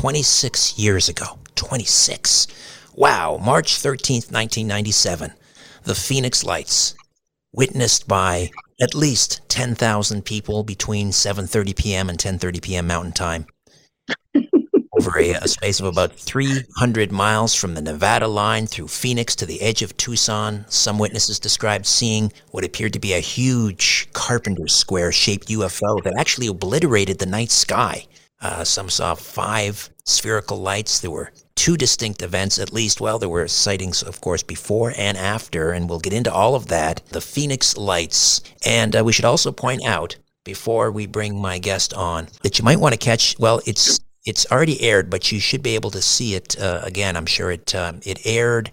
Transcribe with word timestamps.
26 0.00 0.78
years 0.78 1.10
ago. 1.10 1.38
26. 1.56 2.46
Wow, 2.94 3.36
March 3.36 3.74
13th, 3.74 4.32
1997. 4.32 5.34
The 5.84 5.94
Phoenix 5.94 6.42
Lights, 6.42 6.94
witnessed 7.52 8.08
by 8.08 8.48
at 8.80 8.94
least 8.94 9.42
10,000 9.50 10.24
people 10.24 10.64
between 10.64 11.10
7:30 11.10 11.76
p.m. 11.76 12.08
and 12.08 12.18
10:30 12.18 12.62
p.m. 12.62 12.86
Mountain 12.86 13.12
Time. 13.12 13.44
over 14.98 15.18
a, 15.18 15.32
a, 15.32 15.46
space 15.46 15.80
of 15.80 15.86
about 15.86 16.14
300 16.14 17.12
miles 17.12 17.54
from 17.54 17.74
the 17.74 17.82
Nevada 17.82 18.26
line 18.26 18.66
through 18.66 18.88
Phoenix 18.88 19.36
to 19.36 19.44
the 19.44 19.60
edge 19.60 19.82
of 19.82 19.94
Tucson. 19.98 20.64
Some 20.70 20.98
witnesses 20.98 21.38
described 21.38 21.84
seeing 21.84 22.32
what 22.52 22.64
appeared 22.64 22.94
to 22.94 22.98
be 22.98 23.12
a 23.12 23.20
huge 23.20 24.08
carpenter 24.14 24.66
square 24.66 25.12
shaped 25.12 25.48
UFO 25.48 26.02
that 26.04 26.14
actually 26.18 26.46
obliterated 26.46 27.18
the 27.18 27.26
night 27.26 27.50
sky. 27.50 28.06
Uh, 28.40 28.64
some 28.64 28.88
saw 28.88 29.14
five 29.14 29.90
spherical 30.04 30.58
lights. 30.58 31.00
There 31.00 31.10
were 31.10 31.32
two 31.56 31.76
distinct 31.76 32.22
events, 32.22 32.58
at 32.58 32.72
least. 32.72 33.00
Well, 33.00 33.18
there 33.18 33.28
were 33.28 33.46
sightings, 33.48 34.02
of 34.02 34.20
course, 34.20 34.42
before 34.42 34.94
and 34.96 35.18
after, 35.18 35.72
and 35.72 35.88
we'll 35.88 36.00
get 36.00 36.14
into 36.14 36.32
all 36.32 36.54
of 36.54 36.68
that. 36.68 37.02
The 37.10 37.20
Phoenix 37.20 37.76
Lights. 37.76 38.40
And 38.64 38.96
uh, 38.96 39.04
we 39.04 39.12
should 39.12 39.26
also 39.26 39.52
point 39.52 39.84
out, 39.84 40.16
before 40.44 40.90
we 40.90 41.06
bring 41.06 41.38
my 41.38 41.58
guest 41.58 41.92
on, 41.92 42.28
that 42.42 42.58
you 42.58 42.64
might 42.64 42.80
want 42.80 42.94
to 42.94 42.98
catch, 42.98 43.38
well, 43.38 43.60
it's 43.66 44.00
it's 44.26 44.46
already 44.50 44.80
aired, 44.82 45.08
but 45.10 45.32
you 45.32 45.40
should 45.40 45.62
be 45.62 45.74
able 45.74 45.90
to 45.90 46.02
see 46.02 46.34
it 46.34 46.58
uh, 46.60 46.80
again. 46.82 47.16
I'm 47.16 47.26
sure 47.26 47.50
it 47.50 47.74
um, 47.74 48.00
it 48.04 48.26
aired 48.26 48.70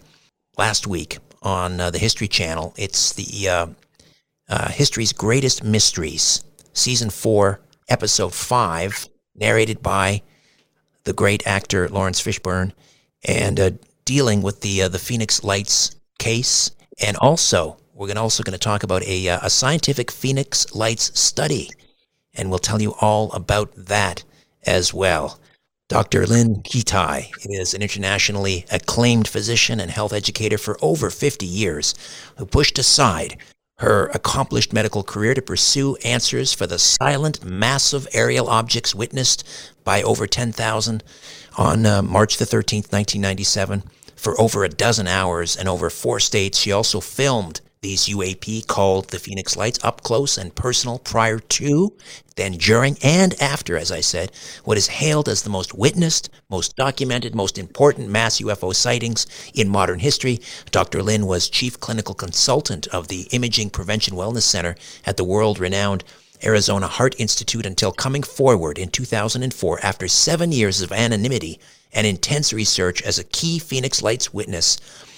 last 0.58 0.88
week 0.88 1.20
on 1.42 1.80
uh, 1.80 1.90
the 1.90 2.00
History 2.00 2.28
Channel. 2.28 2.74
It's 2.78 3.14
the 3.14 3.50
uh, 3.50 3.68
uh 4.50 4.70
History's 4.70 5.14
Greatest 5.14 5.64
Mysteries, 5.64 6.44
season 6.74 7.10
four, 7.10 7.62
episode 7.90 8.34
five, 8.34 9.08
narrated 9.38 9.82
by 9.82 10.22
the 11.04 11.14
great 11.14 11.46
actor 11.48 11.88
Laurence 11.90 12.22
Fishburne, 12.22 12.74
and 13.24 13.60
uh, 13.60 13.72
dealing 14.06 14.42
with 14.42 14.62
the 14.62 14.84
uh, 14.84 14.88
the 14.88 15.00
Phoenix 15.00 15.44
Lights 15.44 15.96
case, 16.20 16.72
and 17.00 17.16
also 17.18 17.78
we're 17.94 18.08
gonna 18.08 18.22
also 18.22 18.44
going 18.44 18.54
to 18.54 18.60
talk 18.60 18.84
about 18.84 19.04
a 19.04 19.28
a 19.28 19.50
scientific 19.50 20.12
Phoenix 20.12 20.74
Lights 20.76 21.18
study, 21.20 21.70
and 22.34 22.50
we'll 22.50 22.60
tell 22.60 22.82
you 22.82 22.94
all 23.02 23.32
about 23.32 23.72
that 23.76 24.24
as 24.66 24.94
well. 24.94 25.40
Dr. 25.90 26.28
Lynne 26.28 26.62
Kitei 26.64 27.32
is 27.46 27.74
an 27.74 27.82
internationally 27.82 28.66
acclaimed 28.70 29.26
physician 29.26 29.80
and 29.80 29.90
health 29.90 30.12
educator 30.12 30.58
for 30.58 30.78
over 30.82 31.10
50 31.10 31.46
years 31.46 31.96
who 32.38 32.46
pushed 32.46 32.78
aside 32.78 33.38
her 33.80 34.08
accomplished 34.08 34.74
medical 34.74 35.04
career 35.04 35.34
to 35.36 35.42
pursue 35.42 35.96
answers 35.98 36.52
for 36.54 36.66
the 36.66 36.80
silent, 36.80 37.44
massive 37.44 38.08
aerial 38.12 38.50
objects 38.50 38.96
witnessed 38.96 39.44
by 39.84 40.02
over 40.02 40.26
10,000 40.26 41.04
on 41.58 41.86
uh, 41.86 42.02
March 42.02 42.38
the 42.38 42.46
13th, 42.46 42.92
1997. 42.92 43.84
For 44.16 44.40
over 44.42 44.64
a 44.64 44.70
dozen 44.70 45.08
hours 45.08 45.56
and 45.56 45.70
over 45.70 45.92
four 45.92 46.20
states, 46.20 46.58
she 46.58 46.72
also 46.72 47.00
filmed 47.00 47.62
These 47.82 48.08
UAP 48.08 48.66
called 48.66 49.10
the 49.10 49.20
Phoenix 49.20 49.56
Lights 49.56 49.78
up 49.84 50.02
close 50.02 50.38
and 50.38 50.56
personal 50.56 50.98
prior 50.98 51.38
to, 51.38 51.94
then 52.36 52.54
during, 52.54 52.98
and 53.04 53.40
after, 53.40 53.78
as 53.78 53.92
I 53.92 54.02
said, 54.02 54.32
what 54.64 54.78
is 54.78 54.88
hailed 54.88 55.30
as 55.30 55.44
the 55.44 55.52
most 55.52 55.76
witnessed, 55.76 56.32
most 56.50 56.76
documented, 56.76 57.36
most 57.36 57.58
important 57.58 58.10
mass 58.10 58.42
UFO 58.42 58.74
sightings 58.74 59.28
in 59.54 59.70
modern 59.70 60.00
history. 60.00 60.40
Dr. 60.72 61.04
Lynne 61.04 61.28
was 61.28 61.50
chief 61.50 61.80
clinical 61.80 62.16
consultant 62.16 62.88
of 62.88 63.10
the 63.10 63.28
Imaging 63.32 63.70
Prevention 63.70 64.16
Wellness 64.16 64.42
Center 64.42 64.76
at 65.06 65.18
the 65.18 65.24
world 65.24 65.60
renowned 65.60 66.04
Arizona 66.44 66.88
Heart 66.88 67.16
Institute 67.20 67.66
until 67.66 67.92
coming 67.92 68.24
forward 68.24 68.80
in 68.80 68.90
2004 68.90 69.80
after 69.84 70.08
seven 70.08 70.52
years 70.52 70.82
of 70.82 70.92
anonymity 70.92 71.60
and 71.94 72.06
intense 72.06 72.54
research 72.54 73.02
as 73.02 73.18
a 73.20 73.24
key 73.24 73.60
Phoenix 73.60 74.02
Lights 74.02 74.34
witness 74.34 74.78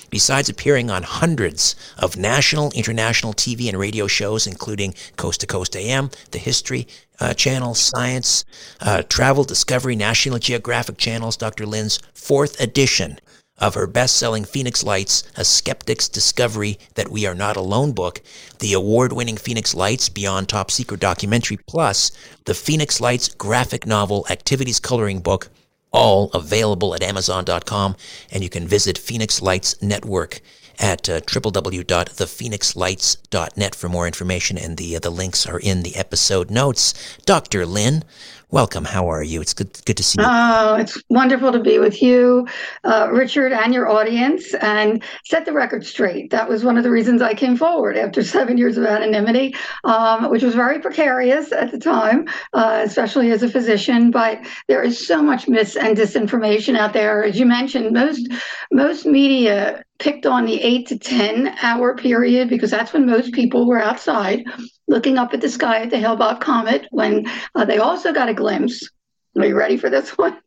besides 0.10 0.50
appearing 0.50 0.90
on 0.90 1.04
hundreds 1.04 1.76
of 1.98 2.18
national, 2.18 2.72
international 2.72 3.34
TV 3.34 3.68
and 3.70 3.78
radio 3.78 4.08
shows, 4.08 4.48
including 4.48 4.94
Coast 5.18 5.42
to 5.42 5.48
Coast 5.48 5.76
AM, 5.76 6.10
the 6.32 6.40
History 6.40 6.88
uh, 7.20 7.34
Channel, 7.34 7.76
Science, 7.76 8.46
uh, 8.82 9.04
Travel, 9.04 9.44
Discovery, 9.44 9.96
National 9.96 10.40
Geographic 10.40 10.98
channels, 10.98 11.38
Dr. 11.38 11.66
Lynne's 11.66 12.00
fourth 12.14 12.60
edition 12.60 13.20
of 13.60 13.76
her 13.76 13.88
best 13.88 14.16
selling 14.16 14.46
Phoenix 14.46 14.84
Lights, 14.84 15.24
A 15.36 15.44
Skeptic's 15.44 16.08
Discovery 16.08 16.80
That 16.96 17.10
We 17.10 17.26
Are 17.26 17.36
Not 17.36 17.58
Alone 17.58 17.92
book, 17.92 18.22
the 18.60 18.74
award 18.74 19.14
winning 19.14 19.38
Phoenix 19.38 19.76
Lights 19.76 20.10
Beyond 20.10 20.48
Top 20.48 20.72
Secret 20.72 21.00
documentary, 21.00 21.58
plus 21.68 22.12
the 22.46 22.54
Phoenix 22.54 23.02
Lights 23.02 23.30
graphic 23.36 23.86
novel 23.86 24.26
Activities 24.30 24.80
Coloring 24.80 25.20
book, 25.20 25.50
all 25.92 26.30
available 26.32 26.94
at 26.94 27.04
Amazon.com. 27.04 27.96
And 28.32 28.44
you 28.44 28.50
can 28.50 28.68
visit 28.68 28.98
Phoenix 28.98 29.42
Lights 29.42 29.82
Network 29.82 30.42
at 30.80 31.10
uh, 31.10 31.20
www.thephoenixlights.net 31.22 33.76
for 33.76 33.90
more 33.90 34.08
information. 34.08 34.58
And 34.58 34.78
the, 34.78 34.96
uh, 34.96 35.00
the 35.00 35.10
links 35.10 35.46
are 35.46 35.60
in 35.60 35.84
the 35.84 35.96
episode 35.96 36.50
notes. 36.50 36.94
Dr. 37.26 37.66
Lynne, 37.66 38.04
welcome. 38.50 38.86
How 38.86 39.12
are 39.12 39.22
you? 39.22 39.42
It's 39.42 39.54
good, 39.54 39.78
good 39.86 39.98
to 39.98 40.04
see 40.04 40.22
you. 40.22 40.28
Oh, 40.28 40.76
it's 40.76 41.02
wonderful 41.10 41.52
to 41.52 41.60
be 41.60 41.80
with 41.80 42.02
you, 42.02 42.48
uh, 42.84 43.10
Richard, 43.12 43.52
and 43.52 43.74
your 43.74 43.90
audience, 43.90 44.54
and 44.56 45.04
set 45.26 45.46
the 45.46 45.54
record 45.54 45.86
straight. 45.86 46.32
That 46.32 46.48
was 46.48 46.64
one 46.64 46.78
of 46.78 46.84
the 46.84 46.92
reasons 46.92 47.22
I 47.22 47.34
came 47.34 47.58
forward 47.58 47.98
after 47.98 48.24
seven 48.24 48.58
years 48.58 48.78
of 48.78 48.86
anonymity, 48.86 49.56
um, 49.84 50.30
which 50.30 50.44
was 50.44 50.56
very 50.56 50.80
precarious 50.80 51.52
at 51.52 51.72
the 51.72 51.80
time, 51.80 52.28
uh, 52.54 52.84
especially 52.86 53.32
as 53.32 53.44
a 53.44 53.50
physician. 53.50 54.12
But 54.12 54.40
there 54.68 54.82
is 54.82 55.06
so 55.06 55.22
much 55.22 55.48
mis 55.48 55.76
and 55.76 55.98
disinformation 55.98 56.78
out 56.78 56.94
there. 56.94 57.24
As 57.24 57.40
you 57.40 57.46
mentioned, 57.46 57.92
most 57.92 58.30
most 58.72 59.06
media 59.06 59.84
picked 60.00 60.26
on 60.26 60.46
the 60.46 60.62
eight 60.62 60.88
to 60.88 60.98
10 60.98 61.56
hour 61.62 61.96
period 61.96 62.50
because 62.50 62.72
that's 62.72 62.94
when 62.94 63.06
most 63.06 63.34
people 63.34 63.68
were 63.68 63.82
outside 63.82 64.44
looking 64.88 65.18
up 65.18 65.34
at 65.34 65.42
the 65.42 65.50
sky 65.50 65.82
at 65.82 65.90
the 65.90 66.00
Hale-Bopp 66.00 66.40
comet 66.42 66.88
when 66.92 67.28
uh, 67.56 67.66
they 67.66 67.78
also 67.78 68.12
got 68.12 68.30
a 68.30 68.34
glimpse. 68.34 68.90
Are 69.38 69.46
you 69.46 69.56
ready 69.56 69.78
for 69.78 69.90
this 69.90 70.10
one? 70.18 70.38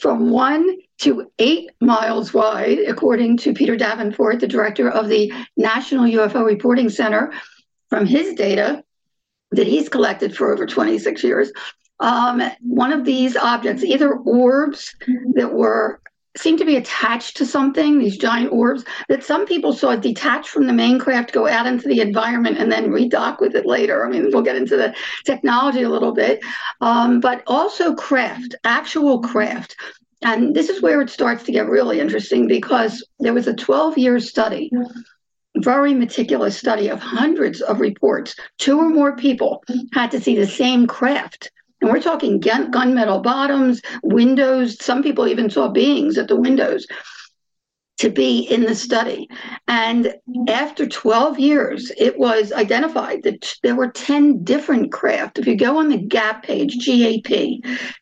From 0.00 0.30
one 0.30 0.78
to 0.98 1.30
eight 1.38 1.70
miles 1.80 2.32
wide, 2.32 2.78
according 2.78 3.36
to 3.38 3.52
Peter 3.52 3.76
Davenport, 3.76 4.40
the 4.40 4.48
director 4.48 4.88
of 4.88 5.08
the 5.08 5.32
National 5.56 6.04
UFO 6.04 6.46
Reporting 6.46 6.88
Center, 6.88 7.32
from 7.90 8.06
his 8.06 8.34
data 8.34 8.82
that 9.50 9.66
he's 9.66 9.88
collected 9.88 10.36
for 10.36 10.52
over 10.52 10.66
26 10.66 11.22
years. 11.22 11.52
Um, 12.00 12.42
one 12.60 12.92
of 12.92 13.04
these 13.04 13.36
objects, 13.36 13.84
either 13.84 14.14
orbs 14.14 14.94
that 15.34 15.52
were 15.52 16.00
seem 16.36 16.56
to 16.56 16.64
be 16.64 16.76
attached 16.76 17.36
to 17.36 17.46
something, 17.46 17.98
these 17.98 18.16
giant 18.16 18.52
orbs, 18.52 18.84
that 19.08 19.22
some 19.22 19.46
people 19.46 19.72
saw 19.72 19.94
detach 19.94 20.48
from 20.48 20.66
the 20.66 20.72
main 20.72 20.98
craft, 20.98 21.32
go 21.32 21.46
out 21.46 21.66
into 21.66 21.88
the 21.88 22.00
environment, 22.00 22.58
and 22.58 22.70
then 22.70 22.90
redock 22.90 23.40
with 23.40 23.54
it 23.54 23.66
later. 23.66 24.04
I 24.04 24.10
mean, 24.10 24.30
we'll 24.32 24.42
get 24.42 24.56
into 24.56 24.76
the 24.76 24.94
technology 25.24 25.82
a 25.82 25.88
little 25.88 26.12
bit, 26.12 26.42
um, 26.80 27.20
but 27.20 27.42
also 27.46 27.94
craft, 27.94 28.54
actual 28.64 29.20
craft. 29.20 29.76
And 30.22 30.54
this 30.54 30.70
is 30.70 30.82
where 30.82 31.00
it 31.02 31.10
starts 31.10 31.44
to 31.44 31.52
get 31.52 31.68
really 31.68 32.00
interesting 32.00 32.48
because 32.48 33.06
there 33.20 33.34
was 33.34 33.46
a 33.46 33.54
12 33.54 33.98
year 33.98 34.18
study, 34.18 34.70
very 35.58 35.94
meticulous 35.94 36.56
study 36.56 36.88
of 36.88 36.98
hundreds 36.98 37.60
of 37.60 37.78
reports. 37.78 38.34
Two 38.58 38.78
or 38.78 38.88
more 38.88 39.16
people 39.16 39.62
had 39.92 40.10
to 40.10 40.20
see 40.20 40.34
the 40.34 40.46
same 40.46 40.86
craft 40.86 41.52
and 41.84 41.92
we're 41.92 42.00
talking 42.00 42.40
gun, 42.40 42.72
gunmetal 42.72 43.22
bottoms, 43.22 43.82
windows. 44.02 44.82
Some 44.82 45.02
people 45.02 45.28
even 45.28 45.50
saw 45.50 45.68
beings 45.68 46.16
at 46.16 46.28
the 46.28 46.36
windows 46.36 46.86
to 47.98 48.08
be 48.08 48.40
in 48.40 48.62
the 48.62 48.74
study. 48.74 49.28
And 49.68 50.06
mm-hmm. 50.06 50.48
after 50.48 50.86
12 50.86 51.38
years, 51.38 51.92
it 51.98 52.18
was 52.18 52.52
identified 52.52 53.22
that 53.24 53.54
there 53.62 53.74
were 53.74 53.90
10 53.90 54.44
different 54.44 54.92
craft. 54.92 55.38
If 55.38 55.46
you 55.46 55.56
go 55.56 55.76
on 55.76 55.90
the 55.90 55.98
GAP 55.98 56.44
page, 56.44 56.78
GAP, 56.78 57.60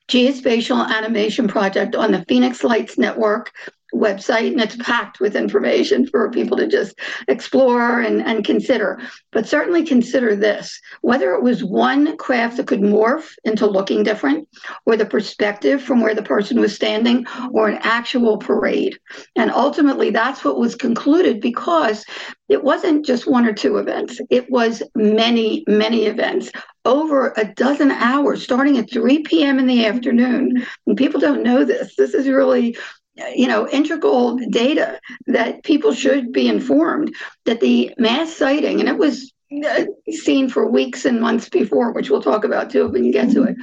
Geospatial 0.08 0.88
Animation 0.88 1.48
Project 1.48 1.96
on 1.96 2.12
the 2.12 2.24
Phoenix 2.28 2.62
Lights 2.62 2.96
Network 2.96 3.50
website 3.94 4.52
and 4.52 4.60
it's 4.60 4.76
packed 4.76 5.20
with 5.20 5.36
information 5.36 6.06
for 6.06 6.30
people 6.30 6.56
to 6.56 6.66
just 6.66 6.98
explore 7.28 8.00
and, 8.00 8.22
and 8.22 8.44
consider. 8.44 9.00
But 9.32 9.46
certainly 9.46 9.84
consider 9.84 10.34
this 10.34 10.80
whether 11.00 11.34
it 11.34 11.42
was 11.42 11.64
one 11.64 12.16
craft 12.16 12.56
that 12.56 12.66
could 12.66 12.80
morph 12.80 13.32
into 13.44 13.66
looking 13.66 14.02
different, 14.02 14.48
or 14.86 14.96
the 14.96 15.06
perspective 15.06 15.82
from 15.82 16.00
where 16.00 16.14
the 16.14 16.22
person 16.22 16.60
was 16.60 16.74
standing, 16.74 17.26
or 17.52 17.68
an 17.68 17.78
actual 17.82 18.38
parade. 18.38 18.98
And 19.36 19.50
ultimately, 19.50 20.10
that's 20.10 20.44
what 20.44 20.58
was 20.58 20.74
concluded 20.74 21.40
because 21.40 22.04
it 22.48 22.62
wasn't 22.62 23.06
just 23.06 23.26
one 23.26 23.46
or 23.46 23.52
two 23.52 23.78
events, 23.78 24.20
it 24.30 24.50
was 24.50 24.82
many, 24.94 25.64
many 25.66 26.04
events 26.04 26.50
over 26.84 27.32
a 27.36 27.44
dozen 27.54 27.90
hours 27.90 28.42
starting 28.42 28.76
at 28.76 28.90
3 28.90 29.22
p.m. 29.22 29.58
in 29.58 29.66
the 29.66 29.86
afternoon. 29.86 30.66
And 30.86 30.96
people 30.96 31.20
don't 31.20 31.42
know 31.42 31.64
this. 31.64 31.94
This 31.96 32.12
is 32.12 32.28
really 32.28 32.76
you 33.14 33.46
know, 33.46 33.68
integral 33.68 34.38
data 34.50 35.00
that 35.26 35.62
people 35.64 35.92
should 35.92 36.32
be 36.32 36.48
informed 36.48 37.14
that 37.44 37.60
the 37.60 37.92
mass 37.98 38.34
sighting, 38.34 38.80
and 38.80 38.88
it 38.88 38.96
was 38.96 39.32
uh, 39.66 39.84
seen 40.10 40.48
for 40.48 40.70
weeks 40.70 41.04
and 41.04 41.20
months 41.20 41.48
before, 41.48 41.92
which 41.92 42.08
we'll 42.08 42.22
talk 42.22 42.44
about 42.44 42.70
too 42.70 42.86
if 42.86 42.92
we 42.92 43.00
can 43.00 43.10
get 43.10 43.30
to 43.30 43.42
it, 43.42 43.56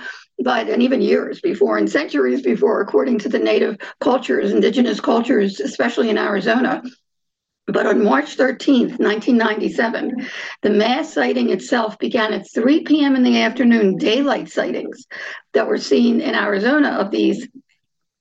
but 0.43 0.69
and 0.69 0.83
even 0.83 1.01
years 1.01 1.41
before 1.41 1.77
and 1.77 1.89
centuries 1.89 2.41
before, 2.41 2.81
according 2.81 3.17
to 3.19 3.29
the 3.29 3.39
native 3.39 3.77
cultures, 3.99 4.51
indigenous 4.51 4.99
cultures, 4.99 5.59
especially 5.59 6.09
in 6.09 6.17
Arizona. 6.17 6.83
But 7.65 7.85
on 7.85 8.03
March 8.03 8.35
13th, 8.35 8.97
1997, 8.99 10.27
the 10.63 10.69
mass 10.71 11.13
sighting 11.13 11.51
itself 11.51 11.99
began 11.99 12.33
at 12.33 12.51
3 12.51 12.83
p.m. 12.83 13.15
in 13.15 13.21
the 13.21 13.41
afternoon, 13.41 13.97
daylight 13.97 14.49
sightings 14.49 15.05
that 15.53 15.67
were 15.67 15.77
seen 15.77 16.19
in 16.19 16.33
Arizona 16.33 16.89
of 16.89 17.11
these 17.11 17.47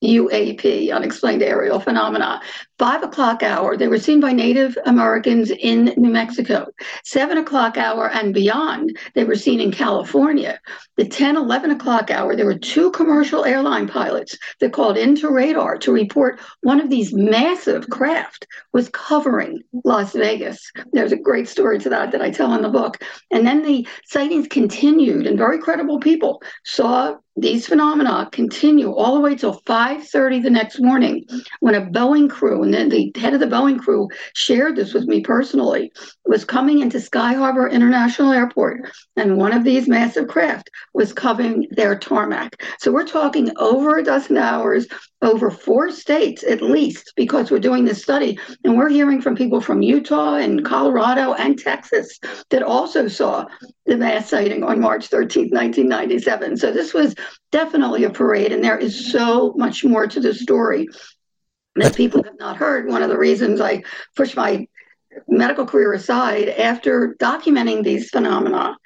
UAP, 0.02 0.92
unexplained 0.92 1.42
aerial 1.42 1.80
phenomena. 1.80 2.40
Five 2.78 3.02
o'clock 3.02 3.42
hour, 3.42 3.76
they 3.76 3.88
were 3.88 3.98
seen 3.98 4.20
by 4.20 4.32
Native 4.32 4.78
Americans 4.86 5.50
in 5.50 5.92
New 5.96 6.10
Mexico. 6.10 6.68
Seven 7.04 7.38
o'clock 7.38 7.76
hour 7.76 8.08
and 8.08 8.32
beyond, 8.32 8.96
they 9.14 9.24
were 9.24 9.34
seen 9.34 9.60
in 9.60 9.72
California. 9.72 10.60
The 10.96 11.08
10, 11.08 11.36
11 11.36 11.72
o'clock 11.72 12.10
hour, 12.12 12.36
there 12.36 12.46
were 12.46 12.58
two 12.58 12.92
commercial 12.92 13.44
airline 13.44 13.88
pilots 13.88 14.38
that 14.60 14.72
called 14.72 14.96
into 14.96 15.28
radar 15.30 15.76
to 15.78 15.92
report 15.92 16.40
one 16.62 16.80
of 16.80 16.90
these 16.90 17.12
massive 17.12 17.90
craft 17.90 18.46
was 18.72 18.88
covering 18.90 19.62
Las 19.84 20.12
Vegas. 20.12 20.70
There's 20.92 21.12
a 21.12 21.16
great 21.16 21.48
story 21.48 21.80
to 21.80 21.88
that 21.88 22.12
that 22.12 22.22
I 22.22 22.30
tell 22.30 22.54
in 22.54 22.62
the 22.62 22.68
book. 22.68 22.98
And 23.32 23.44
then 23.44 23.64
the 23.64 23.86
sightings 24.04 24.46
continued, 24.48 25.26
and 25.26 25.36
very 25.36 25.58
credible 25.58 25.98
people 25.98 26.40
saw 26.64 27.16
these 27.40 27.66
phenomena 27.66 28.28
continue 28.32 28.92
all 28.92 29.14
the 29.14 29.20
way 29.20 29.34
till 29.34 29.60
5.30 29.60 30.42
the 30.42 30.50
next 30.50 30.80
morning 30.80 31.24
when 31.60 31.74
a 31.74 31.80
boeing 31.80 32.28
crew 32.28 32.62
and 32.62 32.74
then 32.74 32.88
the 32.88 33.12
head 33.16 33.34
of 33.34 33.40
the 33.40 33.46
boeing 33.46 33.78
crew 33.78 34.08
shared 34.34 34.76
this 34.76 34.92
with 34.92 35.04
me 35.04 35.20
personally 35.20 35.92
was 36.24 36.44
coming 36.44 36.80
into 36.80 37.00
sky 37.00 37.32
harbor 37.32 37.68
international 37.68 38.32
airport 38.32 38.90
and 39.16 39.36
one 39.36 39.52
of 39.52 39.64
these 39.64 39.88
massive 39.88 40.28
craft 40.28 40.70
was 40.94 41.12
covering 41.12 41.66
their 41.70 41.98
tarmac. 41.98 42.62
So 42.78 42.92
we're 42.92 43.06
talking 43.06 43.50
over 43.58 43.98
a 43.98 44.04
dozen 44.04 44.36
hours 44.36 44.86
over 45.22 45.50
four 45.50 45.90
states 45.90 46.44
at 46.44 46.62
least 46.62 47.12
because 47.16 47.50
we're 47.50 47.58
doing 47.58 47.84
this 47.84 48.02
study 48.02 48.38
and 48.62 48.76
we're 48.76 48.88
hearing 48.88 49.20
from 49.20 49.34
people 49.34 49.60
from 49.60 49.82
utah 49.82 50.36
and 50.36 50.64
colorado 50.64 51.32
and 51.34 51.58
texas 51.58 52.20
that 52.50 52.62
also 52.62 53.08
saw 53.08 53.44
the 53.86 53.96
mass 53.96 54.28
sighting 54.28 54.62
on 54.62 54.80
march 54.80 55.10
13th 55.10 55.50
1997 55.50 56.56
so 56.56 56.70
this 56.70 56.94
was 56.94 57.16
definitely 57.52 58.04
a 58.04 58.10
parade 58.10 58.52
and 58.52 58.62
there 58.62 58.78
is 58.78 59.10
so 59.10 59.52
much 59.56 59.84
more 59.84 60.06
to 60.06 60.20
the 60.20 60.34
story 60.34 60.86
that 61.76 61.96
people 61.96 62.22
have 62.22 62.38
not 62.38 62.56
heard 62.56 62.88
one 62.88 63.02
of 63.02 63.08
the 63.08 63.18
reasons 63.18 63.60
i 63.60 63.82
pushed 64.16 64.36
my 64.36 64.66
medical 65.28 65.66
career 65.66 65.92
aside 65.92 66.48
after 66.48 67.16
documenting 67.20 67.82
these 67.82 68.10
phenomena 68.10 68.76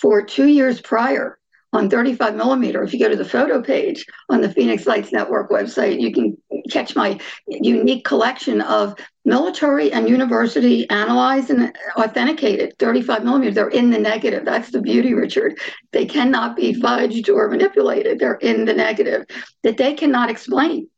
for 0.00 0.22
two 0.22 0.46
years 0.46 0.80
prior 0.80 1.38
on 1.72 1.88
35 1.88 2.34
millimeter. 2.34 2.82
If 2.82 2.92
you 2.92 2.98
go 2.98 3.08
to 3.08 3.16
the 3.16 3.24
photo 3.24 3.62
page 3.62 4.04
on 4.28 4.40
the 4.40 4.52
Phoenix 4.52 4.86
Lights 4.86 5.12
Network 5.12 5.50
website, 5.50 6.00
you 6.00 6.12
can 6.12 6.36
catch 6.70 6.96
my 6.96 7.18
unique 7.46 8.04
collection 8.04 8.60
of 8.60 8.94
military 9.24 9.92
and 9.92 10.08
university 10.08 10.88
analyzed 10.90 11.50
and 11.50 11.76
authenticated 11.96 12.76
35 12.78 13.24
millimeters. 13.24 13.54
They're 13.54 13.68
in 13.68 13.90
the 13.90 13.98
negative. 13.98 14.44
That's 14.44 14.70
the 14.70 14.80
beauty, 14.80 15.14
Richard. 15.14 15.58
They 15.92 16.06
cannot 16.06 16.56
be 16.56 16.74
fudged 16.74 17.28
or 17.28 17.48
manipulated. 17.48 18.18
They're 18.18 18.34
in 18.34 18.64
the 18.64 18.74
negative 18.74 19.26
that 19.62 19.76
they 19.76 19.94
cannot 19.94 20.30
explain. 20.30 20.88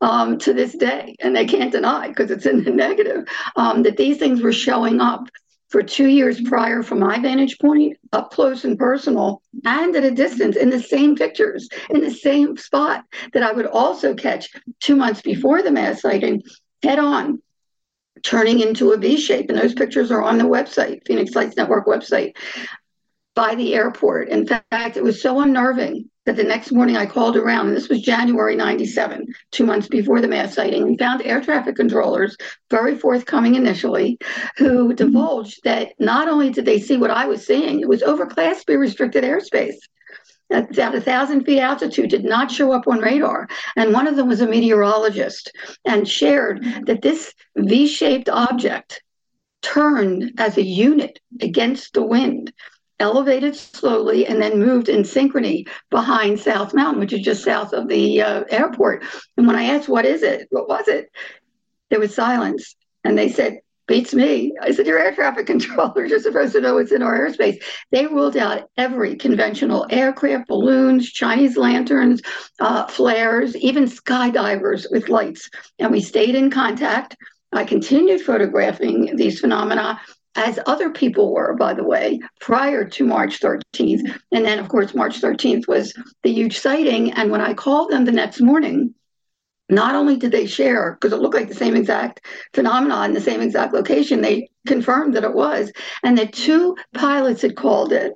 Um, 0.00 0.36
to 0.38 0.52
this 0.52 0.74
day, 0.74 1.14
and 1.20 1.36
they 1.36 1.44
can't 1.44 1.70
deny 1.70 2.08
because 2.08 2.32
it's 2.32 2.44
in 2.44 2.64
the 2.64 2.72
negative 2.72 3.24
um, 3.54 3.84
that 3.84 3.96
these 3.96 4.18
things 4.18 4.42
were 4.42 4.52
showing 4.52 5.00
up 5.00 5.28
for 5.72 5.82
two 5.82 6.06
years 6.06 6.38
prior 6.42 6.82
from 6.82 7.00
my 7.00 7.18
vantage 7.18 7.58
point, 7.58 7.96
up 8.12 8.30
close 8.30 8.64
and 8.66 8.78
personal, 8.78 9.40
and 9.64 9.96
at 9.96 10.04
a 10.04 10.10
distance 10.10 10.54
in 10.54 10.68
the 10.68 10.78
same 10.78 11.16
pictures, 11.16 11.66
in 11.88 12.02
the 12.02 12.10
same 12.10 12.58
spot 12.58 13.04
that 13.32 13.42
I 13.42 13.52
would 13.52 13.66
also 13.66 14.14
catch 14.14 14.50
two 14.80 14.94
months 14.94 15.22
before 15.22 15.62
the 15.62 15.72
mass 15.72 16.02
sighting 16.02 16.42
head 16.82 16.98
on, 16.98 17.40
turning 18.22 18.60
into 18.60 18.92
a 18.92 18.98
V 18.98 19.16
shape. 19.16 19.48
And 19.48 19.58
those 19.58 19.72
pictures 19.72 20.10
are 20.10 20.22
on 20.22 20.36
the 20.36 20.44
website, 20.44 21.06
Phoenix 21.06 21.34
Lights 21.34 21.56
Network 21.56 21.86
website, 21.86 22.36
by 23.34 23.54
the 23.54 23.74
airport. 23.74 24.28
In 24.28 24.46
fact, 24.46 24.98
it 24.98 25.02
was 25.02 25.22
so 25.22 25.40
unnerving 25.40 26.10
that 26.24 26.36
the 26.36 26.44
next 26.44 26.70
morning 26.70 26.96
I 26.96 27.06
called 27.06 27.36
around, 27.36 27.68
and 27.68 27.76
this 27.76 27.88
was 27.88 28.00
January 28.00 28.54
97, 28.54 29.26
two 29.50 29.66
months 29.66 29.88
before 29.88 30.20
the 30.20 30.28
mass 30.28 30.54
sighting, 30.54 30.82
and 30.82 30.98
found 30.98 31.22
air 31.22 31.40
traffic 31.40 31.76
controllers, 31.76 32.36
very 32.70 32.96
forthcoming 32.96 33.56
initially, 33.56 34.18
who 34.56 34.88
mm-hmm. 34.88 34.94
divulged 34.94 35.60
that 35.64 35.92
not 35.98 36.28
only 36.28 36.50
did 36.50 36.64
they 36.64 36.78
see 36.78 36.96
what 36.96 37.10
I 37.10 37.26
was 37.26 37.44
seeing, 37.44 37.80
it 37.80 37.88
was 37.88 38.02
over 38.02 38.26
Class 38.26 38.62
B 38.64 38.74
restricted 38.74 39.24
airspace. 39.24 39.76
At, 40.50 40.78
at 40.78 40.94
a 40.94 41.00
thousand 41.00 41.44
feet 41.44 41.60
altitude, 41.60 42.10
did 42.10 42.24
not 42.24 42.50
show 42.50 42.72
up 42.72 42.86
on 42.86 42.98
radar. 42.98 43.48
And 43.74 43.92
one 43.92 44.06
of 44.06 44.16
them 44.16 44.28
was 44.28 44.42
a 44.42 44.46
meteorologist 44.46 45.50
and 45.86 46.06
shared 46.06 46.62
mm-hmm. 46.62 46.84
that 46.84 47.02
this 47.02 47.32
V 47.56 47.86
shaped 47.86 48.28
object 48.28 49.02
turned 49.62 50.32
as 50.38 50.58
a 50.58 50.62
unit 50.62 51.18
against 51.40 51.94
the 51.94 52.02
wind 52.02 52.52
elevated 53.02 53.54
slowly 53.56 54.26
and 54.26 54.40
then 54.40 54.58
moved 54.58 54.88
in 54.88 55.02
synchrony 55.02 55.68
behind 55.90 56.40
South 56.40 56.72
Mountain, 56.72 57.00
which 57.00 57.12
is 57.12 57.20
just 57.20 57.44
south 57.44 57.72
of 57.72 57.88
the 57.88 58.22
uh, 58.22 58.44
airport. 58.48 59.04
And 59.36 59.46
when 59.46 59.56
I 59.56 59.64
asked, 59.64 59.88
what 59.88 60.06
is 60.06 60.22
it? 60.22 60.46
What 60.50 60.68
was 60.68 60.88
it? 60.88 61.10
There 61.90 62.00
was 62.00 62.14
silence. 62.14 62.76
And 63.04 63.18
they 63.18 63.28
said, 63.28 63.58
beats 63.88 64.14
me. 64.14 64.54
I 64.62 64.70
said, 64.70 64.86
Your 64.86 64.98
air 64.98 65.14
traffic 65.14 65.46
controllers 65.54 66.12
are 66.12 66.20
supposed 66.20 66.52
to 66.54 66.60
know 66.60 66.74
what's 66.74 66.92
in 66.92 67.02
our 67.02 67.18
airspace. 67.18 67.62
They 67.90 68.06
ruled 68.06 68.36
out 68.36 68.70
every 68.76 69.16
conventional 69.16 69.86
aircraft, 69.90 70.48
balloons, 70.48 71.10
Chinese 71.10 71.56
lanterns, 71.56 72.22
uh, 72.60 72.86
flares, 72.86 73.56
even 73.56 73.84
skydivers 73.84 74.86
with 74.90 75.08
lights. 75.08 75.50
And 75.78 75.90
we 75.90 76.00
stayed 76.00 76.34
in 76.34 76.50
contact. 76.50 77.16
I 77.52 77.64
continued 77.64 78.22
photographing 78.22 79.16
these 79.16 79.40
phenomena 79.40 80.00
as 80.34 80.58
other 80.66 80.90
people 80.90 81.32
were, 81.32 81.54
by 81.54 81.74
the 81.74 81.84
way, 81.84 82.20
prior 82.40 82.84
to 82.84 83.04
March 83.04 83.40
13th. 83.40 84.18
And 84.32 84.44
then, 84.44 84.58
of 84.58 84.68
course, 84.68 84.94
March 84.94 85.20
13th 85.20 85.68
was 85.68 85.94
the 86.22 86.32
huge 86.32 86.58
sighting. 86.58 87.12
And 87.12 87.30
when 87.30 87.40
I 87.40 87.54
called 87.54 87.90
them 87.90 88.04
the 88.04 88.12
next 88.12 88.40
morning, 88.40 88.94
not 89.68 89.94
only 89.94 90.16
did 90.16 90.32
they 90.32 90.46
share, 90.46 90.92
because 90.92 91.12
it 91.12 91.20
looked 91.20 91.34
like 91.34 91.48
the 91.48 91.54
same 91.54 91.76
exact 91.76 92.20
phenomenon 92.52 93.10
in 93.10 93.14
the 93.14 93.20
same 93.20 93.40
exact 93.40 93.72
location, 93.72 94.20
they 94.20 94.50
confirmed 94.66 95.14
that 95.14 95.24
it 95.24 95.34
was. 95.34 95.72
And 96.02 96.16
the 96.16 96.26
two 96.26 96.76
pilots 96.94 97.42
had 97.42 97.56
called 97.56 97.92
it 97.92 98.14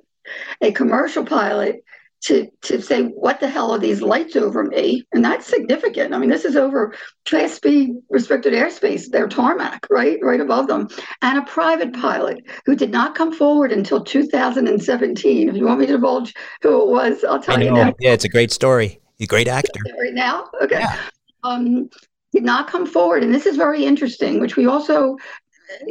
a 0.61 0.71
commercial 0.71 1.25
pilot 1.25 1.83
to 2.21 2.47
to 2.61 2.81
say 2.81 3.03
what 3.03 3.39
the 3.39 3.47
hell 3.47 3.71
are 3.71 3.79
these 3.79 4.01
lights 4.01 4.35
over 4.35 4.63
me? 4.63 5.05
And 5.13 5.23
that's 5.23 5.45
significant. 5.45 6.13
I 6.13 6.17
mean 6.17 6.29
this 6.29 6.45
is 6.45 6.55
over 6.55 6.93
class 7.25 7.59
b 7.59 7.95
restricted 8.09 8.53
airspace. 8.53 9.09
Their 9.09 9.27
tarmac 9.27 9.85
right? 9.89 10.17
Right 10.21 10.41
above 10.41 10.67
them. 10.67 10.87
And 11.21 11.37
a 11.37 11.43
private 11.43 11.93
pilot 11.93 12.43
who 12.65 12.75
did 12.75 12.91
not 12.91 13.15
come 13.15 13.31
forward 13.31 13.71
until 13.71 14.03
2017 14.03 15.49
if 15.49 15.55
you 15.55 15.65
want 15.65 15.79
me 15.79 15.85
to 15.85 15.93
divulge 15.93 16.33
who 16.61 16.81
it 16.81 16.87
was 16.87 17.23
i'll 17.23 17.41
tell 17.41 17.61
you 17.61 17.71
now. 17.71 17.93
Yeah 17.99 18.13
it's 18.13 18.25
a 18.25 18.29
great 18.29 18.51
story. 18.51 18.99
He's 19.17 19.25
a 19.25 19.29
great 19.29 19.47
actor. 19.47 19.79
Right 19.99 20.13
now? 20.13 20.45
Okay. 20.61 20.79
Yeah. 20.79 20.97
um 21.43 21.89
did 22.33 22.43
not 22.43 22.69
come 22.69 22.85
forward. 22.85 23.23
And 23.23 23.33
this 23.33 23.45
is 23.45 23.55
very 23.55 23.85
interesting 23.85 24.39
which 24.39 24.57
we 24.57 24.65
also 24.65 25.17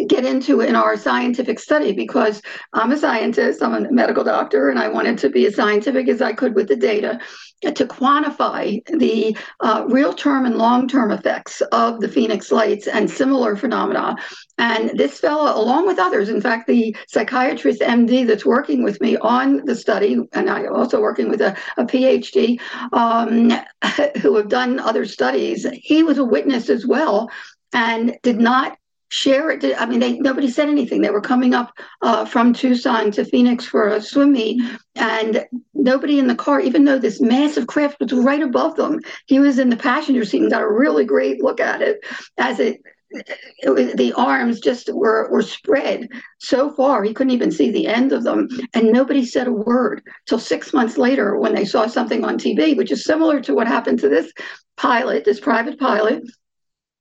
get 0.08 0.24
into 0.24 0.60
in 0.60 0.74
our 0.74 0.96
scientific 0.96 1.58
study 1.58 1.92
because 1.92 2.42
I'm 2.72 2.92
a 2.92 2.98
scientist, 2.98 3.62
I'm 3.62 3.74
a 3.74 3.90
medical 3.90 4.24
doctor, 4.24 4.70
and 4.70 4.78
I 4.78 4.88
wanted 4.88 5.18
to 5.18 5.30
be 5.30 5.46
as 5.46 5.54
scientific 5.54 6.08
as 6.08 6.22
I 6.22 6.32
could 6.32 6.54
with 6.54 6.68
the 6.68 6.76
data 6.76 7.18
to 7.62 7.86
quantify 7.86 8.84
the 8.98 9.36
uh, 9.60 9.84
real 9.88 10.12
term 10.12 10.44
and 10.44 10.56
long 10.56 10.86
term 10.86 11.10
effects 11.10 11.62
of 11.72 12.00
the 12.00 12.08
Phoenix 12.08 12.52
lights 12.52 12.86
and 12.86 13.10
similar 13.10 13.56
phenomena. 13.56 14.16
And 14.58 14.90
this 14.98 15.18
fellow, 15.20 15.58
along 15.58 15.86
with 15.86 15.98
others, 15.98 16.28
in 16.28 16.40
fact, 16.40 16.66
the 16.66 16.94
psychiatrist 17.08 17.80
MD 17.80 18.26
that's 18.26 18.46
working 18.46 18.82
with 18.82 19.00
me 19.00 19.16
on 19.18 19.64
the 19.64 19.74
study, 19.74 20.18
and 20.32 20.50
I'm 20.50 20.72
also 20.72 21.00
working 21.00 21.28
with 21.28 21.40
a, 21.40 21.56
a 21.76 21.84
PhD 21.84 22.60
um, 22.92 23.50
who 24.20 24.36
have 24.36 24.48
done 24.48 24.78
other 24.78 25.06
studies, 25.06 25.66
he 25.72 26.02
was 26.02 26.18
a 26.18 26.24
witness 26.24 26.68
as 26.68 26.86
well 26.86 27.30
and 27.72 28.16
did 28.22 28.38
not 28.38 28.78
share 29.08 29.50
it. 29.50 29.64
I 29.78 29.86
mean, 29.86 30.00
they 30.00 30.18
nobody 30.18 30.50
said 30.50 30.68
anything. 30.68 31.00
They 31.00 31.10
were 31.10 31.20
coming 31.20 31.54
up 31.54 31.72
uh, 32.02 32.24
from 32.24 32.52
Tucson 32.52 33.10
to 33.12 33.24
Phoenix 33.24 33.64
for 33.64 33.88
a 33.88 34.00
swim 34.00 34.32
meet, 34.32 34.62
and 34.94 35.46
nobody 35.74 36.18
in 36.18 36.26
the 36.26 36.34
car, 36.34 36.60
even 36.60 36.84
though 36.84 36.98
this 36.98 37.20
massive 37.20 37.66
craft 37.66 38.00
was 38.00 38.12
right 38.12 38.42
above 38.42 38.76
them. 38.76 39.00
He 39.26 39.38
was 39.38 39.58
in 39.58 39.70
the 39.70 39.76
passenger 39.76 40.24
seat 40.24 40.42
and 40.42 40.50
got 40.50 40.62
a 40.62 40.68
really 40.68 41.04
great 41.04 41.42
look 41.42 41.60
at 41.60 41.82
it 41.82 42.04
as 42.38 42.60
it. 42.60 42.80
it 43.10 43.70
was, 43.70 43.92
the 43.94 44.12
arms 44.14 44.58
just 44.58 44.92
were, 44.92 45.30
were 45.30 45.40
spread 45.40 46.08
so 46.38 46.72
far 46.72 47.04
he 47.04 47.14
couldn't 47.14 47.32
even 47.32 47.52
see 47.52 47.70
the 47.70 47.86
end 47.86 48.12
of 48.12 48.24
them 48.24 48.48
and 48.74 48.90
nobody 48.90 49.24
said 49.24 49.46
a 49.46 49.52
word 49.52 50.02
till 50.26 50.40
six 50.40 50.72
months 50.72 50.98
later 50.98 51.38
when 51.38 51.54
they 51.54 51.64
saw 51.64 51.86
something 51.86 52.24
on 52.24 52.36
tv 52.36 52.76
which 52.76 52.90
is 52.90 53.04
similar 53.04 53.40
to 53.40 53.54
what 53.54 53.68
happened 53.68 54.00
to 54.00 54.08
this 54.08 54.32
pilot 54.76 55.24
this 55.24 55.38
private 55.38 55.78
pilot 55.78 56.20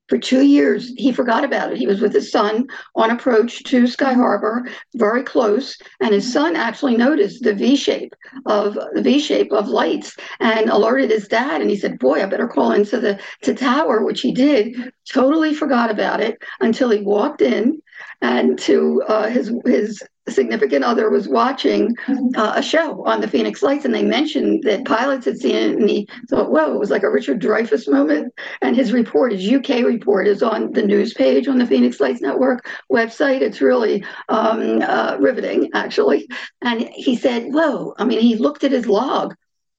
for 0.07 0.17
two 0.17 0.43
years, 0.43 0.91
he 0.97 1.11
forgot 1.11 1.43
about 1.43 1.71
it. 1.71 1.77
He 1.77 1.87
was 1.87 1.99
with 1.99 2.13
his 2.13 2.31
son 2.31 2.67
on 2.95 3.09
approach 3.09 3.63
to 3.63 3.87
Sky 3.87 4.13
Harbor, 4.13 4.67
very 4.93 5.23
close, 5.23 5.77
and 5.99 6.13
his 6.13 6.31
son 6.31 6.55
actually 6.55 6.95
noticed 6.95 7.43
the 7.43 7.53
V 7.53 7.75
shape 7.75 8.13
of 8.45 8.77
the 8.93 9.01
V 9.01 9.19
shape 9.19 9.51
of 9.51 9.67
lights 9.67 10.15
and 10.39 10.69
alerted 10.69 11.09
his 11.09 11.27
dad. 11.27 11.61
And 11.61 11.69
he 11.69 11.75
said, 11.75 11.97
"Boy, 11.99 12.21
I 12.21 12.25
better 12.27 12.47
call 12.47 12.71
into 12.73 12.99
the 12.99 13.19
to 13.41 13.53
tower," 13.53 14.03
which 14.03 14.21
he 14.21 14.31
did. 14.31 14.93
Totally 15.11 15.53
forgot 15.53 15.89
about 15.89 16.21
it 16.21 16.37
until 16.59 16.89
he 16.89 17.01
walked 17.01 17.41
in 17.41 17.81
and 18.21 18.59
to 18.59 19.01
uh, 19.07 19.27
his 19.27 19.51
his 19.65 20.03
significant 20.29 20.83
other 20.83 21.09
was 21.09 21.27
watching 21.27 21.95
uh, 22.35 22.53
a 22.55 22.61
show 22.61 23.03
on 23.05 23.21
the 23.21 23.27
Phoenix 23.27 23.61
Lights, 23.61 23.85
and 23.85 23.93
they 23.93 24.03
mentioned 24.03 24.63
that 24.63 24.85
pilots 24.85 25.25
had 25.25 25.37
seen 25.37 25.55
it, 25.55 25.77
and 25.77 25.89
he 25.89 26.07
thought, 26.29 26.51
"Whoa!" 26.51 26.73
It 26.73 26.79
was 26.79 26.89
like 26.89 27.03
a 27.03 27.11
Richard 27.11 27.39
Dreyfuss 27.39 27.87
moment. 27.87 28.33
And 28.61 28.75
his 28.75 28.91
report, 28.91 29.33
his 29.33 29.47
UK 29.47 29.83
report, 29.83 30.27
is 30.27 30.41
on 30.41 30.71
the 30.71 30.83
news 30.83 31.13
page 31.13 31.47
on 31.47 31.57
the 31.57 31.67
Phoenix 31.67 31.99
Lights 31.99 32.21
Network 32.21 32.67
website. 32.91 33.41
It's 33.41 33.61
really 33.61 34.03
um, 34.29 34.81
uh, 34.81 35.17
riveting, 35.19 35.69
actually. 35.73 36.27
And 36.61 36.81
he 36.81 37.15
said, 37.15 37.45
"Whoa!" 37.53 37.93
I 37.97 38.05
mean, 38.05 38.19
he 38.19 38.35
looked 38.35 38.63
at 38.63 38.71
his 38.71 38.87
log 38.87 39.35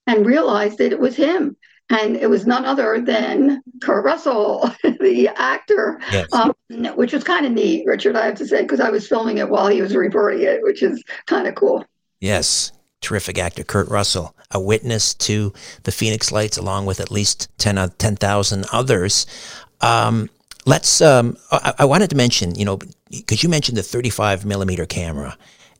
and 0.06 0.24
realized 0.24 0.78
that 0.78 0.92
it 0.92 1.00
was 1.00 1.16
him 1.16 1.56
and 1.90 2.16
it 2.16 2.28
was 2.28 2.47
none 2.47 2.64
other 2.64 3.00
than 3.00 3.62
Kurt 3.81 4.05
Russell, 4.05 4.71
the 4.83 5.31
actor, 5.37 6.00
yes. 6.11 6.33
um, 6.33 6.52
which 6.97 7.12
was 7.12 7.23
kind 7.23 7.47
of 7.47 7.52
neat, 7.52 7.87
Richard, 7.87 8.16
I 8.16 8.26
have 8.26 8.35
to 8.37 8.47
say, 8.47 8.62
because 8.62 8.81
I 8.81 8.90
was 8.90 9.07
filming 9.07 9.38
it 9.38 9.49
while 9.49 9.69
he 9.69 9.81
was 9.81 9.95
reporting 9.95 10.43
it, 10.43 10.62
which 10.62 10.83
is 10.83 11.02
kind 11.26 11.47
of 11.47 11.55
cool. 11.55 11.85
Yes, 12.21 12.73
terrific 13.00 13.38
actor, 13.38 13.62
Kurt 13.62 13.88
Russell, 13.88 14.35
a 14.50 14.61
witness 14.61 15.14
to 15.14 15.52
the 15.85 15.93
Phoenix 15.93 16.33
Lights, 16.33 16.57
along 16.57 16.87
with 16.87 16.99
at 16.99 17.11
least 17.11 17.49
10,000 17.59 17.93
10, 17.99 18.64
others. 18.73 19.26
Um, 19.81 20.28
let's, 20.64 21.00
um, 21.00 21.37
I, 21.52 21.75
I 21.81 21.85
wanted 21.85 22.11
to 22.11 22.16
mention, 22.16 22.57
you 22.57 22.64
know, 22.64 22.78
because 23.11 23.45
you 23.45 23.49
mentioned 23.49 23.78
the 23.78 23.83
35 23.85 24.45
millimeter 24.45 24.87
camera, 24.87 25.37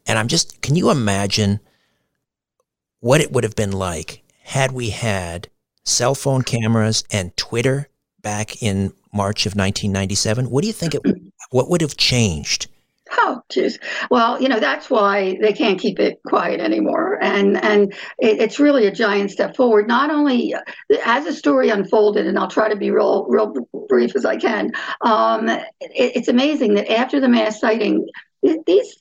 and 0.07 0.21
I'm 0.21 0.29
just, 0.29 0.63
can 0.63 0.77
you 0.77 0.91
imagine 0.91 1.59
what 3.01 3.21
it 3.21 3.33
would 3.33 3.43
have 3.43 3.57
been 3.57 3.73
like 3.73 4.23
had 4.43 4.71
we 4.71 4.91
had 4.91 5.49
cell 5.87 6.15
phone 6.15 6.43
cameras 6.43 7.05
and 7.11 7.35
Twitter 7.37 7.89
back 8.21 8.63
in 8.63 8.93
March 9.15 9.47
of 9.47 9.53
1997, 9.53 10.51
what 10.51 10.61
do 10.63 10.67
you 10.67 10.73
think 10.73 10.95
it 10.95 11.03
what 11.51 11.71
would 11.71 11.81
have 11.81 11.97
changed? 11.97 12.67
Oh, 13.13 13.41
geez. 13.51 13.79
Well, 14.11 14.43
you 14.43 14.49
know 14.49 14.59
that's 14.59 14.91
why 14.91 15.39
they 15.41 15.53
can't 15.53 15.81
keep 15.81 16.01
it 16.01 16.21
quiet 16.27 16.61
anymore, 16.61 17.23
and 17.23 17.57
and 17.63 17.93
it, 18.19 18.41
it's 18.41 18.59
really 18.59 18.87
a 18.87 18.91
giant 18.91 19.31
step 19.31 19.55
forward. 19.55 19.87
Not 19.87 20.11
only 20.11 20.55
as 21.05 21.25
the 21.25 21.33
story 21.33 21.71
unfolded, 21.71 22.27
and 22.27 22.37
I'll 22.37 22.49
try 22.49 22.69
to 22.69 22.77
be 22.77 22.91
real 22.91 23.27
real 23.29 23.55
brief 23.89 24.17
as 24.17 24.25
I 24.25 24.37
can. 24.37 24.73
Um, 25.03 25.49
it, 25.49 25.63
it's 25.81 26.29
amazing 26.29 26.75
that 26.75 26.93
after 26.93 27.21
the 27.21 27.29
mass 27.29 27.61
sighting, 27.61 28.09
these 28.67 28.97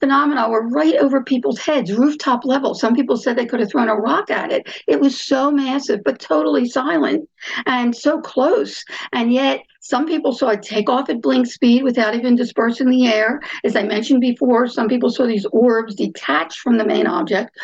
phenomena 0.00 0.48
were 0.48 0.68
right 0.68 0.96
over 0.96 1.22
people's 1.22 1.58
heads, 1.58 1.92
rooftop 1.92 2.44
level. 2.44 2.74
Some 2.74 2.94
people 2.94 3.16
said 3.16 3.36
they 3.36 3.46
could 3.46 3.60
have 3.60 3.70
thrown 3.70 3.88
a 3.88 3.94
rock 3.94 4.30
at 4.30 4.52
it. 4.52 4.68
It 4.86 5.00
was 5.00 5.20
so 5.20 5.50
massive, 5.50 6.00
but 6.04 6.18
totally 6.18 6.68
silent 6.68 7.28
and 7.66 7.94
so 7.96 8.20
close. 8.20 8.84
And 9.12 9.32
yet, 9.32 9.60
some 9.80 10.06
people 10.06 10.32
saw 10.32 10.48
it 10.48 10.62
take 10.62 10.90
off 10.90 11.08
at 11.10 11.22
blink 11.22 11.46
speed 11.46 11.84
without 11.84 12.14
even 12.14 12.34
dispersing 12.34 12.90
the 12.90 13.06
air. 13.06 13.40
As 13.62 13.76
I 13.76 13.84
mentioned 13.84 14.20
before, 14.20 14.66
some 14.66 14.88
people 14.88 15.10
saw 15.10 15.26
these 15.26 15.46
orbs 15.52 15.94
detach 15.94 16.58
from 16.58 16.76
the 16.76 16.84
main 16.84 17.06
object, 17.06 17.56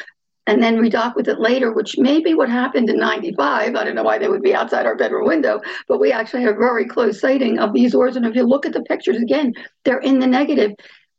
and 0.46 0.62
then 0.62 0.78
redock 0.78 1.14
with 1.14 1.28
it 1.28 1.40
later, 1.40 1.72
which 1.72 1.98
may 1.98 2.20
be 2.20 2.34
what 2.34 2.48
happened 2.48 2.90
in 2.90 2.98
95. 2.98 3.74
I 3.74 3.84
don't 3.84 3.94
know 3.94 4.02
why 4.02 4.18
they 4.18 4.28
would 4.28 4.42
be 4.42 4.54
outside 4.54 4.86
our 4.86 4.96
bedroom 4.96 5.26
window, 5.26 5.60
but 5.88 6.00
we 6.00 6.12
actually 6.12 6.42
have 6.42 6.56
very 6.56 6.86
close 6.86 7.20
sighting 7.20 7.58
of 7.58 7.72
these 7.72 7.94
orbs. 7.94 8.16
And 8.16 8.26
if 8.26 8.34
you 8.34 8.42
look 8.44 8.66
at 8.66 8.72
the 8.72 8.82
pictures 8.82 9.16
again, 9.16 9.52
they're 9.84 10.00
in 10.00 10.18
the 10.18 10.26
negative. 10.26 10.72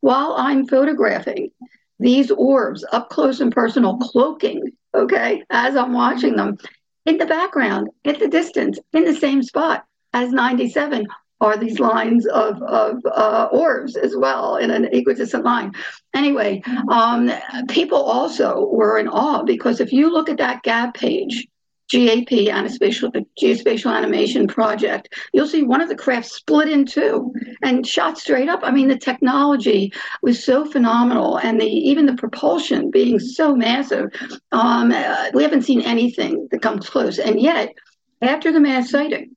While 0.03 0.35
I'm 0.37 0.67
photographing 0.67 1.51
these 1.97 2.29
orbs 2.29 2.83
up 2.91 3.07
close 3.07 3.39
and 3.39 3.53
personal, 3.53 3.95
cloaking, 3.99 4.73
okay, 4.93 5.43
as 5.49 5.77
I'm 5.77 5.93
watching 5.93 6.35
them, 6.35 6.57
in 7.05 7.17
the 7.17 7.25
background, 7.25 7.87
at 8.03 8.19
the 8.19 8.27
distance, 8.27 8.77
in 8.91 9.05
the 9.05 9.15
same 9.15 9.41
spot 9.41 9.85
as 10.11 10.33
97 10.33 11.07
are 11.39 11.55
these 11.55 11.79
lines 11.79 12.27
of, 12.27 12.61
of 12.63 12.97
uh, 13.05 13.47
orbs 13.53 13.95
as 13.95 14.13
well 14.13 14.57
in 14.57 14.71
an 14.71 14.89
equidistant 14.91 15.45
line. 15.45 15.71
Anyway, 16.13 16.61
um, 16.89 17.31
people 17.69 18.03
also 18.03 18.67
were 18.73 18.97
in 18.97 19.07
awe 19.07 19.43
because 19.43 19.79
if 19.79 19.93
you 19.93 20.11
look 20.11 20.27
at 20.27 20.37
that 20.37 20.63
GAP 20.63 20.95
page, 20.95 21.47
GAP, 21.89 22.29
Geospatial, 22.29 23.25
Geospatial 23.39 23.95
Animation 23.95 24.47
Project, 24.47 25.13
you'll 25.33 25.47
see 25.47 25.63
one 25.63 25.81
of 25.81 25.89
the 25.89 25.95
crafts 25.95 26.33
split 26.33 26.69
in 26.69 26.85
two 26.85 27.33
and 27.61 27.85
shot 27.85 28.17
straight 28.17 28.49
up. 28.49 28.61
I 28.63 28.71
mean, 28.71 28.87
the 28.87 28.97
technology 28.97 29.93
was 30.21 30.43
so 30.43 30.65
phenomenal, 30.65 31.37
and 31.37 31.59
the 31.59 31.65
even 31.65 32.05
the 32.05 32.15
propulsion 32.15 32.89
being 32.89 33.19
so 33.19 33.55
massive. 33.55 34.09
Um, 34.51 34.91
uh, 34.91 35.29
we 35.33 35.43
haven't 35.43 35.63
seen 35.63 35.81
anything 35.81 36.47
that 36.51 36.61
comes 36.61 36.89
close, 36.89 37.19
and 37.19 37.39
yet 37.39 37.73
after 38.21 38.51
the 38.51 38.59
mass 38.59 38.89
sighting, 38.89 39.35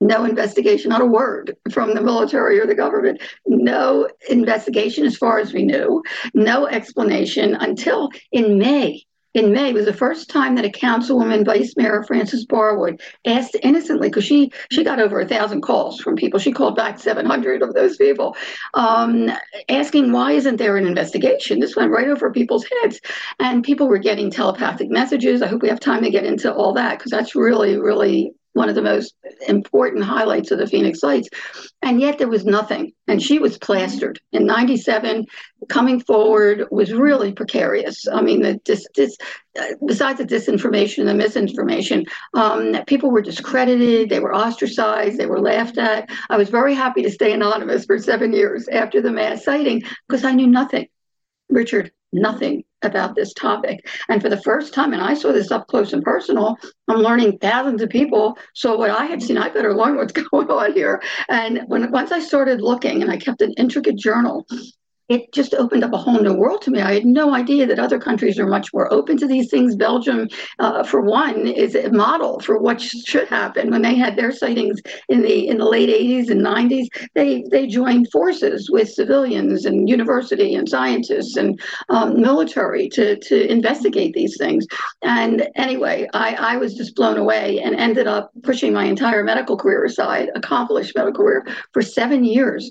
no 0.00 0.24
investigation, 0.24 0.88
not 0.88 1.02
a 1.02 1.06
word 1.06 1.56
from 1.70 1.94
the 1.94 2.00
military 2.00 2.58
or 2.58 2.66
the 2.66 2.74
government. 2.74 3.20
No 3.46 4.08
investigation, 4.30 5.04
as 5.04 5.16
far 5.16 5.38
as 5.38 5.52
we 5.52 5.62
knew. 5.62 6.02
No 6.32 6.66
explanation 6.66 7.54
until 7.54 8.08
in 8.32 8.58
May. 8.58 9.04
In 9.32 9.52
May 9.52 9.72
was 9.72 9.84
the 9.84 9.92
first 9.92 10.28
time 10.28 10.56
that 10.56 10.64
a 10.64 10.70
councilwoman, 10.70 11.44
Vice 11.44 11.74
Mayor 11.76 12.02
Frances 12.02 12.44
Barwood, 12.46 13.00
asked 13.24 13.56
innocently 13.62 14.08
because 14.08 14.24
she 14.24 14.50
she 14.72 14.82
got 14.82 14.98
over 14.98 15.20
a 15.20 15.28
thousand 15.28 15.60
calls 15.60 16.00
from 16.00 16.16
people. 16.16 16.40
She 16.40 16.50
called 16.50 16.74
back 16.74 16.98
seven 16.98 17.26
hundred 17.26 17.62
of 17.62 17.72
those 17.74 17.96
people, 17.96 18.36
um, 18.74 19.30
asking 19.68 20.10
why 20.10 20.32
isn't 20.32 20.56
there 20.56 20.76
an 20.76 20.86
investigation? 20.86 21.60
This 21.60 21.76
went 21.76 21.92
right 21.92 22.08
over 22.08 22.32
people's 22.32 22.66
heads, 22.82 23.00
and 23.38 23.62
people 23.62 23.86
were 23.86 23.98
getting 23.98 24.32
telepathic 24.32 24.90
messages. 24.90 25.42
I 25.42 25.46
hope 25.46 25.62
we 25.62 25.68
have 25.68 25.80
time 25.80 26.02
to 26.02 26.10
get 26.10 26.24
into 26.24 26.52
all 26.52 26.72
that 26.74 26.98
because 26.98 27.12
that's 27.12 27.36
really 27.36 27.78
really 27.78 28.32
one 28.52 28.68
of 28.68 28.74
the 28.74 28.82
most 28.82 29.14
important 29.46 30.04
highlights 30.04 30.50
of 30.50 30.58
the 30.58 30.66
Phoenix 30.66 31.02
Lights. 31.02 31.28
And 31.82 32.00
yet 32.00 32.18
there 32.18 32.28
was 32.28 32.44
nothing. 32.44 32.92
And 33.06 33.22
she 33.22 33.38
was 33.38 33.58
plastered. 33.58 34.20
In 34.32 34.46
97, 34.46 35.26
coming 35.68 36.00
forward 36.00 36.64
was 36.70 36.92
really 36.92 37.32
precarious. 37.32 38.06
I 38.08 38.20
mean, 38.20 38.42
the, 38.42 38.60
this, 38.64 38.86
this, 38.96 39.16
uh, 39.58 39.66
besides 39.86 40.18
the 40.18 40.24
disinformation 40.24 41.04
the 41.04 41.14
misinformation, 41.14 42.04
um, 42.34 42.76
people 42.86 43.10
were 43.10 43.22
discredited, 43.22 44.08
they 44.08 44.20
were 44.20 44.34
ostracized, 44.34 45.18
they 45.18 45.26
were 45.26 45.40
laughed 45.40 45.78
at. 45.78 46.10
I 46.28 46.36
was 46.36 46.50
very 46.50 46.74
happy 46.74 47.02
to 47.02 47.10
stay 47.10 47.32
anonymous 47.32 47.84
for 47.84 47.98
seven 47.98 48.32
years 48.32 48.68
after 48.68 49.00
the 49.00 49.12
mass 49.12 49.44
sighting 49.44 49.82
because 50.08 50.24
I 50.24 50.32
knew 50.32 50.46
nothing. 50.46 50.88
Richard, 51.48 51.92
nothing 52.12 52.64
about 52.82 53.14
this 53.14 53.32
topic. 53.34 53.86
And 54.08 54.22
for 54.22 54.28
the 54.28 54.40
first 54.40 54.72
time, 54.72 54.92
and 54.92 55.02
I 55.02 55.14
saw 55.14 55.32
this 55.32 55.50
up 55.50 55.66
close 55.66 55.92
and 55.92 56.02
personal, 56.02 56.56
I'm 56.88 57.00
learning 57.00 57.38
thousands 57.38 57.82
of 57.82 57.90
people. 57.90 58.38
So 58.54 58.76
what 58.76 58.90
I 58.90 59.04
had 59.04 59.22
seen, 59.22 59.38
I 59.38 59.48
better 59.48 59.74
learn 59.74 59.96
what's 59.96 60.12
going 60.30 60.50
on 60.50 60.72
here. 60.72 61.02
And 61.28 61.62
when 61.66 61.90
once 61.90 62.12
I 62.12 62.20
started 62.20 62.60
looking 62.60 63.02
and 63.02 63.10
I 63.10 63.16
kept 63.16 63.42
an 63.42 63.52
intricate 63.56 63.96
journal 63.96 64.46
it 65.10 65.32
just 65.32 65.54
opened 65.54 65.82
up 65.82 65.92
a 65.92 65.98
whole 65.98 66.20
new 66.20 66.32
world 66.32 66.62
to 66.62 66.70
me. 66.70 66.80
I 66.80 66.94
had 66.94 67.04
no 67.04 67.34
idea 67.34 67.66
that 67.66 67.80
other 67.80 67.98
countries 67.98 68.38
are 68.38 68.46
much 68.46 68.72
more 68.72 68.90
open 68.92 69.16
to 69.16 69.26
these 69.26 69.50
things. 69.50 69.74
Belgium, 69.74 70.28
uh, 70.60 70.84
for 70.84 71.00
one, 71.00 71.48
is 71.48 71.74
a 71.74 71.90
model 71.90 72.38
for 72.38 72.58
what 72.58 72.80
should 72.80 73.26
happen. 73.26 73.70
When 73.70 73.82
they 73.82 73.96
had 73.96 74.14
their 74.14 74.30
sightings 74.30 74.80
in 75.08 75.22
the 75.22 75.48
in 75.48 75.58
the 75.58 75.64
late 75.64 75.88
80s 75.88 76.30
and 76.30 76.40
90s, 76.40 76.86
they 77.14 77.42
they 77.50 77.66
joined 77.66 78.08
forces 78.12 78.70
with 78.70 78.88
civilians 78.88 79.66
and 79.66 79.88
university 79.88 80.54
and 80.54 80.68
scientists 80.68 81.36
and 81.36 81.60
um, 81.88 82.20
military 82.20 82.88
to 82.90 83.16
to 83.16 83.50
investigate 83.50 84.14
these 84.14 84.36
things. 84.38 84.64
And 85.02 85.48
anyway, 85.56 86.08
I, 86.14 86.36
I 86.52 86.56
was 86.56 86.74
just 86.74 86.94
blown 86.94 87.18
away 87.18 87.58
and 87.58 87.74
ended 87.74 88.06
up 88.06 88.30
pushing 88.44 88.72
my 88.72 88.84
entire 88.84 89.24
medical 89.24 89.56
career 89.56 89.84
aside, 89.84 90.28
accomplished 90.36 90.94
medical 90.94 91.24
career 91.24 91.44
for 91.72 91.82
seven 91.82 92.22
years, 92.22 92.70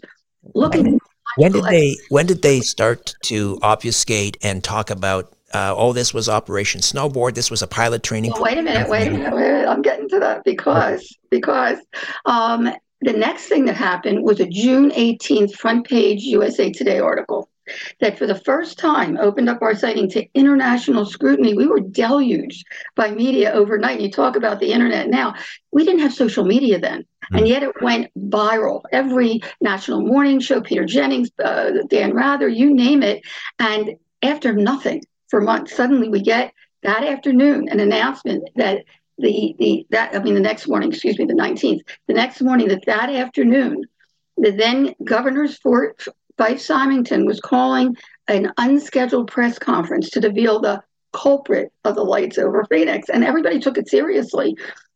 looking 0.54 1.00
when 1.38 1.52
did 1.52 1.64
they 1.66 1.96
when 2.10 2.26
did 2.26 2.42
they 2.42 2.60
start 2.62 3.16
to 3.24 3.60
obfuscate 3.62 4.38
and 4.42 4.64
talk 4.64 4.90
about 4.90 5.34
uh, 5.54 5.74
oh 5.76 5.94
this 5.94 6.14
was 6.14 6.30
Operation 6.30 6.82
Snowbird 6.82 7.36
this 7.36 7.50
was 7.50 7.62
a 7.62 7.68
pilot 7.68 8.04
training 8.04 8.32
well, 8.32 8.44
wait 8.44 8.58
a 8.58 8.62
minute 8.62 8.90
wait 8.90 9.08
a 9.08 9.12
minute 9.12 9.34
wait 9.34 9.50
a 9.50 9.54
minute. 9.54 9.68
I'm 9.68 9.82
getting 9.82 10.10
to 10.10 10.20
that 10.20 10.44
because 10.44 11.18
because 11.30 11.78
um, 12.26 12.70
the 13.02 13.14
next 13.14 13.48
thing 13.48 13.66
that 13.66 13.76
happened 13.76 14.24
was 14.24 14.40
a 14.40 14.48
June 14.48 14.92
18th 14.92 15.54
front 15.54 15.88
page 15.88 16.24
USA 16.24 16.72
Today 16.72 17.00
article 17.00 17.50
that 18.00 18.18
for 18.18 18.28
the 18.28 18.40
first 18.40 18.78
time 18.78 19.18
opened 19.18 19.50
up 19.50 19.62
our 19.62 19.76
sighting 19.76 20.10
to 20.12 20.28
international 20.34 21.06
scrutiny. 21.06 21.54
We 21.54 21.68
were 21.68 21.80
deluged 21.80 22.66
by 22.96 23.12
media 23.12 23.52
overnight. 23.52 24.02
You 24.02 24.12
talk 24.12 24.36
about 24.36 24.60
the 24.60 24.72
internet 24.72 25.10
now. 25.10 25.36
We 25.72 25.86
didn't 25.86 26.02
have 26.02 26.14
social 26.14 26.46
media 26.46 26.80
then. 26.80 27.06
And 27.32 27.48
yet 27.48 27.64
it 27.64 27.82
went 27.82 28.12
viral. 28.18 28.82
Every 28.92 29.42
national 29.62 30.02
morning 30.02 30.40
show, 30.40 30.62
Peter 30.62 30.86
Jennings, 30.86 31.30
uh, 31.44 31.72
Dan 31.88 32.14
Rather, 32.14 32.48
you 32.48 32.74
name 32.74 33.04
it. 33.04 33.22
And 33.60 33.98
after 34.24 34.54
nothing 34.54 35.04
for 35.28 35.42
months, 35.42 35.76
suddenly 35.76 36.10
we 36.10 36.22
get 36.22 36.54
that 36.82 37.04
afternoon 37.04 37.70
an 37.70 37.80
announcement 37.80 38.50
that 38.56 38.84
the 39.18 39.56
the 39.60 39.86
that 39.90 40.16
I 40.16 40.20
mean 40.20 40.34
the 40.34 40.40
next 40.40 40.68
morning, 40.68 40.90
excuse 40.90 41.20
me, 41.20 41.26
the 41.26 41.34
19th, 41.34 41.82
the 42.08 42.14
next 42.14 42.42
morning 42.42 42.70
that 42.70 42.86
that 42.86 43.10
afternoon, 43.10 43.84
the 44.38 44.52
then 44.52 44.96
governor's 45.04 45.58
Fort 45.58 46.06
Fife 46.40 46.62
Symington 46.62 47.26
was 47.26 47.42
calling 47.42 47.98
an 48.30 48.54
unscheduled 48.58 49.30
press 49.30 49.60
conference 49.60 50.10
to 50.12 50.22
reveal 50.22 50.62
the 50.62 50.82
culprit 51.12 51.70
of 51.84 51.96
the 51.96 52.04
lights 52.04 52.38
over 52.38 52.66
Phoenix, 52.70 53.10
and 53.10 53.26
everybody 53.26 53.60
took 53.60 53.78
it 53.78 53.90
seriously. 53.90 54.56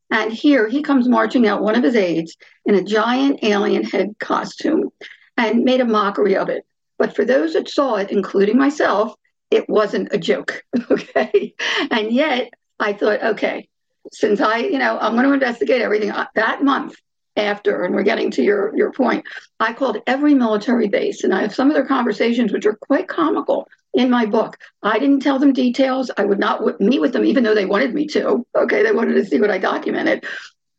And 0.10 0.32
here 0.32 0.70
he 0.70 0.82
comes 0.82 1.10
marching 1.10 1.46
out, 1.46 1.62
one 1.62 1.76
of 1.76 1.84
his 1.84 1.98
aides, 1.98 2.38
in 2.66 2.76
a 2.76 2.84
giant 2.84 3.44
alien 3.44 3.84
head 3.84 4.16
costume 4.20 4.90
and 5.36 5.66
made 5.66 5.82
a 5.82 5.86
mockery 5.86 6.38
of 6.38 6.48
it. 6.48 6.66
But 6.98 7.14
for 7.14 7.26
those 7.26 7.54
that 7.54 7.68
saw 7.68 7.96
it, 7.96 8.10
including 8.10 8.58
myself, 8.58 9.14
it 9.52 9.68
wasn't 9.68 10.14
a 10.14 10.18
joke. 10.18 10.64
Okay. 10.90 11.56
And 11.92 12.12
yet 12.12 12.54
I 12.80 12.94
thought, 12.94 13.22
okay, 13.22 13.68
since 14.14 14.40
I, 14.40 14.60
you 14.60 14.78
know, 14.78 14.98
I'm 14.98 15.14
going 15.14 15.28
to 15.28 15.34
investigate 15.34 15.82
everything 15.82 16.12
uh, 16.12 16.28
that 16.36 16.64
month 16.64 16.96
after, 17.36 17.84
and 17.84 17.96
we're 17.96 18.04
getting 18.04 18.32
to 18.32 18.44
your, 18.44 18.76
your 18.76 18.92
point, 18.92 19.26
I 19.60 19.74
called 19.74 19.98
every 20.08 20.34
military 20.34 20.88
base 20.88 21.24
and 21.24 21.34
I 21.34 21.42
have 21.42 21.56
some 21.56 21.70
of 21.70 21.74
their 21.74 21.86
conversations, 21.86 22.52
which 22.52 22.66
are 22.66 22.76
quite 22.76 23.08
comical 23.08 23.68
in 23.94 24.10
my 24.10 24.26
book. 24.26 24.58
I 24.82 25.00
didn't 25.00 25.22
tell 25.22 25.40
them 25.40 25.54
details. 25.54 26.12
I 26.18 26.26
would 26.26 26.40
not 26.40 26.60
w- 26.60 26.78
meet 26.80 27.02
with 27.02 27.14
them, 27.14 27.26
even 27.26 27.44
though 27.44 27.56
they 27.56 27.66
wanted 27.66 27.94
me 27.94 28.08
to. 28.08 28.46
Okay, 28.56 28.84
they 28.84 28.92
wanted 28.92 29.16
to 29.16 29.26
see 29.26 29.40
what 29.40 29.52
I 29.52 29.58
documented. 29.58 30.26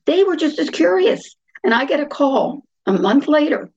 They 0.06 0.24
were 0.24 0.36
just 0.36 0.58
as 0.58 0.70
curious. 0.70 1.36
And 1.62 1.72
I 1.72 1.84
get 1.86 2.00
a 2.00 2.06
call 2.06 2.64
a 2.86 2.92
month 2.92 3.28
later 3.28 3.70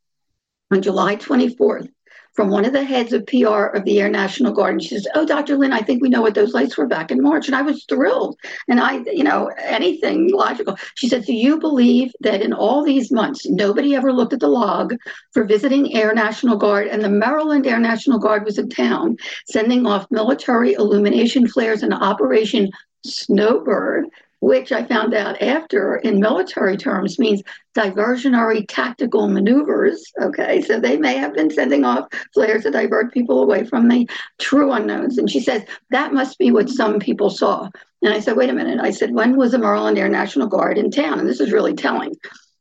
on 0.72 0.82
July 0.82 1.16
24th 1.16 1.90
from 2.38 2.52
one 2.52 2.66
of 2.66 2.72
the 2.72 2.84
heads 2.84 3.14
of 3.14 3.26
PR 3.26 3.66
of 3.76 3.84
the 3.84 4.00
Air 4.00 4.10
National 4.10 4.54
Guard. 4.54 4.74
And 4.74 4.84
she 4.84 4.90
says, 4.90 5.08
Oh, 5.16 5.26
Dr. 5.26 5.58
Lynne, 5.58 5.74
I 5.74 5.82
think 5.82 6.04
we 6.04 6.08
know 6.08 6.22
what 6.22 6.36
those 6.36 6.54
lights 6.54 6.78
were 6.78 6.86
back 6.86 7.10
in 7.10 7.22
March. 7.22 7.48
And 7.48 7.56
I 7.56 7.64
was 7.64 7.84
thrilled. 7.86 8.38
And 8.68 8.80
I, 8.80 9.00
you 9.12 9.24
know, 9.24 9.48
anything 9.58 10.32
logical. 10.32 10.78
She 10.94 11.10
said, 11.10 11.26
Do 11.26 11.34
you 11.34 11.60
believe 11.60 12.14
that 12.20 12.44
in 12.44 12.54
all 12.54 12.84
these 12.84 13.12
months, 13.12 13.48
nobody 13.48 13.96
ever 13.96 14.14
looked 14.14 14.34
at 14.34 14.40
the 14.40 14.48
log 14.48 14.96
for 15.34 15.46
visiting 15.46 15.96
Air 15.96 16.14
National 16.14 16.58
Guard? 16.58 16.88
And 16.88 17.04
the 17.04 17.10
Maryland 17.10 17.66
Air 17.66 17.80
National 17.80 18.20
Guard 18.20 18.46
was 18.46 18.60
in 18.60 18.70
town 18.70 19.18
sending 19.50 19.88
off 19.88 20.06
military 20.12 20.74
illumination 20.74 21.48
flares 21.48 21.82
in 21.82 21.92
Operation 21.92 22.70
Snowbird 23.04 24.06
which 24.40 24.72
I 24.72 24.84
found 24.84 25.14
out 25.14 25.42
after 25.42 25.98
in 25.98 26.20
military 26.20 26.78
terms 26.78 27.18
means 27.18 27.42
diversionary 27.76 28.66
tactical 28.68 29.28
maneuvers. 29.28 30.12
Okay, 30.22 30.62
so 30.62 30.80
they 30.80 30.98
may 30.98 31.18
have 31.18 31.34
been 31.34 31.50
sending 31.50 31.84
off 31.84 32.08
flares 32.34 32.64
to 32.64 32.72
divert 32.72 33.14
people 33.14 33.42
away 33.42 33.66
from 33.66 33.88
the 33.88 34.08
true 34.40 34.72
unknowns. 34.72 35.18
And 35.18 35.30
she 35.30 35.40
says 35.40 35.64
that 35.90 36.14
must 36.14 36.38
be 36.38 36.52
what 36.52 36.70
some 36.70 37.00
people 37.00 37.30
saw. 37.30 37.70
And 38.04 38.14
I 38.14 38.20
said, 38.20 38.38
wait 38.38 38.50
a 38.50 38.54
minute. 38.54 38.80
I 38.80 38.92
said, 38.92 39.14
when 39.14 39.38
was 39.38 39.52
the 39.52 39.58
Maryland 39.58 39.98
Air 39.98 40.10
National 40.10 40.48
Guard 40.48 40.78
in 40.78 40.92
town? 40.92 41.20
And 41.20 41.28
this 41.28 41.40
is 41.40 41.52
really 41.52 41.74
telling. 41.74 42.14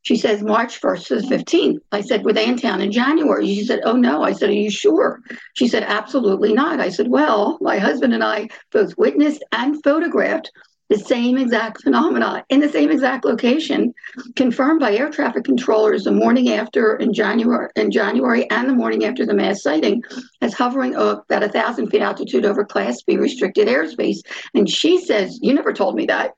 She 0.07 0.17
says 0.17 0.41
March 0.41 0.81
1st 0.81 1.07
to 1.09 1.15
the 1.17 1.37
15th. 1.37 1.81
I 1.91 2.01
said, 2.01 2.25
Were 2.25 2.33
they 2.33 2.47
in 2.47 2.57
town 2.57 2.81
in 2.81 2.93
January? 2.93 3.45
She 3.45 3.65
said, 3.65 3.81
Oh 3.83 3.97
no. 3.97 4.23
I 4.23 4.31
said, 4.31 4.51
Are 4.51 4.53
you 4.53 4.71
sure? 4.71 5.21
She 5.55 5.67
said, 5.67 5.83
Absolutely 5.83 6.53
not. 6.53 6.79
I 6.79 6.91
said, 6.91 7.09
Well, 7.09 7.59
my 7.61 7.79
husband 7.79 8.15
and 8.15 8.23
I 8.23 8.49
both 8.71 8.97
witnessed 8.97 9.43
and 9.51 9.83
photographed 9.83 10.53
the 10.89 10.99
same 10.99 11.37
exact 11.37 11.83
phenomena 11.83 12.45
in 12.49 12.61
the 12.61 12.69
same 12.69 12.91
exact 12.91 13.25
location, 13.25 13.93
confirmed 14.37 14.81
by 14.81 14.95
air 14.95 15.11
traffic 15.11 15.45
controllers 15.45 16.05
the 16.05 16.13
morning 16.13 16.51
after 16.51 16.97
in 16.97 17.13
January 17.13 17.69
in 17.77 17.91
January 17.91 18.49
and 18.51 18.69
the 18.69 18.75
morning 18.75 19.05
after 19.05 19.27
the 19.27 19.35
mass 19.35 19.63
sighting 19.63 20.03
as 20.41 20.55
hovering 20.55 20.95
up 20.95 21.25
at 21.31 21.43
a 21.43 21.49
thousand 21.49 21.89
feet 21.89 22.03
altitude 22.03 22.45
over 22.45 22.65
Class 22.65 23.03
B 23.03 23.17
restricted 23.17 23.69
airspace. 23.69 24.19
And 24.55 24.69
she 24.69 25.01
says, 25.01 25.39
You 25.43 25.55
never 25.55 25.73
told 25.73 25.97
me 25.97 26.07
that. 26.07 26.35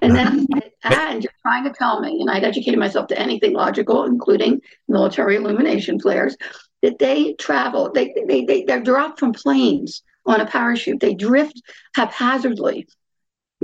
And 0.00 0.14
then 0.14 0.46
and 0.84 1.22
you're 1.22 1.32
trying 1.42 1.64
to 1.64 1.72
tell 1.72 2.00
me, 2.00 2.18
and 2.20 2.30
I'd 2.30 2.44
educated 2.44 2.78
myself 2.78 3.08
to 3.08 3.18
anything 3.18 3.52
logical, 3.52 4.04
including 4.04 4.60
military 4.88 5.36
illumination 5.36 6.00
flares, 6.00 6.36
that 6.82 6.98
they 6.98 7.34
travel, 7.34 7.92
they, 7.92 8.12
they, 8.26 8.44
they, 8.44 8.64
they're 8.64 8.82
dropped 8.82 9.20
from 9.20 9.32
planes 9.32 10.02
on 10.26 10.40
a 10.40 10.46
parachute. 10.46 11.00
They 11.00 11.14
drift 11.14 11.62
haphazardly 11.94 12.88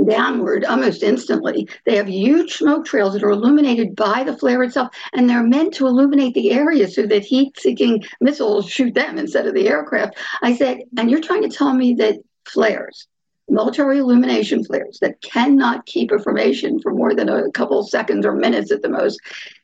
downward 0.07 0.65
almost 0.65 1.03
instantly. 1.03 1.69
They 1.85 1.97
have 1.97 2.09
huge 2.09 2.55
smoke 2.55 2.85
trails 2.85 3.15
that 3.15 3.23
are 3.23 3.31
illuminated 3.31 3.97
by 3.97 4.25
the 4.25 4.37
flare 4.37 4.63
itself, 4.63 4.89
and 5.13 5.29
they're 5.29 5.43
meant 5.43 5.75
to 5.75 5.87
illuminate 5.87 6.35
the 6.35 6.51
area 6.53 6.89
so 6.89 7.07
that 7.07 7.25
heat 7.25 7.59
seeking 7.59 8.05
missiles 8.21 8.69
shoot 8.69 8.95
them 8.95 9.19
instead 9.19 9.47
of 9.47 9.55
the 9.55 9.69
aircraft. 9.69 10.19
I 10.43 10.55
said, 10.55 10.81
and 10.97 11.11
you're 11.11 11.21
trying 11.21 11.43
to 11.43 11.57
tell 11.57 11.75
me 11.75 11.95
that 11.95 12.17
flares, 12.47 13.07
military 13.49 13.99
illumination 13.99 14.65
flares 14.65 14.99
that 15.01 15.21
cannot 15.23 15.87
keep 15.87 16.11
a 16.11 16.19
formation 16.19 16.81
for 16.81 16.93
more 16.93 17.15
than 17.15 17.29
a 17.29 17.51
couple 17.53 17.83
seconds 17.83 18.27
or 18.27 18.33
minutes 18.33 18.71
at 18.71 18.83
the 18.83 18.89
most, 18.89 19.21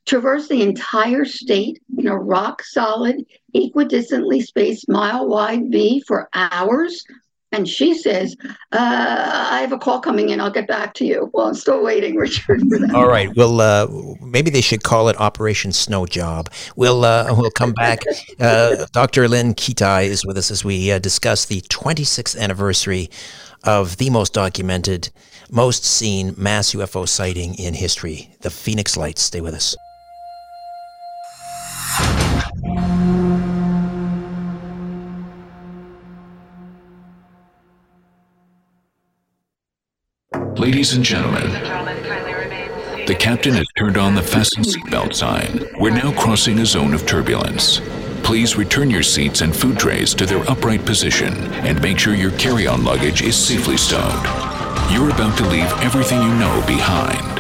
traverse 0.07 0.49
the 0.49 0.63
entire 0.63 1.25
state 1.25 1.81
in 1.99 2.07
a 2.07 2.17
rock 2.17 2.63
solid, 2.63 3.25
equidistantly 3.55 4.43
spaced 4.43 4.89
mile 4.89 5.29
wide 5.29 5.71
V 5.71 6.03
for 6.07 6.29
hours 6.33 7.05
and 7.55 7.69
she 7.69 7.95
says, 7.95 8.37
uh, 8.73 9.49
I 9.51 9.61
have 9.61 9.73
a 9.73 9.79
call 9.79 10.01
coming 10.01 10.31
in. 10.31 10.41
I'll 10.41 10.51
get 10.51 10.67
back 10.67 10.93
to 10.95 11.05
you. 11.05 11.31
Well, 11.33 11.47
I'm 11.47 11.55
still 11.55 11.83
waiting, 11.83 12.17
Richard, 12.25 12.61
for 12.69 12.79
that. 12.79 12.95
All 12.95 13.07
right. 13.07 13.35
Well, 13.37 13.61
uh, 13.61 13.87
maybe 14.21 14.51
they 14.51 14.61
should 14.61 14.83
call 14.83 15.09
it 15.09 15.19
Operation 15.21 15.73
Snow 15.73 16.07
Job. 16.07 16.51
We'll, 16.77 17.05
uh, 17.05 17.33
we'll 17.37 17.51
come 17.51 17.73
back. 17.73 18.03
Uh, 18.41 18.87
Dr. 18.93 19.29
Lynne 19.29 19.55
Kitei 19.55 20.07
is 20.07 20.27
with 20.27 20.37
us 20.37 20.51
as 20.51 20.65
we 20.65 20.91
uh, 20.91 20.99
discuss 20.99 21.45
the 21.45 21.61
26th 21.63 22.39
anniversary 22.39 23.09
of 23.63 23.97
the 23.99 24.11
most 24.11 24.35
documented, 24.35 25.11
most 25.51 25.85
seen 25.85 26.35
mass 26.37 26.75
UFO 26.75 27.09
sighting 27.09 27.55
in 27.55 27.75
history, 27.75 28.31
the 28.41 28.51
Phoenix 28.51 28.97
Lights. 28.97 29.23
Stay 29.23 29.41
with 29.41 29.55
us. 29.55 29.77
Ladies 40.65 40.95
and 40.95 41.05
gentlemen, 41.05 41.51
the 43.05 43.15
captain 43.19 43.53
has 43.53 43.67
turned 43.77 43.99
on 43.99 44.15
the 44.15 44.23
fasten 44.23 44.63
seatbelt 44.63 45.15
sign. 45.15 45.61
We're 45.79 45.91
now 45.91 46.11
crossing 46.19 46.59
a 46.61 46.65
zone 46.65 46.95
of 46.95 47.05
turbulence. 47.05 47.83
Please 48.23 48.57
return 48.57 48.89
your 48.89 49.03
seats 49.03 49.43
and 49.43 49.55
food 49.55 49.79
trays 49.79 50.15
to 50.15 50.25
their 50.25 50.43
upright 50.51 50.87
position 50.87 51.35
and 51.67 51.83
make 51.83 51.99
sure 51.99 52.15
your 52.15 52.31
carry 52.39 52.67
on 52.67 52.83
luggage 52.83 53.21
is 53.21 53.37
safely 53.37 53.77
stowed. 53.77 54.25
You're 54.91 55.11
about 55.11 55.37
to 55.37 55.47
leave 55.51 55.71
everything 55.83 56.23
you 56.23 56.35
know 56.37 56.65
behind. 56.67 57.37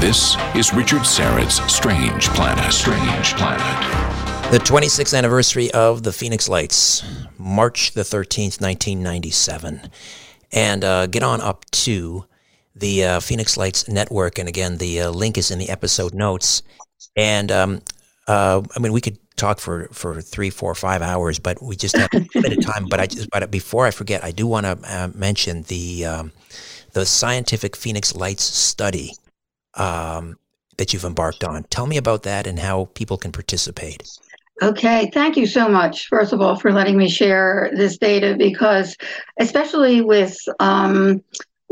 This 0.00 0.34
is 0.56 0.72
Richard 0.72 1.04
Syrett's 1.04 1.60
Strange 1.70 2.28
Planet. 2.28 2.72
Strange 2.72 3.34
Planet. 3.34 4.50
The 4.50 4.60
26th 4.60 5.14
anniversary 5.14 5.70
of 5.72 6.04
the 6.04 6.12
Phoenix 6.12 6.48
Lights, 6.48 7.04
March 7.36 7.92
the 7.92 8.00
13th, 8.00 8.62
1997. 8.62 9.90
And 10.52 10.82
uh, 10.82 11.06
get 11.08 11.22
on 11.22 11.42
up 11.42 11.70
to 11.72 12.24
the 12.74 13.04
uh, 13.04 13.20
Phoenix 13.20 13.56
Lights 13.56 13.88
Network. 13.88 14.38
And 14.38 14.48
again, 14.48 14.78
the 14.78 15.02
uh, 15.02 15.10
link 15.10 15.38
is 15.38 15.50
in 15.50 15.58
the 15.58 15.70
episode 15.70 16.14
notes. 16.14 16.62
And 17.16 17.52
um, 17.52 17.82
uh, 18.28 18.62
I 18.74 18.78
mean, 18.78 18.92
we 18.92 19.00
could 19.00 19.18
talk 19.36 19.58
for, 19.58 19.88
for 19.92 20.20
three, 20.20 20.50
four, 20.50 20.74
five 20.74 21.02
hours, 21.02 21.38
but 21.38 21.62
we 21.62 21.76
just 21.76 21.96
have 21.96 22.08
a 22.14 22.26
limited 22.34 22.62
time. 22.62 22.86
But 22.88 23.00
I 23.00 23.06
just, 23.06 23.30
but 23.30 23.50
before 23.50 23.86
I 23.86 23.90
forget, 23.90 24.24
I 24.24 24.30
do 24.30 24.46
want 24.46 24.66
to 24.66 24.78
uh, 24.84 25.08
mention 25.14 25.62
the 25.62 26.06
um, 26.06 26.32
the 26.92 27.06
scientific 27.06 27.74
Phoenix 27.74 28.14
Lights 28.14 28.42
study 28.42 29.12
um, 29.74 30.36
that 30.76 30.92
you've 30.92 31.04
embarked 31.04 31.42
on. 31.42 31.64
Tell 31.64 31.86
me 31.86 31.96
about 31.96 32.22
that 32.24 32.46
and 32.46 32.58
how 32.58 32.86
people 32.94 33.16
can 33.16 33.32
participate. 33.32 34.02
Okay, 34.62 35.10
thank 35.12 35.36
you 35.36 35.46
so 35.46 35.68
much, 35.68 36.06
first 36.08 36.32
of 36.32 36.40
all, 36.40 36.56
for 36.56 36.72
letting 36.72 36.96
me 36.96 37.08
share 37.08 37.70
this 37.74 37.96
data 37.96 38.36
because, 38.38 38.96
especially 39.40 40.02
with 40.02 40.36
um, 40.60 41.22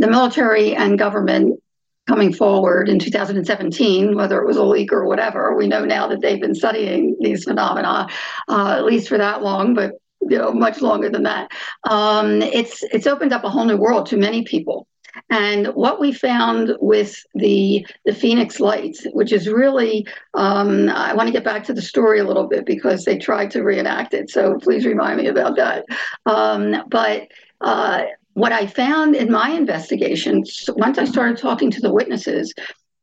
the 0.01 0.11
military 0.11 0.75
and 0.75 0.99
government 0.99 1.61
coming 2.09 2.33
forward 2.33 2.89
in 2.89 2.99
2017, 2.99 4.17
whether 4.17 4.41
it 4.41 4.47
was 4.47 4.57
a 4.57 4.65
leak 4.65 4.93
or 4.93 5.07
whatever, 5.07 5.55
we 5.55 5.69
know 5.69 5.85
now 5.85 6.09
that 6.09 6.21
they've 6.21 6.41
been 6.41 6.55
studying 6.55 7.17
these 7.21 7.45
phenomena 7.45 8.09
uh, 8.49 8.75
at 8.79 8.85
least 8.85 9.09
for 9.09 9.19
that 9.19 9.43
long, 9.43 9.75
but 9.75 9.93
you 10.23 10.39
know 10.39 10.53
much 10.53 10.81
longer 10.81 11.09
than 11.11 11.23
that. 11.25 11.51
Um, 11.89 12.43
it's 12.43 12.83
it's 12.83 13.07
opened 13.07 13.33
up 13.33 13.45
a 13.45 13.51
whole 13.51 13.65
new 13.65 13.77
world 13.77 14.07
to 14.07 14.17
many 14.17 14.43
people. 14.43 14.87
And 15.29 15.69
what 15.69 16.01
we 16.01 16.13
found 16.13 16.73
with 16.81 17.17
the 17.35 17.87
the 18.05 18.15
Phoenix 18.15 18.59
Lights, 18.61 19.07
which 19.13 19.33
is 19.33 19.49
really, 19.49 20.07
um, 20.35 20.89
I 20.89 21.15
want 21.15 21.27
to 21.29 21.33
get 21.33 21.45
back 21.45 21.65
to 21.65 21.75
the 21.75 21.83
story 21.83 22.21
a 22.21 22.25
little 22.25 22.49
bit 22.49 22.65
because 22.65 23.05
they 23.05 23.19
tried 23.19 23.51
to 23.53 23.63
reenact 23.63 24.15
it. 24.15 24.31
So 24.31 24.59
please 24.59 24.87
remind 24.87 25.19
me 25.19 25.27
about 25.29 25.57
that. 25.57 25.85
Um, 26.27 26.85
but 26.89 27.29
uh, 27.61 28.05
what 28.35 28.53
I 28.53 28.67
found 28.67 29.17
in 29.17 29.31
my 29.31 29.51
investigations, 29.51 30.69
once 30.77 30.99
I 30.99 31.05
started 31.05 31.39
talking 31.39 31.71
to 31.73 31.81
the 31.81 31.93
witnesses, 31.93 32.55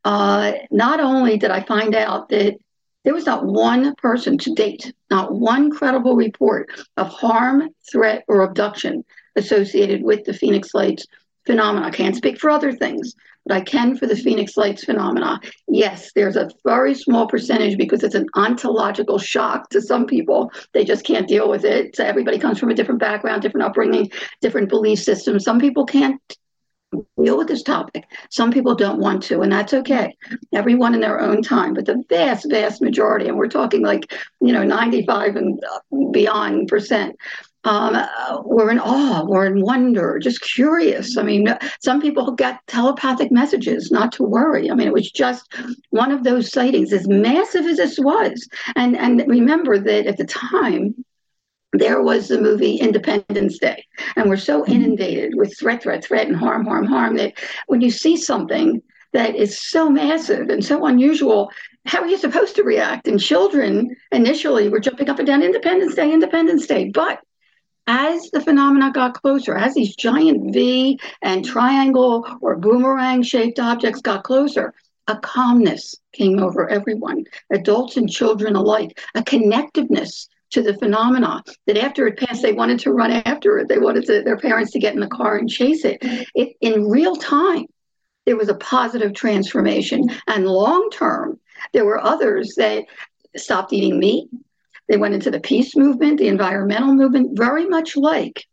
uh, 0.05 0.53
not 0.71 0.99
only 0.99 1.37
did 1.37 1.51
I 1.51 1.61
find 1.63 1.95
out 1.95 2.29
that 2.29 2.55
there 3.03 3.13
was 3.13 3.25
not 3.25 3.45
one 3.45 3.95
person 3.95 4.37
to 4.39 4.53
date, 4.53 4.93
not 5.09 5.33
one 5.33 5.69
credible 5.71 6.15
report 6.15 6.69
of 6.97 7.07
harm, 7.07 7.69
threat, 7.89 8.23
or 8.27 8.41
abduction 8.41 9.03
associated 9.35 10.03
with 10.03 10.23
the 10.25 10.33
Phoenix 10.33 10.73
Lights 10.73 11.05
phenomena. 11.47 11.87
I 11.87 11.91
can't 11.91 12.15
speak 12.15 12.39
for 12.39 12.51
other 12.51 12.71
things, 12.71 13.15
but 13.45 13.55
I 13.57 13.61
can 13.61 13.97
for 13.97 14.05
the 14.05 14.15
Phoenix 14.15 14.55
Lights 14.55 14.83
phenomena. 14.83 15.39
Yes, 15.67 16.11
there's 16.13 16.35
a 16.35 16.49
very 16.63 16.93
small 16.93 17.27
percentage 17.27 17.77
because 17.77 18.03
it's 18.03 18.15
an 18.15 18.27
ontological 18.35 19.17
shock 19.17 19.69
to 19.69 19.81
some 19.81 20.05
people. 20.05 20.51
They 20.73 20.85
just 20.85 21.03
can't 21.03 21.27
deal 21.27 21.49
with 21.49 21.65
it. 21.65 21.95
So 21.95 22.03
everybody 22.03 22.37
comes 22.37 22.59
from 22.59 22.69
a 22.69 22.75
different 22.75 22.99
background, 22.99 23.41
different 23.41 23.65
upbringing, 23.65 24.11
different 24.41 24.69
belief 24.69 24.99
systems. 24.99 25.43
Some 25.43 25.59
people 25.59 25.85
can't 25.85 26.21
deal 27.21 27.37
with 27.37 27.47
this 27.47 27.63
topic. 27.63 28.05
Some 28.29 28.51
people 28.51 28.75
don't 28.75 28.99
want 28.99 29.23
to, 29.23 29.41
and 29.41 29.51
that's 29.51 29.73
okay. 29.73 30.15
Everyone 30.53 30.93
in 30.93 31.01
their 31.01 31.19
own 31.19 31.41
time. 31.41 31.73
But 31.73 31.85
the 31.85 32.03
vast, 32.09 32.49
vast 32.49 32.81
majority, 32.81 33.27
and 33.27 33.37
we're 33.37 33.49
talking 33.49 33.83
like, 33.83 34.11
you 34.39 34.53
know, 34.53 34.63
95 34.63 35.35
and 35.35 35.59
uh, 35.63 35.97
beyond 36.11 36.67
percent, 36.67 37.15
um, 37.63 37.97
we're 38.45 38.71
in 38.71 38.79
awe, 38.79 39.25
we're 39.25 39.45
in 39.45 39.61
wonder, 39.61 40.19
just 40.19 40.41
curious. 40.41 41.17
I 41.17 41.23
mean, 41.23 41.47
some 41.81 42.01
people 42.01 42.31
got 42.31 42.65
telepathic 42.67 43.31
messages 43.31 43.91
not 43.91 44.11
to 44.13 44.23
worry. 44.23 44.71
I 44.71 44.75
mean, 44.75 44.87
it 44.87 44.93
was 44.93 45.11
just 45.11 45.53
one 45.89 46.11
of 46.11 46.23
those 46.23 46.51
sightings, 46.51 46.93
as 46.93 47.07
massive 47.07 47.65
as 47.65 47.77
this 47.77 47.99
was. 47.99 48.47
And 48.75 48.95
and 48.95 49.23
remember 49.27 49.79
that 49.79 50.07
at 50.07 50.17
the 50.17 50.25
time, 50.25 50.95
there 51.73 52.01
was 52.01 52.27
the 52.27 52.39
movie 52.39 52.75
Independence 52.75 53.59
Day. 53.59 53.85
And 54.15 54.29
we're 54.29 54.37
so 54.37 54.65
inundated 54.65 55.33
with 55.35 55.57
threat, 55.57 55.83
threat, 55.83 56.03
threat, 56.03 56.27
and 56.27 56.35
harm, 56.35 56.65
harm, 56.65 56.85
harm 56.85 57.17
that 57.17 57.33
when 57.67 57.81
you 57.81 57.91
see 57.91 58.15
something 58.15 58.81
that 59.13 59.35
is 59.35 59.61
so 59.61 59.89
massive 59.89 60.49
and 60.49 60.63
so 60.63 60.85
unusual, 60.85 61.51
how 61.85 62.01
are 62.01 62.07
you 62.07 62.17
supposed 62.17 62.55
to 62.55 62.63
react? 62.63 63.07
And 63.07 63.19
children 63.19 63.95
initially 64.11 64.69
were 64.69 64.79
jumping 64.79 65.09
up 65.09 65.19
and 65.19 65.27
down 65.27 65.43
Independence 65.43 65.95
Day, 65.95 66.11
Independence 66.11 66.67
Day. 66.67 66.91
But 66.93 67.19
as 67.87 68.29
the 68.31 68.41
phenomena 68.41 68.91
got 68.91 69.21
closer, 69.21 69.55
as 69.55 69.73
these 69.73 69.95
giant 69.95 70.53
V 70.53 70.99
and 71.21 71.43
triangle 71.43 72.27
or 72.41 72.57
boomerang 72.57 73.23
shaped 73.23 73.59
objects 73.59 74.01
got 74.01 74.23
closer, 74.23 74.73
a 75.07 75.17
calmness 75.17 75.95
came 76.11 76.39
over 76.39 76.67
everyone, 76.69 77.23
adults 77.51 77.95
and 77.95 78.09
children 78.09 78.55
alike, 78.55 78.99
a 79.15 79.21
connectiveness 79.21 80.27
to 80.49 80.61
the 80.61 80.77
phenomena 80.77 81.43
that 81.65 81.77
after 81.77 82.07
it 82.07 82.17
passed, 82.17 82.41
they 82.41 82.53
wanted 82.53 82.79
to 82.79 82.93
run 82.93 83.11
after 83.11 83.57
it. 83.57 83.67
They 83.67 83.79
wanted 83.79 84.05
to, 84.05 84.21
their 84.21 84.37
parents 84.37 84.71
to 84.73 84.79
get 84.79 84.93
in 84.93 84.99
the 84.99 85.07
car 85.07 85.37
and 85.37 85.49
chase 85.49 85.85
it. 85.85 85.97
it 86.01 86.55
in 86.61 86.89
real 86.89 87.15
time, 87.15 87.65
there 88.25 88.37
was 88.37 88.49
a 88.49 88.55
positive 88.55 89.13
transformation. 89.13 90.09
And 90.27 90.45
long 90.45 90.89
term, 90.91 91.39
there 91.73 91.85
were 91.85 92.01
others 92.01 92.55
that 92.57 92.85
stopped 93.35 93.73
eating 93.73 93.99
meat, 93.99 94.29
they 94.87 94.97
went 94.97 95.13
into 95.13 95.31
the 95.31 95.39
peace 95.39 95.75
movement, 95.75 96.17
the 96.17 96.27
environmental 96.27 96.93
movement, 96.93 97.37
very 97.37 97.65
much 97.65 97.95
like 97.95 98.45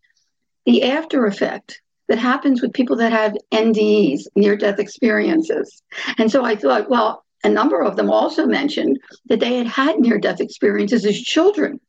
the 0.66 0.82
after 0.84 1.26
effect 1.26 1.80
that 2.08 2.18
happens 2.18 2.60
with 2.60 2.72
people 2.72 2.96
that 2.96 3.12
have 3.12 3.36
NDEs, 3.52 4.22
near 4.34 4.56
death 4.56 4.78
experiences. 4.78 5.82
And 6.18 6.30
so 6.30 6.44
I 6.44 6.56
thought, 6.56 6.90
well, 6.90 7.24
a 7.44 7.48
number 7.48 7.82
of 7.82 7.96
them 7.96 8.10
also 8.10 8.46
mentioned 8.46 8.98
that 9.26 9.40
they 9.40 9.56
had 9.56 9.66
had 9.66 9.98
near 9.98 10.18
death 10.18 10.40
experiences 10.40 11.04
as 11.04 11.20
children 11.20 11.80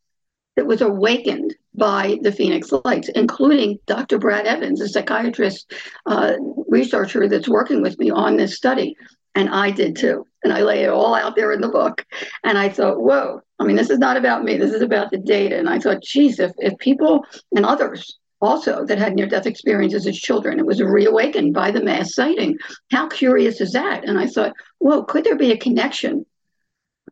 that 0.56 0.68
was 0.68 0.82
awakened 0.82 1.54
by 1.74 2.18
the 2.22 2.32
Phoenix 2.32 2.72
Lights, 2.86 3.10
including 3.10 3.80
Dr. 3.86 4.18
Brad 4.18 4.46
Evans, 4.46 4.80
a 4.82 4.88
psychiatrist 4.88 5.74
uh, 6.06 6.34
researcher 6.68 7.28
that's 7.28 7.50
working 7.50 7.82
with 7.82 8.00
me 8.00 8.10
on 8.10 8.38
this 8.38 8.56
study. 8.56 8.96
And 9.34 9.50
I 9.50 9.72
did 9.72 9.98
too. 9.98 10.26
And 10.44 10.54
I 10.54 10.62
lay 10.62 10.84
it 10.84 10.90
all 10.90 11.14
out 11.14 11.36
there 11.36 11.52
in 11.52 11.60
the 11.60 11.68
book. 11.68 12.06
And 12.44 12.58
I 12.58 12.70
thought, 12.70 13.02
whoa, 13.02 13.42
I 13.60 13.64
mean, 13.64 13.76
this 13.76 13.90
is 13.90 14.00
not 14.00 14.18
about 14.18 14.44
me. 14.44 14.58
This 14.58 14.74
is 14.74 14.82
about 14.82 15.12
the 15.12 15.18
data. 15.18 15.58
And 15.58 15.70
I 15.70 15.80
thought, 15.80 16.04
geez, 16.04 16.40
if, 16.40 16.52
if 16.58 16.78
people 16.78 17.26
and 17.56 17.66
others 17.66 18.18
also 18.42 18.86
that 18.86 18.98
had 18.98 19.16
near 19.16 19.28
death 19.28 19.46
experiences 19.46 20.06
as 20.06 20.18
children, 20.18 20.60
it 20.60 20.66
was 20.66 20.82
reawakened 20.82 21.54
by 21.54 21.72
the 21.72 21.84
mass 21.84 22.14
sighting. 22.14 22.58
How 22.92 23.08
curious 23.08 23.62
is 23.62 23.72
that? 23.72 24.04
And 24.04 24.20
I 24.20 24.28
thought, 24.28 24.54
whoa, 24.80 25.04
could 25.04 25.24
there 25.24 25.38
be 25.38 25.52
a 25.52 25.58
connection 25.58 26.26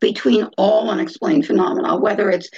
between 0.00 0.48
all 0.58 0.90
unexplained 0.90 1.46
phenomena, 1.46 1.96
whether 1.96 2.30
it's 2.30 2.50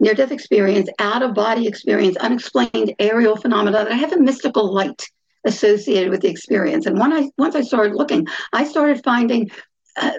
near 0.00 0.14
death 0.14 0.32
experience, 0.32 0.88
out 0.98 1.22
of 1.22 1.34
body 1.34 1.66
experience, 1.66 2.16
unexplained 2.16 2.94
aerial 2.98 3.36
phenomena 3.36 3.84
that 3.84 3.92
have 3.92 4.12
a 4.12 4.20
mystical 4.20 4.72
light 4.72 5.02
associated 5.44 6.10
with 6.10 6.20
the 6.20 6.28
experience. 6.28 6.86
And 6.86 6.98
when 6.98 7.12
I 7.12 7.30
once 7.36 7.54
I 7.54 7.60
started 7.60 7.94
looking, 7.94 8.26
I 8.52 8.64
started 8.64 9.04
finding 9.04 9.50
uh, 9.96 10.12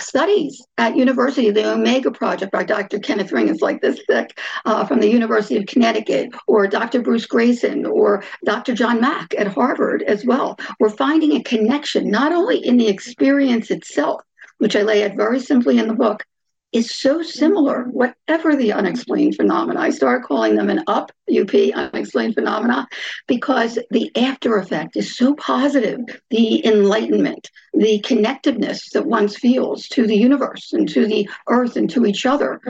studies 0.00 0.64
at 0.78 0.96
university, 0.96 1.50
the 1.50 1.72
Omega 1.72 2.10
Project 2.10 2.52
by 2.52 2.64
Dr. 2.64 2.98
Kenneth 2.98 3.32
Ring 3.32 3.48
is 3.48 3.60
like 3.60 3.80
this 3.80 4.00
thick 4.06 4.38
uh, 4.64 4.84
from 4.86 5.00
the 5.00 5.08
University 5.08 5.56
of 5.56 5.66
Connecticut, 5.66 6.30
or 6.46 6.66
Dr. 6.66 7.02
Bruce 7.02 7.26
Greyson, 7.26 7.88
or 7.88 8.24
Dr. 8.44 8.74
John 8.74 9.00
Mack 9.00 9.34
at 9.36 9.48
Harvard 9.48 10.02
as 10.02 10.24
well. 10.24 10.58
We're 10.80 10.90
finding 10.90 11.32
a 11.32 11.42
connection 11.42 12.10
not 12.10 12.32
only 12.32 12.58
in 12.58 12.76
the 12.76 12.88
experience 12.88 13.70
itself, 13.70 14.22
which 14.58 14.76
I 14.76 14.82
lay 14.82 15.04
out 15.04 15.16
very 15.16 15.40
simply 15.40 15.78
in 15.78 15.88
the 15.88 15.94
book, 15.94 16.24
is 16.72 16.94
so 16.94 17.22
similar, 17.22 17.84
whatever 17.84 18.56
the 18.56 18.72
unexplained 18.72 19.36
phenomena. 19.36 19.78
I 19.78 19.90
start 19.90 20.24
calling 20.24 20.56
them 20.56 20.70
an 20.70 20.82
up, 20.86 21.12
UP, 21.30 21.54
unexplained 21.54 22.34
phenomena, 22.34 22.88
because 23.26 23.78
the 23.90 24.10
after 24.16 24.56
effect 24.56 24.96
is 24.96 25.16
so 25.16 25.34
positive. 25.34 26.00
The 26.30 26.64
enlightenment, 26.66 27.50
the 27.74 28.00
connectiveness 28.00 28.90
that 28.92 29.06
one 29.06 29.28
feels 29.28 29.86
to 29.88 30.06
the 30.06 30.16
universe 30.16 30.72
and 30.72 30.88
to 30.88 31.06
the 31.06 31.28
earth 31.48 31.76
and 31.76 31.90
to 31.90 32.06
each 32.06 32.24
other 32.24 32.60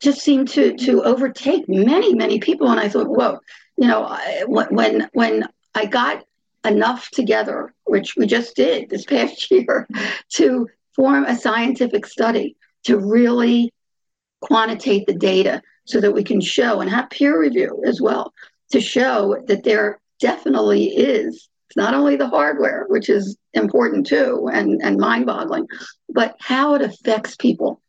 just 0.00 0.20
seemed 0.20 0.48
to, 0.48 0.76
to 0.76 1.02
overtake 1.02 1.68
many, 1.68 2.14
many 2.14 2.38
people. 2.38 2.68
And 2.68 2.78
I 2.78 2.88
thought, 2.88 3.08
whoa, 3.08 3.40
you 3.76 3.88
know, 3.88 4.16
when, 4.46 5.08
when 5.12 5.48
I 5.74 5.86
got 5.86 6.24
enough 6.64 7.10
together, 7.10 7.74
which 7.84 8.14
we 8.16 8.26
just 8.26 8.54
did 8.54 8.90
this 8.90 9.04
past 9.04 9.50
year, 9.50 9.88
to 10.34 10.68
form 10.94 11.24
a 11.24 11.36
scientific 11.36 12.06
study 12.06 12.56
to 12.84 12.98
really 12.98 13.72
quantitate 14.40 15.06
the 15.06 15.14
data 15.14 15.62
so 15.86 16.00
that 16.00 16.12
we 16.12 16.22
can 16.22 16.40
show 16.40 16.80
and 16.80 16.90
have 16.90 17.10
peer 17.10 17.38
review 17.38 17.82
as 17.86 18.00
well 18.00 18.32
to 18.70 18.80
show 18.80 19.42
that 19.46 19.64
there 19.64 20.00
definitely 20.20 20.86
is 20.86 21.48
it's 21.68 21.76
not 21.76 21.94
only 21.94 22.16
the 22.16 22.28
hardware 22.28 22.84
which 22.88 23.08
is 23.08 23.36
important 23.54 24.06
too 24.06 24.48
and, 24.52 24.80
and 24.82 24.98
mind-boggling 24.98 25.66
but 26.08 26.36
how 26.40 26.74
it 26.74 26.82
affects 26.82 27.36
people 27.36 27.80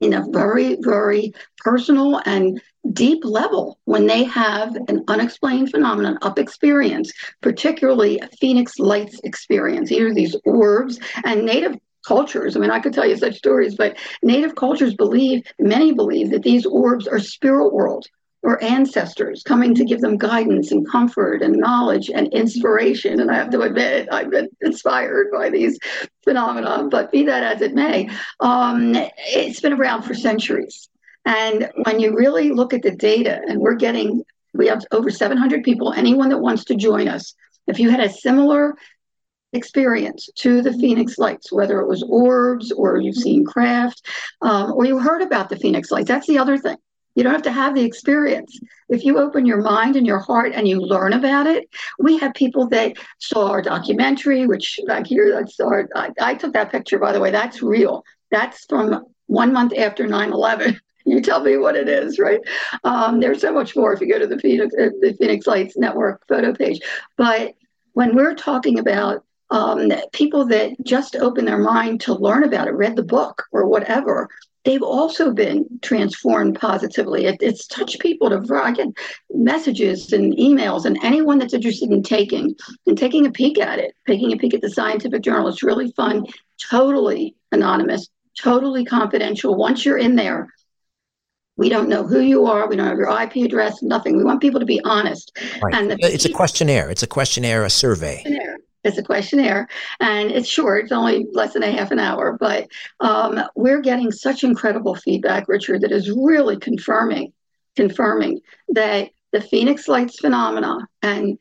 in 0.00 0.14
a 0.14 0.24
very 0.30 0.76
very 0.80 1.32
personal 1.58 2.20
and 2.24 2.60
deep 2.92 3.24
level 3.24 3.78
when 3.84 4.06
they 4.06 4.24
have 4.24 4.74
an 4.88 5.04
unexplained 5.08 5.70
phenomenon 5.70 6.18
up 6.22 6.38
experience 6.38 7.12
particularly 7.40 8.18
a 8.18 8.28
phoenix 8.40 8.78
lights 8.78 9.20
experience. 9.24 9.90
Either 9.90 10.12
these 10.12 10.36
orbs 10.44 10.98
and 11.24 11.44
native 11.44 11.76
cultures. 12.04 12.56
I 12.56 12.60
mean, 12.60 12.70
I 12.70 12.80
could 12.80 12.92
tell 12.92 13.08
you 13.08 13.16
such 13.16 13.36
stories, 13.36 13.74
but 13.74 13.96
native 14.22 14.54
cultures 14.54 14.94
believe, 14.94 15.44
many 15.58 15.92
believe, 15.92 16.30
that 16.30 16.42
these 16.42 16.66
orbs 16.66 17.06
are 17.06 17.18
spirit 17.18 17.72
world 17.72 18.06
or 18.44 18.62
ancestors 18.62 19.42
coming 19.42 19.74
to 19.74 19.86
give 19.86 20.02
them 20.02 20.18
guidance 20.18 20.70
and 20.70 20.88
comfort 20.88 21.40
and 21.40 21.56
knowledge 21.56 22.10
and 22.10 22.28
inspiration. 22.34 23.18
And 23.18 23.30
I 23.30 23.34
have 23.34 23.50
to 23.50 23.62
admit, 23.62 24.06
I've 24.12 24.30
been 24.30 24.48
inspired 24.60 25.28
by 25.32 25.48
these 25.48 25.78
phenomena, 26.22 26.86
but 26.90 27.10
be 27.10 27.24
that 27.24 27.42
as 27.42 27.62
it 27.62 27.74
may, 27.74 28.10
um, 28.40 28.92
it's 28.94 29.60
been 29.60 29.72
around 29.72 30.02
for 30.02 30.12
centuries. 30.14 30.90
And 31.24 31.70
when 31.84 32.00
you 32.00 32.14
really 32.14 32.50
look 32.50 32.74
at 32.74 32.82
the 32.82 32.94
data, 32.94 33.40
and 33.48 33.60
we're 33.60 33.76
getting, 33.76 34.22
we 34.52 34.66
have 34.66 34.84
over 34.92 35.10
700 35.10 35.64
people, 35.64 35.94
anyone 35.94 36.28
that 36.28 36.38
wants 36.38 36.64
to 36.66 36.74
join 36.74 37.08
us, 37.08 37.34
if 37.66 37.78
you 37.78 37.88
had 37.88 38.00
a 38.00 38.12
similar 38.12 38.74
experience 39.54 40.28
to 40.36 40.62
the 40.62 40.72
Phoenix 40.72 41.18
Lights, 41.18 41.52
whether 41.52 41.80
it 41.80 41.86
was 41.86 42.02
orbs 42.02 42.72
or 42.72 42.98
you've 42.98 43.16
seen 43.16 43.44
craft 43.44 44.06
um, 44.42 44.72
or 44.72 44.84
you 44.84 44.98
heard 44.98 45.22
about 45.22 45.48
the 45.48 45.56
Phoenix 45.56 45.90
Lights. 45.90 46.08
That's 46.08 46.26
the 46.26 46.38
other 46.38 46.58
thing. 46.58 46.76
You 47.14 47.22
don't 47.22 47.32
have 47.32 47.42
to 47.42 47.52
have 47.52 47.74
the 47.74 47.84
experience. 47.84 48.58
If 48.88 49.04
you 49.04 49.18
open 49.18 49.46
your 49.46 49.62
mind 49.62 49.94
and 49.94 50.06
your 50.06 50.18
heart 50.18 50.52
and 50.52 50.66
you 50.66 50.80
learn 50.80 51.12
about 51.12 51.46
it, 51.46 51.68
we 51.98 52.18
have 52.18 52.34
people 52.34 52.66
that 52.68 52.96
saw 53.18 53.50
our 53.50 53.62
documentary, 53.62 54.46
which 54.46 54.80
back 54.86 55.06
here, 55.06 55.30
that's 55.32 55.60
our, 55.60 55.88
I, 55.94 56.10
I 56.20 56.34
took 56.34 56.52
that 56.54 56.72
picture, 56.72 56.98
by 56.98 57.12
the 57.12 57.20
way. 57.20 57.30
That's 57.30 57.62
real. 57.62 58.02
That's 58.32 58.64
from 58.66 59.04
one 59.26 59.52
month 59.52 59.72
after 59.78 60.06
9 60.06 60.32
11 60.32 60.80
you 61.06 61.20
tell 61.20 61.40
me 61.40 61.56
what 61.56 61.76
it 61.76 61.88
is, 61.88 62.18
right? 62.18 62.40
Um, 62.82 63.20
there's 63.20 63.40
so 63.40 63.52
much 63.52 63.76
more 63.76 63.92
if 63.92 64.00
you 64.00 64.08
go 64.08 64.18
to 64.18 64.26
the 64.26 64.38
Phoenix, 64.38 64.74
uh, 64.74 64.88
the 65.00 65.14
Phoenix 65.18 65.46
Lights 65.46 65.76
Network 65.76 66.26
photo 66.26 66.52
page. 66.52 66.80
But 67.16 67.54
when 67.92 68.16
we're 68.16 68.34
talking 68.34 68.78
about 68.78 69.24
um, 69.50 69.92
people 70.12 70.46
that 70.46 70.72
just 70.82 71.16
open 71.16 71.44
their 71.44 71.58
mind 71.58 72.00
to 72.02 72.14
learn 72.14 72.44
about 72.44 72.68
it, 72.68 72.72
read 72.72 72.96
the 72.96 73.02
book 73.02 73.44
or 73.52 73.66
whatever, 73.66 74.28
they've 74.64 74.82
also 74.82 75.32
been 75.32 75.66
transformed 75.82 76.58
positively. 76.58 77.26
It, 77.26 77.36
it's 77.40 77.66
touched 77.66 78.00
people 78.00 78.30
to 78.30 78.54
I 78.54 78.72
get 78.72 78.88
messages 79.30 80.12
and 80.12 80.32
emails, 80.36 80.86
and 80.86 80.98
anyone 81.02 81.38
that's 81.38 81.54
interested 81.54 81.90
in 81.90 82.02
taking 82.02 82.54
and 82.86 82.96
taking 82.96 83.26
a 83.26 83.30
peek 83.30 83.58
at 83.58 83.78
it, 83.78 83.94
taking 84.06 84.32
a 84.32 84.36
peek 84.36 84.54
at 84.54 84.62
the 84.62 84.70
scientific 84.70 85.22
journal. 85.22 85.48
It's 85.48 85.62
really 85.62 85.92
fun, 85.92 86.26
totally 86.70 87.36
anonymous, 87.52 88.08
totally 88.40 88.84
confidential. 88.84 89.54
Once 89.54 89.84
you're 89.84 89.98
in 89.98 90.16
there, 90.16 90.48
we 91.56 91.68
don't 91.68 91.88
know 91.88 92.04
who 92.04 92.20
you 92.20 92.46
are. 92.46 92.68
We 92.68 92.76
don't 92.76 92.88
have 92.88 92.98
your 92.98 93.22
IP 93.22 93.36
address, 93.44 93.82
nothing. 93.82 94.16
We 94.16 94.24
want 94.24 94.40
people 94.40 94.58
to 94.58 94.66
be 94.66 94.80
honest. 94.84 95.38
Right. 95.62 95.74
And 95.74 95.96
it's 96.00 96.24
a 96.24 96.32
questionnaire. 96.32 96.90
It's 96.90 97.04
a 97.04 97.06
questionnaire, 97.06 97.64
a 97.64 97.70
survey. 97.70 98.22
Questionnaire. 98.22 98.58
It's 98.84 98.98
a 98.98 99.02
questionnaire, 99.02 99.66
and 99.98 100.30
it's 100.30 100.48
short. 100.48 100.84
It's 100.84 100.92
only 100.92 101.26
less 101.32 101.54
than 101.54 101.62
a 101.62 101.72
half 101.72 101.90
an 101.90 101.98
hour, 101.98 102.36
but 102.38 102.68
um, 103.00 103.40
we're 103.56 103.80
getting 103.80 104.12
such 104.12 104.44
incredible 104.44 104.94
feedback, 104.94 105.48
Richard, 105.48 105.80
that 105.80 105.92
is 105.92 106.10
really 106.10 106.58
confirming, 106.58 107.32
confirming 107.76 108.40
that 108.68 109.08
the 109.32 109.40
Phoenix 109.40 109.88
Lights 109.88 110.20
phenomena 110.20 110.86
and 111.02 111.38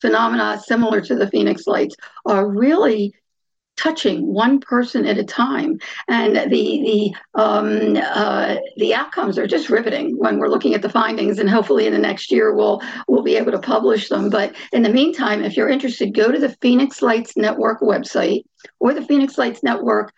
phenomena 0.00 0.60
similar 0.62 1.00
to 1.00 1.14
the 1.14 1.30
Phoenix 1.30 1.66
Lights 1.66 1.94
are 2.26 2.48
really 2.48 3.14
touching 3.76 4.32
one 4.32 4.60
person 4.60 5.06
at 5.06 5.18
a 5.18 5.24
time. 5.24 5.78
And 6.08 6.36
the 6.36 7.12
the 7.34 7.40
um, 7.40 7.96
uh, 7.96 8.56
the 8.76 8.94
outcomes 8.94 9.38
are 9.38 9.46
just 9.46 9.70
riveting 9.70 10.18
when 10.18 10.38
we're 10.38 10.48
looking 10.48 10.74
at 10.74 10.82
the 10.82 10.88
findings 10.88 11.38
and 11.38 11.48
hopefully 11.48 11.86
in 11.86 11.92
the 11.92 11.98
next 11.98 12.30
year 12.30 12.54
we'll 12.54 12.80
we'll 13.08 13.22
be 13.22 13.36
able 13.36 13.52
to 13.52 13.58
publish 13.58 14.08
them. 14.08 14.30
But 14.30 14.54
in 14.72 14.82
the 14.82 14.92
meantime 14.92 15.42
if 15.42 15.56
you're 15.56 15.68
interested 15.68 16.14
go 16.14 16.30
to 16.30 16.38
the 16.38 16.56
phoenix 16.60 17.02
lights 17.02 17.36
network 17.36 17.80
website 17.80 18.44
or 18.78 18.94
the 18.94 19.04
phoenix 19.04 19.38
lights 19.38 19.62
network 19.62 20.12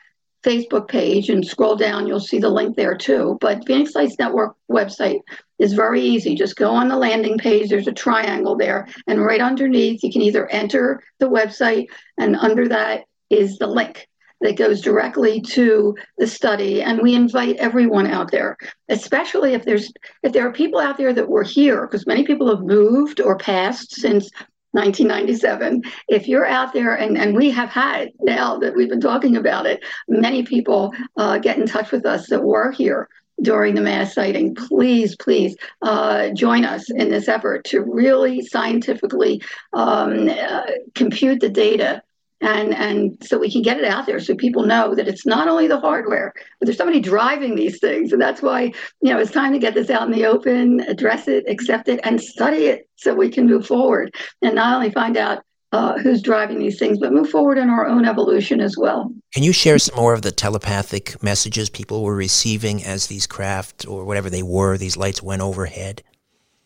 facebook 0.44 0.86
page 0.88 1.30
and 1.30 1.44
scroll 1.44 1.74
down. 1.74 2.06
You'll 2.06 2.20
see 2.20 2.38
the 2.38 2.50
link 2.50 2.76
there 2.76 2.96
too. 2.96 3.38
But 3.40 3.66
phoenix 3.66 3.94
lights 3.94 4.16
network 4.18 4.54
website 4.70 5.20
is 5.58 5.72
very 5.72 6.02
easy. 6.02 6.34
Just 6.34 6.56
go 6.56 6.70
on 6.70 6.88
the 6.88 6.96
landing 6.96 7.38
page. 7.38 7.70
There's 7.70 7.88
a 7.88 7.92
triangle 7.92 8.56
there. 8.56 8.86
And 9.06 9.24
right 9.24 9.40
underneath 9.40 10.02
you 10.02 10.12
can 10.12 10.22
either 10.22 10.46
enter 10.48 11.02
the 11.18 11.30
website 11.30 11.86
and 12.18 12.36
under 12.36 12.68
that 12.68 13.04
is 13.38 13.58
the 13.58 13.66
link 13.66 14.08
that 14.40 14.56
goes 14.56 14.80
directly 14.80 15.40
to 15.40 15.96
the 16.18 16.26
study. 16.26 16.82
And 16.82 17.00
we 17.00 17.14
invite 17.14 17.56
everyone 17.56 18.06
out 18.06 18.30
there 18.30 18.56
especially 18.88 19.54
if 19.54 19.64
there's 19.64 19.92
if 20.22 20.32
there 20.32 20.46
are 20.46 20.52
people 20.52 20.80
out 20.80 20.96
there 20.96 21.12
that 21.12 21.28
were 21.28 21.42
here 21.42 21.86
because 21.86 22.06
many 22.06 22.24
people 22.24 22.48
have 22.48 22.64
moved 22.64 23.20
or 23.20 23.36
passed 23.38 23.94
since 23.94 24.30
1997 24.72 25.82
if 26.08 26.26
you're 26.26 26.46
out 26.46 26.72
there 26.72 26.94
and, 26.94 27.16
and 27.16 27.36
we 27.36 27.50
have 27.50 27.70
had 27.70 28.10
now 28.20 28.58
that 28.58 28.74
we've 28.74 28.88
been 28.88 29.00
talking 29.00 29.36
about 29.36 29.66
it 29.66 29.80
many 30.08 30.42
people 30.42 30.92
uh, 31.16 31.38
get 31.38 31.58
in 31.58 31.66
touch 31.66 31.92
with 31.92 32.04
us 32.04 32.28
that 32.28 32.42
were 32.42 32.72
here 32.72 33.08
during 33.42 33.74
the 33.74 33.80
mass 33.80 34.14
sighting. 34.14 34.54
Please 34.54 35.16
please 35.16 35.56
uh, 35.82 36.30
join 36.30 36.64
us 36.64 36.88
in 36.90 37.10
this 37.10 37.28
effort 37.28 37.64
to 37.64 37.80
really 37.80 38.42
scientifically 38.42 39.42
um, 39.72 40.28
uh, 40.28 40.62
compute 40.94 41.40
the 41.40 41.48
data 41.48 42.00
and 42.44 42.74
and 42.74 43.16
so 43.26 43.38
we 43.38 43.50
can 43.50 43.62
get 43.62 43.78
it 43.78 43.84
out 43.84 44.06
there 44.06 44.20
so 44.20 44.34
people 44.34 44.64
know 44.64 44.94
that 44.94 45.08
it's 45.08 45.26
not 45.26 45.48
only 45.48 45.66
the 45.66 45.80
hardware 45.80 46.32
but 46.60 46.66
there's 46.66 46.76
somebody 46.76 47.00
driving 47.00 47.54
these 47.54 47.78
things 47.80 48.12
and 48.12 48.20
that's 48.20 48.42
why 48.42 48.64
you 49.00 49.10
know 49.10 49.18
it's 49.18 49.30
time 49.30 49.52
to 49.52 49.58
get 49.58 49.74
this 49.74 49.90
out 49.90 50.02
in 50.02 50.12
the 50.12 50.26
open 50.26 50.80
address 50.80 51.26
it 51.26 51.44
accept 51.48 51.88
it 51.88 51.98
and 52.04 52.20
study 52.20 52.66
it 52.66 52.88
so 52.96 53.14
we 53.14 53.30
can 53.30 53.46
move 53.46 53.66
forward 53.66 54.14
and 54.42 54.54
not 54.54 54.76
only 54.76 54.90
find 54.90 55.16
out 55.16 55.42
uh, 55.72 55.98
who's 55.98 56.22
driving 56.22 56.60
these 56.60 56.78
things, 56.78 57.00
but 57.00 57.12
move 57.12 57.28
forward 57.28 57.58
in 57.58 57.68
our 57.68 57.84
own 57.84 58.04
evolution 58.04 58.60
as 58.60 58.76
well. 58.78 59.12
Can 59.32 59.42
you 59.42 59.52
share 59.52 59.76
some 59.80 59.96
more 59.96 60.14
of 60.14 60.22
the 60.22 60.30
telepathic 60.30 61.20
messages 61.20 61.68
people 61.68 62.04
were 62.04 62.14
receiving 62.14 62.84
as 62.84 63.08
these 63.08 63.26
craft 63.26 63.84
or 63.84 64.04
whatever 64.04 64.30
they 64.30 64.44
were, 64.44 64.78
these 64.78 64.96
lights 64.96 65.20
went 65.20 65.42
overhead? 65.42 66.04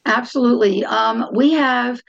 Absolutely. 0.04 0.84
Um, 0.84 1.26
we 1.32 1.54
have 1.54 2.02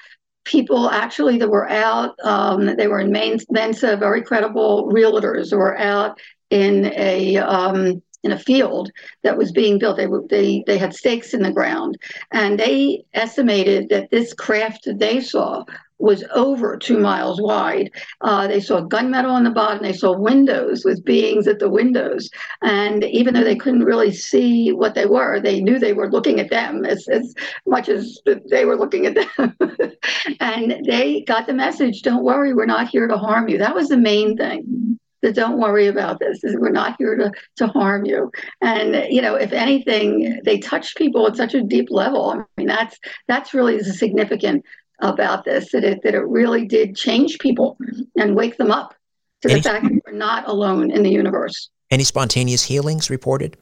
people 0.49 0.89
actually 0.89 1.37
that 1.37 1.49
were 1.49 1.69
out, 1.69 2.15
um, 2.23 2.75
they 2.75 2.87
were 2.87 2.99
in 2.99 3.11
Mensa, 3.11 3.95
very 3.95 4.23
credible 4.23 4.89
realtors 4.91 5.55
were 5.55 5.77
out 5.77 6.19
in 6.49 6.91
a 6.95 7.37
um, 7.37 8.01
in 8.23 8.31
a 8.31 8.39
field 8.39 8.91
that 9.21 9.37
was 9.37 9.51
being 9.51 9.77
built. 9.77 9.97
They 9.97 10.07
they 10.29 10.63
they 10.65 10.77
had 10.79 10.95
stakes 10.95 11.35
in 11.35 11.43
the 11.43 11.51
ground, 11.51 11.99
and 12.31 12.59
they 12.59 13.05
estimated 13.13 13.89
that 13.89 14.09
this 14.09 14.33
craft 14.33 14.85
that 14.85 14.97
they 14.97 15.21
saw 15.21 15.63
was 15.99 16.23
over 16.33 16.77
two 16.77 16.97
miles 16.97 17.41
wide. 17.41 17.91
Uh, 18.21 18.47
they 18.47 18.59
saw 18.59 18.81
gunmetal 18.81 19.31
on 19.31 19.43
the 19.43 19.49
bottom. 19.49 19.83
They 19.83 19.93
saw 19.93 20.17
windows 20.17 20.83
with 20.85 21.03
beings 21.03 21.47
at 21.47 21.59
the 21.59 21.69
windows, 21.69 22.29
and 22.61 23.03
even 23.03 23.33
though 23.33 23.43
they 23.43 23.55
couldn't 23.55 23.83
really 23.83 24.11
see 24.11 24.71
what 24.71 24.95
they 24.95 25.05
were, 25.05 25.39
they 25.39 25.61
knew 25.61 25.77
they 25.77 25.93
were 25.93 26.09
looking 26.09 26.39
at 26.39 26.49
them 26.49 26.85
as 26.85 27.07
as 27.09 27.33
much 27.67 27.89
as 27.89 28.19
they 28.49 28.65
were 28.65 28.77
looking 28.77 29.05
at 29.05 29.15
them. 29.15 29.55
and 30.39 30.85
they 30.85 31.21
got 31.21 31.47
the 31.47 31.53
message: 31.53 32.01
"Don't 32.01 32.23
worry, 32.23 32.53
we're 32.53 32.65
not 32.65 32.87
here 32.89 33.07
to 33.07 33.17
harm 33.17 33.49
you." 33.49 33.57
That 33.57 33.75
was 33.75 33.89
the 33.89 33.97
main 33.97 34.37
thing 34.37 34.99
that 35.21 35.35
don't 35.35 35.59
worry 35.59 35.87
about 35.87 36.19
this. 36.19 36.39
We're 36.43 36.69
not 36.69 36.95
here 36.97 37.15
to, 37.15 37.31
to 37.57 37.67
harm 37.67 38.05
you. 38.05 38.31
And 38.61 39.11
you 39.13 39.21
know, 39.21 39.35
if 39.35 39.51
anything, 39.51 40.39
they 40.45 40.59
touch 40.59 40.95
people 40.95 41.27
at 41.27 41.35
such 41.35 41.53
a 41.53 41.63
deep 41.63 41.87
level. 41.89 42.31
I 42.31 42.43
mean, 42.57 42.67
that's 42.67 42.97
that's 43.27 43.53
really 43.53 43.77
the 43.77 43.93
significant 43.93 44.63
about 45.01 45.45
this 45.45 45.71
that 45.71 45.83
it 45.83 46.01
that 46.03 46.13
it 46.13 46.25
really 46.27 46.65
did 46.65 46.95
change 46.95 47.39
people 47.39 47.77
and 48.17 48.35
wake 48.35 48.57
them 48.57 48.71
up 48.71 48.93
to 49.41 49.47
the 49.47 49.61
fact 49.61 49.83
that 49.83 50.01
we're 50.05 50.13
not 50.13 50.47
alone 50.47 50.91
in 50.91 51.03
the 51.03 51.09
universe. 51.09 51.69
Any 51.91 52.03
spontaneous 52.03 52.63
healings 52.63 53.09
reported? 53.09 53.57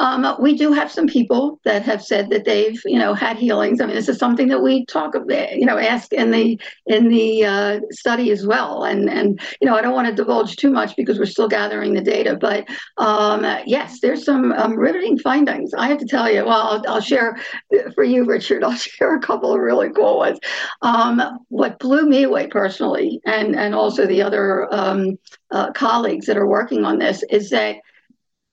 Um, 0.00 0.34
we 0.40 0.56
do 0.56 0.72
have 0.72 0.90
some 0.90 1.06
people 1.06 1.60
that 1.64 1.82
have 1.82 2.02
said 2.02 2.30
that 2.30 2.46
they've, 2.46 2.80
you 2.86 2.98
know, 2.98 3.12
had 3.12 3.36
healings. 3.36 3.82
I 3.82 3.86
mean, 3.86 3.94
this 3.94 4.08
is 4.08 4.16
something 4.16 4.48
that 4.48 4.62
we 4.62 4.86
talk 4.86 5.14
about, 5.14 5.52
you 5.52 5.66
know, 5.66 5.76
ask 5.76 6.10
in 6.14 6.30
the 6.30 6.58
in 6.86 7.08
the 7.08 7.44
uh, 7.44 7.80
study 7.90 8.30
as 8.30 8.46
well. 8.46 8.84
And 8.84 9.10
and 9.10 9.38
you 9.60 9.68
know, 9.68 9.76
I 9.76 9.82
don't 9.82 9.92
want 9.92 10.08
to 10.08 10.14
divulge 10.14 10.56
too 10.56 10.70
much 10.70 10.96
because 10.96 11.18
we're 11.18 11.26
still 11.26 11.48
gathering 11.48 11.92
the 11.92 12.00
data. 12.00 12.34
But 12.34 12.66
um, 12.96 13.44
yes, 13.66 14.00
there's 14.00 14.24
some 14.24 14.52
um, 14.52 14.74
riveting 14.74 15.18
findings. 15.18 15.74
I 15.74 15.88
have 15.88 15.98
to 15.98 16.06
tell 16.06 16.32
you. 16.32 16.46
Well, 16.46 16.62
I'll, 16.62 16.94
I'll, 16.94 17.00
share 17.02 17.38
for 17.94 18.02
you, 18.02 18.24
Richard. 18.24 18.64
I'll 18.64 18.72
share 18.72 19.14
a 19.16 19.20
couple 19.20 19.52
of 19.52 19.60
really 19.60 19.90
cool 19.90 20.16
ones. 20.16 20.38
Um, 20.80 21.40
what 21.48 21.78
blew 21.78 22.08
me 22.08 22.22
away 22.22 22.46
personally, 22.46 23.20
and 23.26 23.54
and 23.54 23.74
also 23.74 24.06
the 24.06 24.22
other 24.22 24.72
um, 24.72 25.18
uh, 25.50 25.72
colleagues 25.72 26.24
that 26.24 26.38
are 26.38 26.46
working 26.46 26.86
on 26.86 26.98
this, 26.98 27.22
is 27.24 27.50
that 27.50 27.76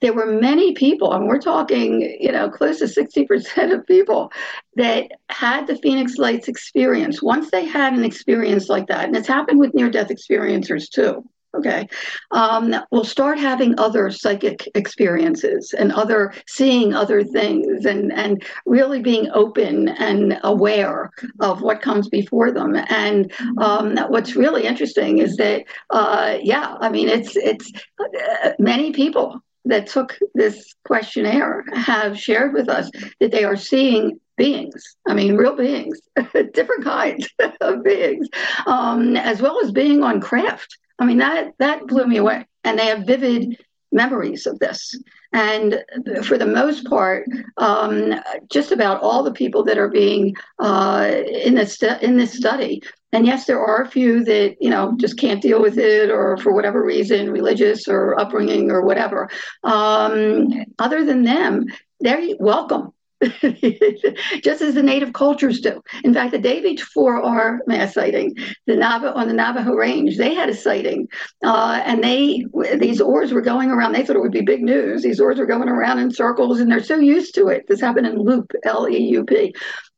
there 0.02 0.14
were 0.14 0.26
many 0.26 0.74
people, 0.74 1.14
and 1.14 1.28
we're 1.28 1.40
talking, 1.40 2.02
you 2.20 2.32
know, 2.32 2.50
close 2.50 2.80
to 2.80 2.86
60% 2.86 3.74
of 3.74 3.88
people 3.88 4.32
that 4.76 5.12
had 5.30 5.66
the 5.66 5.78
Phoenix 5.78 6.18
Lights 6.18 6.48
experience. 6.48 7.22
Once 7.22 7.50
they 7.50 7.66
had 7.66 7.94
an 7.94 8.04
experience 8.04 8.70
like 8.70 8.88
that, 8.88 9.06
and 9.06 9.16
it's 9.16 9.28
happened 9.28 9.60
with 9.60 9.74
near 9.74 9.90
death 9.90 10.10
experiencers 10.10 10.90
too, 10.90 11.24
okay, 11.56 11.88
um, 12.32 12.76
will 12.92 13.04
start 13.04 13.40
having 13.40 13.80
other 13.80 14.12
psychic 14.12 14.70
experiences 14.76 15.74
and 15.74 15.92
other 15.92 16.34
seeing 16.48 16.94
other 16.94 17.24
things 17.24 17.86
and, 17.86 18.14
and 18.14 18.44
really 18.66 19.02
being 19.02 19.30
open 19.34 19.88
and 19.88 20.40
aware 20.44 21.10
of 21.40 21.62
what 21.62 21.82
comes 21.82 22.08
before 22.10 22.52
them. 22.52 22.76
And 22.90 23.32
um, 23.58 23.98
what's 24.10 24.36
really 24.36 24.64
interesting 24.66 25.18
is 25.18 25.38
that, 25.38 25.64
uh, 25.90 26.38
yeah, 26.42 26.76
I 26.80 26.90
mean, 26.90 27.10
it's, 27.10 27.36
it's 27.36 27.72
uh, 28.00 28.52
many 28.60 28.92
people 28.92 29.42
that 29.68 29.88
took 29.88 30.18
this 30.34 30.74
questionnaire 30.86 31.64
have 31.74 32.20
shared 32.20 32.54
with 32.54 32.70
us 32.70 32.90
that 33.20 33.32
they 33.32 33.44
are 33.44 33.56
seeing 33.56 34.20
beings. 34.38 34.96
I 35.08 35.14
mean, 35.14 35.36
real 35.36 35.56
beings, 35.56 36.00
different 36.54 36.84
kinds 36.84 37.28
of 37.62 37.84
beings, 37.84 38.28
um, 38.66 39.16
as 39.18 39.42
well 39.42 39.60
as 39.64 39.72
being 39.72 40.04
on 40.04 40.22
craft. 40.22 40.78
I 41.00 41.06
mean, 41.06 41.18
that 41.18 41.54
that 41.60 41.88
blew 41.88 42.06
me 42.06 42.18
away. 42.18 42.46
And 42.64 42.78
they 42.78 42.88
have 42.88 43.06
vivid 43.06 43.58
memories 43.92 44.46
of 44.46 44.60
this. 44.60 44.96
And 45.34 45.84
for 46.24 46.38
the 46.38 46.46
most 46.46 46.86
part, 46.86 47.28
um, 47.58 48.14
just 48.50 48.72
about 48.72 49.02
all 49.02 49.24
the 49.24 49.32
people 49.32 49.64
that 49.66 49.78
are 49.78 49.90
being 49.90 50.36
uh, 50.60 51.12
in 51.28 51.56
this 51.56 51.82
in 51.84 52.18
this 52.18 52.34
study. 52.34 52.82
And 53.14 53.26
yes, 53.26 53.46
there 53.46 53.60
are 53.60 53.82
a 53.82 53.90
few 53.90 54.24
that 54.26 54.58
you 54.60 54.70
know 54.70 54.96
just 54.98 55.18
can't 55.18 55.42
deal 55.42 55.62
with 55.62 55.78
it, 55.78 56.10
or 56.10 56.38
for 56.38 56.54
whatever 56.54 56.84
reason, 56.84 57.32
religious 57.32 57.88
or 57.88 58.20
upbringing 58.20 58.70
or 58.70 58.82
whatever. 58.82 59.30
Um, 59.64 60.50
other 60.78 61.06
than 61.06 61.24
them, 61.24 61.66
they're 62.00 62.36
welcome 62.40 62.94
just 63.22 64.62
as 64.62 64.76
the 64.76 64.84
native 64.84 65.14
cultures 65.14 65.60
do. 65.60 65.82
In 66.04 66.14
fact, 66.14 66.32
the 66.32 66.38
day 66.38 66.62
before 66.62 67.22
our 67.24 67.62
mass 67.66 67.96
sighting, 67.96 68.36
the 68.68 68.76
Navajo 68.76 69.18
on 69.18 69.28
the 69.28 69.34
Navajo 69.34 69.74
Range, 69.74 70.16
they 70.18 70.36
had 70.36 70.50
a 70.50 70.54
sighting, 70.54 71.08
uh, 71.44 71.82
and 71.84 72.04
they 72.04 72.46
these 72.78 73.02
oars 73.02 73.34
were 73.34 73.42
going 73.42 73.72
around. 73.72 73.94
They 73.94 74.06
thought 74.06 74.16
it 74.16 74.22
would 74.22 74.32
be 74.32 74.42
big 74.42 74.62
news. 74.62 75.02
These 75.02 75.20
oars 75.20 75.40
were 75.40 75.48
going 75.48 75.68
around 75.68 76.00
in 76.00 76.12
circles, 76.12 76.60
and 76.60 76.72
they're 76.72 76.84
so 76.84 77.00
used 77.00 77.34
to 77.36 77.48
it. 77.48 77.66
This 77.68 77.82
happened 77.82 78.06
in 78.06 78.18
Leupp, 78.18 78.52
L 78.64 78.88
E 78.88 79.00
U 79.00 79.24
P 79.24 79.56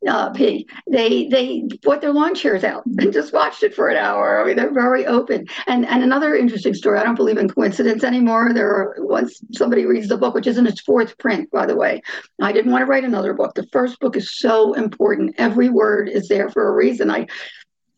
uh, 0.08 0.30
P. 0.32 0.68
They 0.90 1.28
they 1.28 1.64
brought 1.82 2.02
their 2.02 2.14
lawn 2.14 2.36
chairs 2.36 2.64
out 2.64 2.86
and 2.98 3.12
just 3.12 3.34
watched 3.34 3.64
it 3.64 3.74
for 3.74 3.90
an 3.90 3.98
hour. 3.98 4.42
I 4.42 4.46
mean, 4.48 4.56
they're 4.56 4.74
very 4.74 5.06
open. 5.06 5.48
And 5.68 5.86
and 5.86 6.04
another 6.04 6.36
interesting 6.36 6.74
story. 6.74 7.00
I 7.00 7.04
don't 7.04 7.16
believe 7.16 7.38
in 7.38 7.50
coincidence 7.50 8.04
anymore. 8.04 8.54
There 8.54 8.70
are 8.70 8.96
once 9.00 9.40
somebody 9.54 9.86
reads 9.86 10.08
the 10.08 10.18
book, 10.18 10.34
which 10.34 10.48
is 10.48 10.58
in 10.58 10.68
its 10.68 10.82
fourth 10.82 11.18
print, 11.18 11.50
by 11.52 11.66
the 11.66 11.76
way. 11.76 12.02
I 12.42 12.52
didn't 12.52 12.72
want 12.72 12.82
to 12.84 12.86
write 12.86 13.04
another 13.04 13.34
book. 13.34 13.54
The 13.56 13.68
first 13.72 14.00
book 14.00 14.16
is 14.16 14.38
so 14.38 14.74
important. 14.74 15.36
Every 15.38 15.70
word 15.70 16.10
is 16.10 16.28
there 16.28 16.50
for 16.50 16.68
a 16.68 16.74
reason. 16.74 17.12
I 17.12 17.28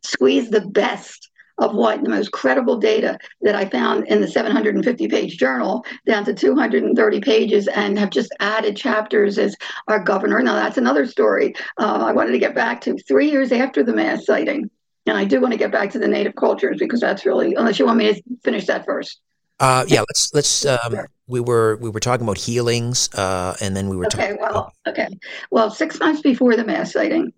squeeze 0.03 0.49
the 0.49 0.61
best 0.61 1.30
of 1.61 1.75
what 1.75 2.03
the 2.03 2.09
most 2.09 2.31
credible 2.31 2.75
data 2.75 3.17
that 3.41 3.55
I 3.55 3.65
found 3.65 4.07
in 4.07 4.19
the 4.19 4.27
750 4.27 5.07
page 5.07 5.37
journal 5.37 5.85
down 6.05 6.25
to 6.25 6.33
230 6.33 7.21
pages 7.21 7.67
and 7.67 7.97
have 7.97 8.09
just 8.09 8.33
added 8.39 8.75
chapters 8.75 9.37
as 9.37 9.55
our 9.87 10.03
governor. 10.03 10.41
Now, 10.41 10.55
that's 10.55 10.77
another 10.77 11.05
story 11.05 11.53
uh, 11.77 12.03
I 12.03 12.11
wanted 12.11 12.31
to 12.31 12.39
get 12.39 12.55
back 12.55 12.81
to 12.81 12.97
three 13.07 13.29
years 13.29 13.51
after 13.51 13.83
the 13.83 13.93
mass 13.93 14.25
sighting. 14.25 14.69
And 15.05 15.17
I 15.17 15.23
do 15.23 15.39
want 15.39 15.51
to 15.53 15.57
get 15.57 15.71
back 15.71 15.91
to 15.91 15.99
the 15.99 16.07
native 16.07 16.35
cultures 16.35 16.77
because 16.79 16.99
that's 16.99 17.25
really, 17.25 17.55
unless 17.55 17.79
you 17.79 17.85
want 17.85 17.99
me 17.99 18.13
to 18.13 18.21
finish 18.43 18.65
that 18.67 18.85
first. 18.85 19.21
Uh, 19.59 19.85
yeah, 19.87 19.99
let's 19.99 20.31
let's. 20.33 20.65
Um, 20.65 21.05
we 21.27 21.39
were 21.39 21.77
we 21.77 21.89
were 21.89 21.99
talking 21.99 22.25
about 22.25 22.39
healings, 22.39 23.13
uh, 23.13 23.55
and 23.61 23.77
then 23.77 23.89
we 23.89 23.95
were. 23.95 24.05
Talking. 24.05 24.31
Okay, 24.31 24.37
well, 24.41 24.73
okay, 24.87 25.07
well, 25.51 25.69
six 25.69 25.99
months 25.99 26.21
before 26.21 26.55
the 26.55 26.65
mass 26.65 26.93
sighting, 26.93 27.31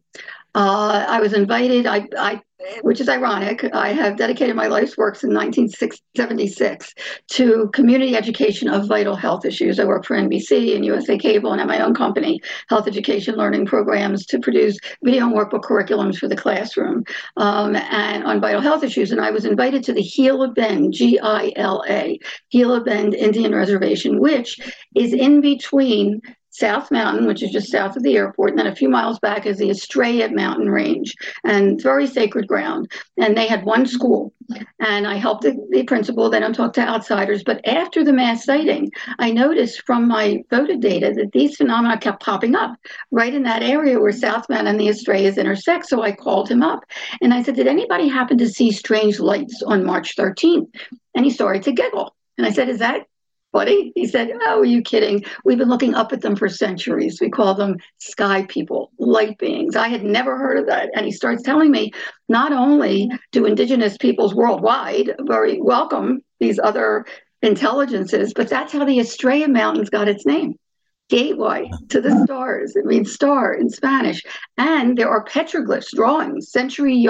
uh, 0.55 1.05
I 1.07 1.19
was 1.19 1.33
invited. 1.33 1.85
I, 1.87 2.07
I 2.17 2.41
which 2.81 3.01
is 3.01 3.09
ironic. 3.09 3.69
I 3.73 3.89
have 3.89 4.17
dedicated 4.17 4.55
my 4.55 4.67
life's 4.67 4.97
work 4.97 5.15
since 5.15 5.33
1976 5.33 6.93
to 7.31 7.69
community 7.73 8.15
education 8.15 8.67
of 8.67 8.87
vital 8.87 9.15
health 9.15 9.45
issues. 9.45 9.79
I 9.79 9.85
work 9.85 10.05
for 10.05 10.15
NBC 10.15 10.75
and 10.75 10.85
USA 10.85 11.17
Cable 11.17 11.51
and 11.51 11.61
at 11.61 11.67
my 11.67 11.81
own 11.81 11.93
company, 11.93 12.39
Health 12.69 12.87
Education 12.87 13.35
Learning 13.35 13.65
Programs, 13.65 14.25
to 14.27 14.39
produce 14.39 14.77
video 15.03 15.25
and 15.25 15.35
workbook 15.35 15.63
curriculums 15.63 16.17
for 16.17 16.27
the 16.27 16.35
classroom 16.35 17.03
um, 17.37 17.75
and 17.75 18.23
on 18.23 18.41
vital 18.41 18.61
health 18.61 18.83
issues. 18.83 19.11
And 19.11 19.21
I 19.21 19.31
was 19.31 19.45
invited 19.45 19.83
to 19.85 19.93
the 19.93 20.03
Gila 20.03 20.49
Bend, 20.49 20.93
G 20.93 21.19
I 21.21 21.51
L 21.55 21.83
A, 21.87 22.19
Gila 22.51 22.81
Bend 22.81 23.13
Indian 23.13 23.53
Reservation, 23.53 24.19
which 24.19 24.59
is 24.95 25.13
in 25.13 25.41
between 25.41 26.21
South 26.53 26.91
Mountain, 26.91 27.25
which 27.25 27.41
is 27.41 27.49
just 27.49 27.71
south 27.71 27.97
of 27.97 28.03
the 28.03 28.15
airport, 28.15 28.51
and 28.51 28.59
then 28.59 28.67
a 28.67 28.75
few 28.75 28.87
miles 28.87 29.17
back 29.19 29.47
is 29.47 29.57
the 29.57 29.71
Estrella 29.71 30.29
Mountain 30.29 30.69
Range, 30.69 31.13
and 31.43 31.71
it's 31.71 31.83
very 31.83 32.05
sacred 32.05 32.47
ground. 32.47 32.91
And 33.17 33.35
they 33.35 33.47
had 33.47 33.65
one 33.65 33.87
school, 33.87 34.31
and 34.79 35.07
I 35.07 35.15
helped 35.15 35.41
the, 35.41 35.55
the 35.71 35.83
principal. 35.83 36.29
They 36.29 36.39
don't 36.39 36.53
talk 36.53 36.73
to 36.73 36.87
outsiders, 36.87 37.43
but 37.43 37.67
after 37.67 38.03
the 38.03 38.13
mass 38.13 38.45
sighting, 38.45 38.91
I 39.17 39.31
noticed 39.31 39.81
from 39.87 40.07
my 40.07 40.43
photo 40.51 40.77
data 40.77 41.11
that 41.15 41.31
these 41.31 41.55
phenomena 41.55 41.97
kept 41.97 42.21
popping 42.21 42.55
up 42.55 42.77
right 43.09 43.33
in 43.33 43.41
that 43.43 43.63
area 43.63 43.99
where 43.99 44.11
South 44.11 44.47
Mountain 44.47 44.67
and 44.67 44.79
the 44.79 44.89
Estrellas 44.89 45.39
intersect. 45.39 45.87
So 45.87 46.03
I 46.03 46.11
called 46.11 46.49
him 46.49 46.61
up, 46.61 46.85
and 47.19 47.33
I 47.33 47.41
said, 47.41 47.55
"Did 47.55 47.67
anybody 47.67 48.07
happen 48.07 48.37
to 48.37 48.47
see 48.47 48.71
strange 48.71 49.19
lights 49.19 49.63
on 49.65 49.83
March 49.83 50.15
13th?" 50.15 50.69
And 51.15 51.25
he 51.25 51.31
started 51.31 51.63
to 51.63 51.71
giggle. 51.71 52.15
And 52.37 52.47
I 52.47 52.51
said, 52.51 52.69
Is 52.69 52.79
that 52.79 53.05
funny? 53.53 53.93
He 53.95 54.05
said, 54.05 54.31
Oh, 54.41 54.59
are 54.59 54.65
you 54.65 54.81
kidding? 54.81 55.23
We've 55.45 55.57
been 55.57 55.69
looking 55.69 55.95
up 55.95 56.11
at 56.11 56.19
them 56.19 56.35
for 56.35 56.49
centuries. 56.49 57.21
We 57.21 57.29
call 57.29 57.55
them 57.55 57.77
sky 57.99 58.45
people, 58.49 58.91
light 58.99 59.37
beings. 59.37 59.77
I 59.77 59.87
had 59.87 60.03
never 60.03 60.37
heard 60.37 60.57
of 60.57 60.65
that. 60.67 60.89
And 60.93 61.05
he 61.05 61.13
starts 61.13 61.43
telling 61.43 61.71
me 61.71 61.91
not 62.27 62.51
only 62.51 63.09
do 63.31 63.45
indigenous 63.45 63.95
peoples 63.97 64.35
worldwide 64.35 65.15
very 65.21 65.61
welcome 65.61 66.21
these 66.41 66.59
other 66.61 67.05
intelligences, 67.41 68.33
but 68.33 68.49
that's 68.49 68.73
how 68.73 68.83
the 68.83 68.99
Estrella 68.99 69.47
Mountains 69.47 69.89
got 69.89 70.09
its 70.09 70.25
name. 70.25 70.55
gateway 71.09 71.69
to 71.89 72.01
the 72.01 72.23
stars. 72.23 72.75
It 72.75 72.85
means 72.85 73.13
star 73.13 73.53
in 73.53 73.69
Spanish. 73.69 74.23
And 74.57 74.97
there 74.97 75.09
are 75.09 75.25
petroglyphs, 75.25 75.95
drawings, 75.95 76.51
century, 76.51 77.05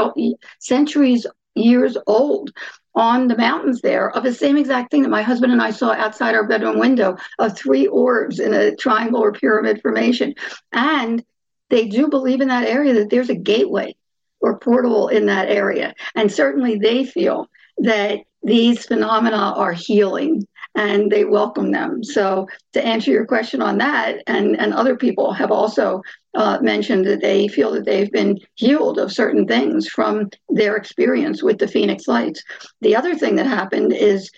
centuries 0.60 1.26
years 1.56 1.98
old 2.08 2.52
on 2.96 3.28
the 3.28 3.38
mountains 3.38 3.82
there 3.82 4.12
of 4.12 4.24
the 4.24 4.34
same 4.34 4.58
exact 4.58 4.92
thing 4.92 5.02
that 5.02 5.10
my 5.10 5.22
husband 5.22 5.52
and 5.52 5.62
I 5.62 5.72
saw 5.72 5.92
outside 5.92 6.36
our 6.36 6.48
bedroom 6.48 6.80
window 6.80 7.18
of 7.40 7.58
three 7.58 7.88
orbs 7.88 8.40
in 8.40 8.54
a 8.54 8.76
triangle 8.76 9.22
or 9.22 9.32
pyramid 9.32 9.82
formation. 9.82 10.36
And 10.72 11.24
they 11.70 11.88
do 11.88 12.08
believe 12.08 12.42
in 12.42 12.50
that 12.50 12.68
area 12.68 12.94
that 12.94 13.10
there's 13.10 13.30
a 13.30 13.36
gateway 13.36 13.96
or 14.42 14.60
portal 14.60 15.08
in 15.08 15.26
that 15.28 15.50
area. 15.50 15.96
And 16.16 16.32
certainly 16.32 16.78
they 16.78 17.06
feel 17.06 17.48
that 17.80 18.20
these 18.44 18.86
phenomena 18.86 19.54
are 19.56 19.74
healing 19.74 20.46
and 20.76 21.12
they 21.12 21.24
welcome 21.24 21.72
them. 21.72 22.04
So 22.04 22.48
to 22.74 22.86
answer 22.86 23.12
your 23.12 23.26
question 23.26 23.62
on 23.62 23.78
that, 23.78 24.24
and, 24.28 24.60
and 24.60 24.74
other 24.74 24.96
people 24.96 25.32
have 25.34 25.52
also 25.52 26.02
uh, 26.36 26.58
mentioned 26.62 27.06
that 27.06 27.22
they 27.22 27.48
feel 27.48 27.72
that 27.74 27.86
they've 27.86 28.12
been 28.12 28.40
healed 28.56 28.98
of 28.98 29.12
certain 29.12 29.48
things 29.48 29.88
from 29.88 30.30
their 30.50 30.76
experience 30.76 31.44
with 31.44 31.60
the 31.60 31.68
Phoenix 31.68 32.08
Lights. 32.08 32.44
The 32.82 32.96
other 32.96 33.16
thing 33.16 33.36
that 33.36 33.46
happened 33.46 33.94
is 33.94 34.32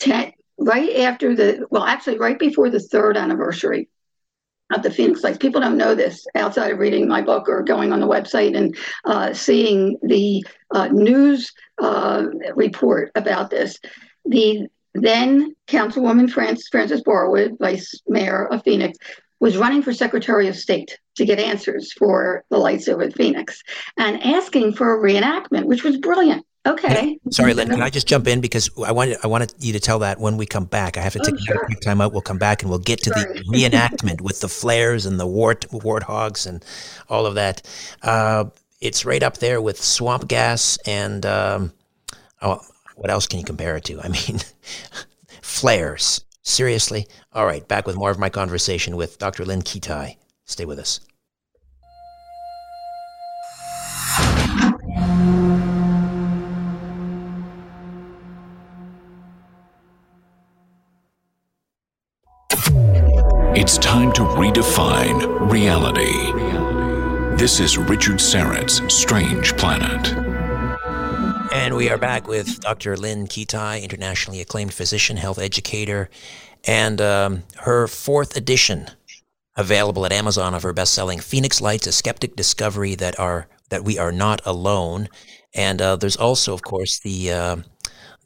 ten, 0.00 0.32
right 0.58 0.96
after 0.96 1.36
the, 1.36 1.66
well, 1.70 1.84
actually 1.84 2.18
right 2.18 2.38
before 2.38 2.70
the 2.70 2.80
third 2.80 3.16
anniversary 3.16 3.88
of 4.74 4.82
the 4.82 4.90
Phoenix 4.90 5.22
Lights. 5.22 5.38
People 5.38 5.60
don't 5.60 5.78
know 5.78 5.94
this 5.94 6.26
outside 6.34 6.72
of 6.72 6.78
reading 6.78 7.08
my 7.08 7.22
book 7.22 7.48
or 7.48 7.62
going 7.62 7.92
on 7.92 8.00
the 8.00 8.06
website 8.06 8.56
and 8.56 8.76
uh, 9.04 9.32
seeing 9.32 9.96
the 10.02 10.44
uh, 10.74 10.88
news 10.88 11.52
uh, 11.80 12.24
report 12.54 13.12
about 13.14 13.48
this. 13.48 13.78
The 14.24 14.66
then 14.94 15.54
Councilwoman 15.66 16.30
Frances, 16.30 16.68
Frances 16.68 17.02
Barwood, 17.02 17.58
Vice 17.58 18.00
Mayor 18.06 18.46
of 18.46 18.62
Phoenix, 18.64 18.98
was 19.40 19.56
running 19.56 19.82
for 19.82 19.92
Secretary 19.92 20.48
of 20.48 20.56
State 20.56 20.98
to 21.16 21.24
get 21.24 21.38
answers 21.38 21.92
for 21.92 22.44
the 22.50 22.58
lights 22.58 22.88
over 22.88 23.10
Phoenix 23.10 23.62
and 23.96 24.22
asking 24.22 24.74
for 24.74 24.96
a 24.96 25.00
reenactment, 25.00 25.64
which 25.64 25.84
was 25.84 25.96
brilliant. 25.98 26.44
Okay. 26.66 27.18
Sorry, 27.30 27.54
Lynne. 27.54 27.68
Can 27.68 27.80
I 27.80 27.88
just 27.88 28.06
jump 28.06 28.26
in 28.26 28.40
because 28.40 28.68
I 28.84 28.92
wanted 28.92 29.16
I 29.22 29.26
wanted 29.26 29.54
you 29.58 29.72
to 29.72 29.80
tell 29.80 30.00
that 30.00 30.20
when 30.20 30.36
we 30.36 30.44
come 30.44 30.66
back. 30.66 30.98
I 30.98 31.00
have 31.00 31.14
to 31.14 31.20
take 31.20 31.34
oh, 31.34 31.44
sure. 31.46 31.62
a 31.62 31.66
quick 31.66 31.80
time 31.80 32.00
out. 32.00 32.12
We'll 32.12 32.20
come 32.20 32.36
back 32.36 32.62
and 32.62 32.70
we'll 32.70 32.80
get 32.80 33.02
to 33.04 33.10
Sorry. 33.10 33.38
the 33.38 33.44
reenactment 33.44 34.20
with 34.20 34.40
the 34.42 34.48
flares 34.48 35.06
and 35.06 35.18
the 35.18 35.26
wart 35.26 35.66
warthogs 35.70 36.46
and 36.46 36.62
all 37.08 37.26
of 37.26 37.36
that. 37.36 37.62
Uh, 38.02 38.46
it's 38.80 39.04
right 39.04 39.22
up 39.22 39.38
there 39.38 39.62
with 39.62 39.82
swamp 39.82 40.28
gas 40.28 40.78
and 40.84 41.24
um, 41.24 41.72
oh, 42.42 42.60
what 42.98 43.10
else 43.10 43.28
can 43.28 43.38
you 43.38 43.44
compare 43.44 43.76
it 43.76 43.84
to? 43.84 44.00
I 44.00 44.08
mean, 44.08 44.40
flares. 45.40 46.24
Seriously? 46.42 47.06
All 47.32 47.46
right, 47.46 47.66
back 47.68 47.86
with 47.86 47.94
more 47.94 48.10
of 48.10 48.18
my 48.18 48.28
conversation 48.28 48.96
with 48.96 49.18
Dr. 49.18 49.44
Lynne 49.44 49.62
Kitei. 49.62 50.16
Stay 50.46 50.64
with 50.64 50.78
us. 50.80 51.00
It's 63.54 63.78
time 63.78 64.12
to 64.12 64.22
redefine 64.22 65.50
reality. 65.50 66.32
This 67.36 67.60
is 67.60 67.78
Richard 67.78 68.20
Syrett's 68.20 68.82
Strange 68.92 69.56
Planet. 69.56 70.27
And 71.68 71.76
we 71.76 71.90
are 71.90 71.98
back 71.98 72.26
with 72.26 72.60
Dr. 72.60 72.96
Lynne 72.96 73.26
Kitei, 73.26 73.82
internationally 73.82 74.40
acclaimed 74.40 74.72
physician, 74.72 75.18
health 75.18 75.38
educator, 75.38 76.08
and 76.64 76.98
um, 76.98 77.42
her 77.56 77.86
fourth 77.86 78.38
edition 78.38 78.86
available 79.54 80.06
at 80.06 80.12
Amazon 80.12 80.54
of 80.54 80.62
her 80.62 80.72
best-selling 80.72 81.18
Phoenix 81.20 81.60
Lights: 81.60 81.86
A 81.86 81.92
Skeptic 81.92 82.36
Discovery 82.36 82.94
that 82.94 83.20
are 83.20 83.48
that 83.68 83.84
we 83.84 83.98
are 83.98 84.10
not 84.10 84.40
alone. 84.46 85.10
And 85.52 85.82
uh, 85.82 85.96
there's 85.96 86.16
also, 86.16 86.54
of 86.54 86.62
course, 86.62 87.00
the 87.00 87.32
uh, 87.32 87.56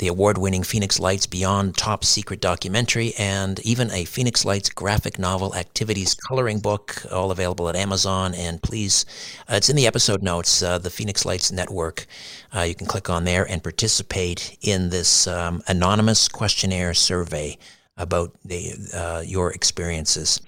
the 0.03 0.09
award 0.09 0.37
winning 0.37 0.65
Phoenix 0.65 0.99
Lights 0.99 1.27
Beyond 1.27 1.77
Top 1.77 2.03
Secret 2.03 2.41
documentary, 2.41 3.15
and 3.17 3.61
even 3.61 3.89
a 3.93 4.05
Phoenix 4.05 4.45
Lights 4.45 4.69
graphic 4.69 5.17
novel 5.17 5.55
activities 5.55 6.13
coloring 6.13 6.59
book, 6.59 7.07
all 7.13 7.31
available 7.31 7.69
at 7.69 7.77
Amazon. 7.77 8.35
And 8.35 8.61
please, 8.61 9.07
uh, 9.49 9.55
it's 9.55 9.71
in 9.71 9.77
the 9.77 9.87
episode 9.87 10.21
notes, 10.21 10.61
uh, 10.61 10.79
the 10.79 10.91
Phoenix 10.91 11.25
Lights 11.25 11.53
Network. 11.53 12.07
Uh, 12.53 12.63
you 12.63 12.75
can 12.75 12.89
click 12.89 13.09
on 13.11 13.23
there 13.23 13.49
and 13.49 13.63
participate 13.63 14.59
in 14.61 14.91
this 14.91 15.29
um, 15.29 15.63
anonymous 15.69 16.27
questionnaire 16.27 16.95
survey 16.95 17.57
about 17.97 18.35
the, 18.45 18.73
uh, 18.93 19.23
your 19.25 19.53
experiences. 19.53 20.41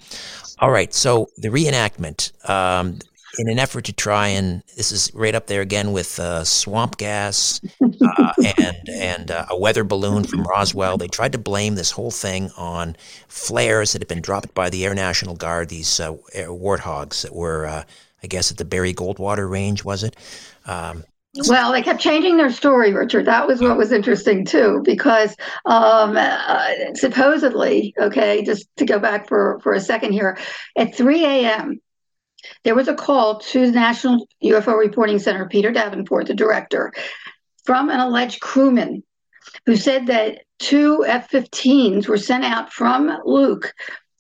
All 0.59 0.73
right, 0.73 0.93
so 0.93 1.29
the 1.37 1.51
reenactment. 1.51 2.33
Um, 2.51 2.99
in 3.39 3.49
an 3.49 3.59
effort 3.59 3.85
to 3.85 3.93
try 3.93 4.29
and 4.29 4.63
this 4.77 4.93
is 4.93 5.11
right 5.15 5.35
up 5.35 5.47
there 5.47 5.61
again 5.61 5.93
with 5.93 6.19
uh, 6.19 6.45
swamp 6.45 6.97
gas 6.97 7.61
uh, 7.81 8.33
and 8.59 8.89
and 8.89 9.31
uh, 9.31 9.47
a 9.51 9.59
weather 9.59 9.85
balloon 9.85 10.25
from 10.25 10.43
Roswell. 10.43 10.97
They 10.97 11.09
tried 11.09 11.33
to 11.33 11.39
blame 11.39 11.75
this 11.75 11.91
whole 11.91 12.11
thing 12.11 12.51
on 12.57 12.97
flares 13.29 13.93
that 13.93 14.03
had 14.03 14.09
been 14.09 14.23
dropped 14.23 14.55
by 14.55 14.71
the 14.71 14.85
Air 14.85 14.95
National 14.95 15.35
Guard. 15.35 15.69
These 15.69 16.01
uh, 16.01 16.15
warthogs 16.35 17.23
that 17.23 17.35
were, 17.35 17.67
uh, 17.67 17.85
I 18.23 18.27
guess, 18.27 18.51
at 18.51 18.59
the 18.59 18.65
Barry 18.65 18.95
Goldwater 18.95 19.51
Range, 19.51 19.85
was 19.85 20.03
it? 20.03 20.17
Um, 20.67 21.05
well, 21.49 21.73
they 21.73 21.83
kept 21.83 22.01
changing 22.01 22.37
their 22.37 22.51
story, 22.51 22.93
Richard. 22.93 23.27
That 23.27 23.49
was 23.49 23.61
what 23.61 23.77
was 23.77 23.91
interesting 23.91 24.45
too, 24.45 24.83
because 24.85 25.35
um, 25.65 26.17
uh, 26.17 26.95
supposedly, 26.95 27.93
okay, 27.99 28.45
just 28.45 28.69
to 28.77 28.85
go 28.85 29.01
back 29.01 29.27
for 29.27 29.59
for 29.61 29.73
a 29.73 29.81
second 29.81 30.13
here, 30.13 30.39
at 30.77 30.95
3 30.95 31.25
a.m 31.25 31.81
there 32.65 32.75
was 32.75 32.89
a 32.89 32.95
call 32.95 33.39
to 33.41 33.67
the 33.67 33.73
National 33.73 34.27
UFO 34.43 34.79
Reporting 34.79 35.19
Center, 35.19 35.47
Peter 35.47 35.71
Davenport, 35.71 36.27
the 36.27 36.35
director, 36.35 36.93
from 37.65 37.91
an 37.91 38.01
alleged 38.01 38.41
crewman 38.41 39.03
who 39.67 39.77
said 39.77 40.07
that 40.07 40.43
two 40.59 41.05
F 41.07 41.31
15s 41.31 42.09
were 42.09 42.19
sent 42.19 42.45
out 42.45 42.73
from 42.73 43.19
Luke 43.25 43.73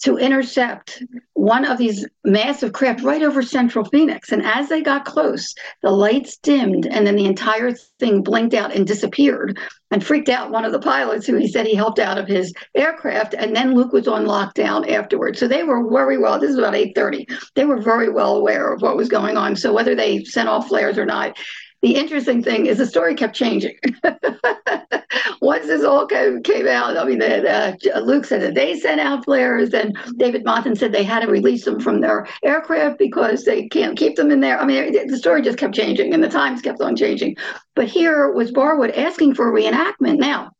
to 0.04 0.18
intercept 0.18 1.02
one 1.32 1.64
of 1.64 1.78
these 1.78 2.06
massive 2.24 2.74
craft 2.74 3.02
right 3.02 3.22
over 3.22 3.42
central 3.42 3.86
Phoenix. 3.86 4.32
And 4.32 4.44
as 4.44 4.68
they 4.68 4.82
got 4.82 5.06
close, 5.06 5.54
the 5.82 5.90
lights 5.90 6.36
dimmed 6.36 6.86
and 6.86 7.06
then 7.06 7.16
the 7.16 7.24
entire 7.24 7.72
thing 7.98 8.22
blinked 8.22 8.52
out 8.52 8.74
and 8.74 8.86
disappeared 8.86 9.58
and 9.90 10.04
freaked 10.04 10.28
out 10.28 10.50
one 10.50 10.66
of 10.66 10.72
the 10.72 10.78
pilots 10.78 11.26
who 11.26 11.36
he 11.36 11.48
said 11.48 11.66
he 11.66 11.74
helped 11.74 11.98
out 11.98 12.18
of 12.18 12.28
his 12.28 12.52
aircraft. 12.74 13.32
And 13.32 13.56
then 13.56 13.74
Luke 13.74 13.94
was 13.94 14.06
on 14.06 14.26
lockdown 14.26 14.90
afterwards. 14.90 15.40
So 15.40 15.48
they 15.48 15.62
were 15.62 15.88
very 15.88 16.18
well, 16.18 16.38
this 16.38 16.50
is 16.50 16.58
about 16.58 16.74
8.30, 16.74 17.26
they 17.54 17.64
were 17.64 17.80
very 17.80 18.10
well 18.10 18.36
aware 18.36 18.74
of 18.74 18.82
what 18.82 18.98
was 18.98 19.08
going 19.08 19.38
on. 19.38 19.56
So 19.56 19.72
whether 19.72 19.94
they 19.94 20.22
sent 20.24 20.50
off 20.50 20.68
flares 20.68 20.98
or 20.98 21.06
not, 21.06 21.38
the 21.84 21.96
interesting 21.96 22.42
thing 22.42 22.64
is 22.64 22.78
the 22.78 22.86
story 22.86 23.14
kept 23.14 23.36
changing. 23.36 23.76
Once 25.42 25.66
this 25.66 25.84
all 25.84 26.06
came, 26.06 26.42
came 26.42 26.66
out, 26.66 26.96
I 26.96 27.04
mean, 27.04 27.20
uh, 27.20 27.76
Luke 28.02 28.24
said 28.24 28.40
that 28.40 28.54
they 28.54 28.80
sent 28.80 29.02
out 29.02 29.26
flares, 29.26 29.74
and 29.74 29.94
Davis-Monthan 30.16 30.78
said 30.78 30.92
they 30.92 31.04
had 31.04 31.20
to 31.20 31.30
release 31.30 31.66
them 31.66 31.78
from 31.78 32.00
their 32.00 32.26
aircraft 32.42 32.98
because 32.98 33.44
they 33.44 33.68
can't 33.68 33.98
keep 33.98 34.16
them 34.16 34.30
in 34.30 34.40
there. 34.40 34.58
I 34.58 34.64
mean, 34.64 35.08
the 35.08 35.18
story 35.18 35.42
just 35.42 35.58
kept 35.58 35.74
changing, 35.74 36.14
and 36.14 36.24
the 36.24 36.28
times 36.30 36.62
kept 36.62 36.80
on 36.80 36.96
changing. 36.96 37.36
But 37.74 37.88
here 37.88 38.32
was 38.32 38.50
Barwood 38.50 38.96
asking 38.96 39.34
for 39.34 39.52
reenactment. 39.52 40.16
Now, 40.16 40.52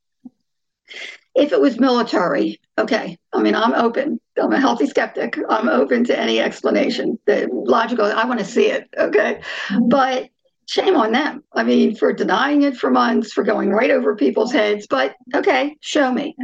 if 1.34 1.52
it 1.52 1.60
was 1.60 1.80
military, 1.80 2.60
okay, 2.76 3.16
I 3.32 3.40
mean, 3.40 3.54
I'm 3.54 3.72
open. 3.72 4.20
I'm 4.36 4.52
a 4.52 4.60
healthy 4.60 4.86
skeptic. 4.86 5.38
I'm 5.48 5.70
open 5.70 6.04
to 6.04 6.18
any 6.18 6.40
explanation. 6.40 7.18
The 7.24 7.48
logical, 7.50 8.04
I 8.04 8.26
want 8.26 8.40
to 8.40 8.44
see 8.44 8.66
it, 8.66 8.90
okay? 8.98 9.40
But 9.80 10.28
shame 10.66 10.96
on 10.96 11.12
them. 11.12 11.44
I 11.52 11.62
mean, 11.62 11.94
for 11.94 12.12
denying 12.12 12.62
it 12.62 12.76
for 12.76 12.90
months, 12.90 13.32
for 13.32 13.44
going 13.44 13.70
right 13.70 13.90
over 13.90 14.16
people's 14.16 14.52
heads. 14.52 14.86
But 14.88 15.14
okay, 15.34 15.76
show 15.80 16.12
me. 16.12 16.36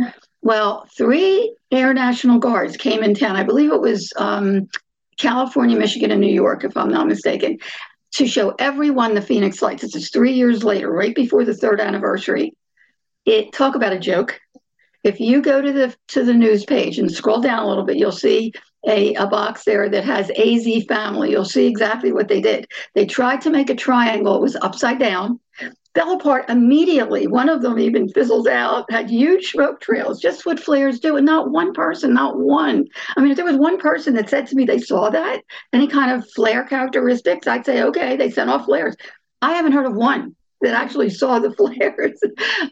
Well, 0.43 0.87
three 0.97 1.55
Air 1.71 1.93
National 1.93 2.39
Guards 2.39 2.77
came 2.77 3.03
in 3.03 3.15
town. 3.15 3.37
I 3.37 3.43
believe 3.43 3.73
it 3.73 3.81
was 3.81 4.13
um, 4.17 4.69
California, 5.19 5.79
Michigan, 5.79 6.11
and 6.11 6.21
New 6.21 6.33
York, 6.33 6.65
if 6.65 6.77
I'm 6.77 6.91
not 6.91 7.07
mistaken, 7.07 7.59
to 8.13 8.27
show 8.27 8.55
everyone 8.59 9.15
the 9.15 9.23
Phoenix 9.23 9.61
Lights. 9.63 9.83
This 9.83 9.95
is 9.95 10.11
three 10.11 10.33
years 10.33 10.65
later, 10.65 10.91
right 10.91 11.15
before 11.15 11.45
the 11.45 11.55
third 11.55 11.81
anniversary. 11.81 12.55
It 13.27 13.53
talk 13.53 13.75
about 13.75 13.93
a 13.93 13.99
joke. 13.99 14.41
If 15.05 15.21
you 15.21 15.43
go 15.43 15.61
to 15.61 15.73
the 15.73 15.97
to 16.09 16.25
the 16.25 16.35
news 16.35 16.65
page 16.65 16.99
and 16.99 17.11
scroll 17.11 17.41
down 17.41 17.63
a 17.63 17.69
little 17.69 17.85
bit, 17.85 17.97
you'll 17.97 18.13
see 18.13 18.53
a, 18.87 19.15
a 19.15 19.27
box 19.27 19.65
there 19.65 19.89
that 19.89 20.05
has 20.05 20.31
AZ 20.31 20.85
family. 20.87 21.31
You'll 21.31 21.45
see 21.45 21.67
exactly 21.67 22.13
what 22.13 22.29
they 22.29 22.41
did. 22.41 22.67
They 22.95 23.07
tried 23.07 23.41
to 23.43 23.51
make 23.51 23.71
a 23.71 23.75
triangle, 23.75 24.37
it 24.37 24.43
was 24.43 24.57
upside 24.57 24.99
down, 24.99 25.39
fell 25.95 26.13
apart 26.13 26.49
immediately. 26.49 27.27
One 27.27 27.49
of 27.49 27.63
them 27.63 27.79
even 27.79 28.09
fizzled 28.09 28.49
out, 28.49 28.91
had 28.91 29.11
huge 29.11 29.51
smoke 29.51 29.81
trails, 29.81 30.21
just 30.21 30.47
what 30.47 30.61
flares 30.61 31.01
do. 31.01 31.17
And 31.17 31.27
not 31.27 31.51
one 31.51 31.73
person, 31.73 32.15
not 32.15 32.39
one. 32.39 32.87
I 33.17 33.21
mean, 33.21 33.31
if 33.31 33.37
there 33.37 33.45
was 33.45 33.57
one 33.57 33.79
person 33.79 34.15
that 34.15 34.31
said 34.31 34.47
to 34.49 34.57
me 34.57 34.65
they 34.65 34.79
saw 34.79 35.11
that, 35.11 35.43
any 35.73 35.87
kind 35.87 36.13
of 36.13 36.29
flare 36.31 36.65
characteristics, 36.65 37.47
I'd 37.47 37.67
say, 37.67 37.83
okay, 37.83 38.17
they 38.17 38.31
sent 38.31 38.51
off 38.51 38.67
flares. 38.67 38.97
I 39.43 39.55
haven't 39.55 39.73
heard 39.73 39.87
of 39.87 39.97
one 39.97 40.37
that 40.61 40.75
actually 40.75 41.11
saw 41.11 41.39
the 41.39 41.53
flares. 41.57 42.21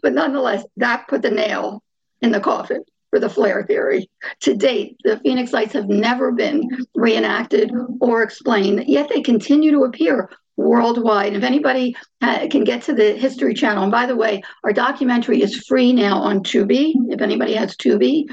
but 0.03 0.13
nonetheless, 0.13 0.65
that 0.77 1.09
put 1.09 1.23
the 1.23 1.31
nail 1.31 1.83
in 2.21 2.33
the 2.33 2.41
coffin 2.41 2.85
for 3.11 3.19
the 3.19 3.29
flare 3.29 3.65
theory. 3.65 4.09
To 4.41 4.55
date, 4.55 4.97
the 5.05 5.19
Phoenix 5.19 5.53
Lights 5.53 5.73
have 5.73 5.89
never 5.89 6.33
been 6.33 6.69
reenacted 6.95 7.71
or 8.01 8.23
explained, 8.23 8.85
yet 8.87 9.09
they 9.09 9.23
continue 9.23 9.71
to 9.73 9.85
appear 9.85 10.31
worldwide. 10.59 11.35
If 11.35 11.45
anybody 11.45 11.97
uh, 12.21 12.49
can 12.51 12.65
get 12.65 12.83
to 12.83 12.93
the 12.93 13.13
History 13.13 13.55
Channel, 13.55 13.85
and 13.85 13.93
by 13.93 14.07
the 14.07 14.17
way, 14.17 14.43
our 14.65 14.73
documentary 14.73 15.41
is 15.41 15.65
free 15.67 15.93
now 15.93 16.19
on 16.19 16.41
Tubi, 16.41 16.93
if 17.11 17.21
anybody 17.21 17.55
has 17.55 17.77
Tubi, 17.77 18.25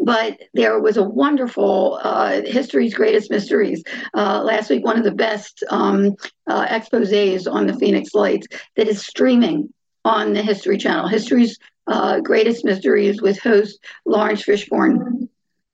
but 0.00 0.38
there 0.54 0.80
was 0.80 0.96
a 0.96 1.02
wonderful 1.02 2.00
uh, 2.02 2.40
History's 2.46 2.94
Greatest 2.94 3.30
Mysteries 3.30 3.82
uh, 4.14 4.42
last 4.42 4.70
week, 4.70 4.82
one 4.82 4.96
of 4.96 5.04
the 5.04 5.12
best 5.12 5.62
um, 5.68 6.14
uh, 6.48 6.66
exposes 6.70 7.46
on 7.46 7.66
the 7.66 7.74
Phoenix 7.74 8.14
Lights 8.14 8.46
that 8.76 8.88
is 8.88 9.06
streaming 9.06 9.72
on 10.06 10.32
the 10.32 10.42
History 10.42 10.78
Channel. 10.78 11.08
History's 11.08 11.58
uh, 11.86 12.20
Greatest 12.20 12.64
Mysteries 12.64 13.20
with 13.20 13.38
host 13.38 13.78
Laurence 14.04 14.42
Fishburne. 14.42 15.28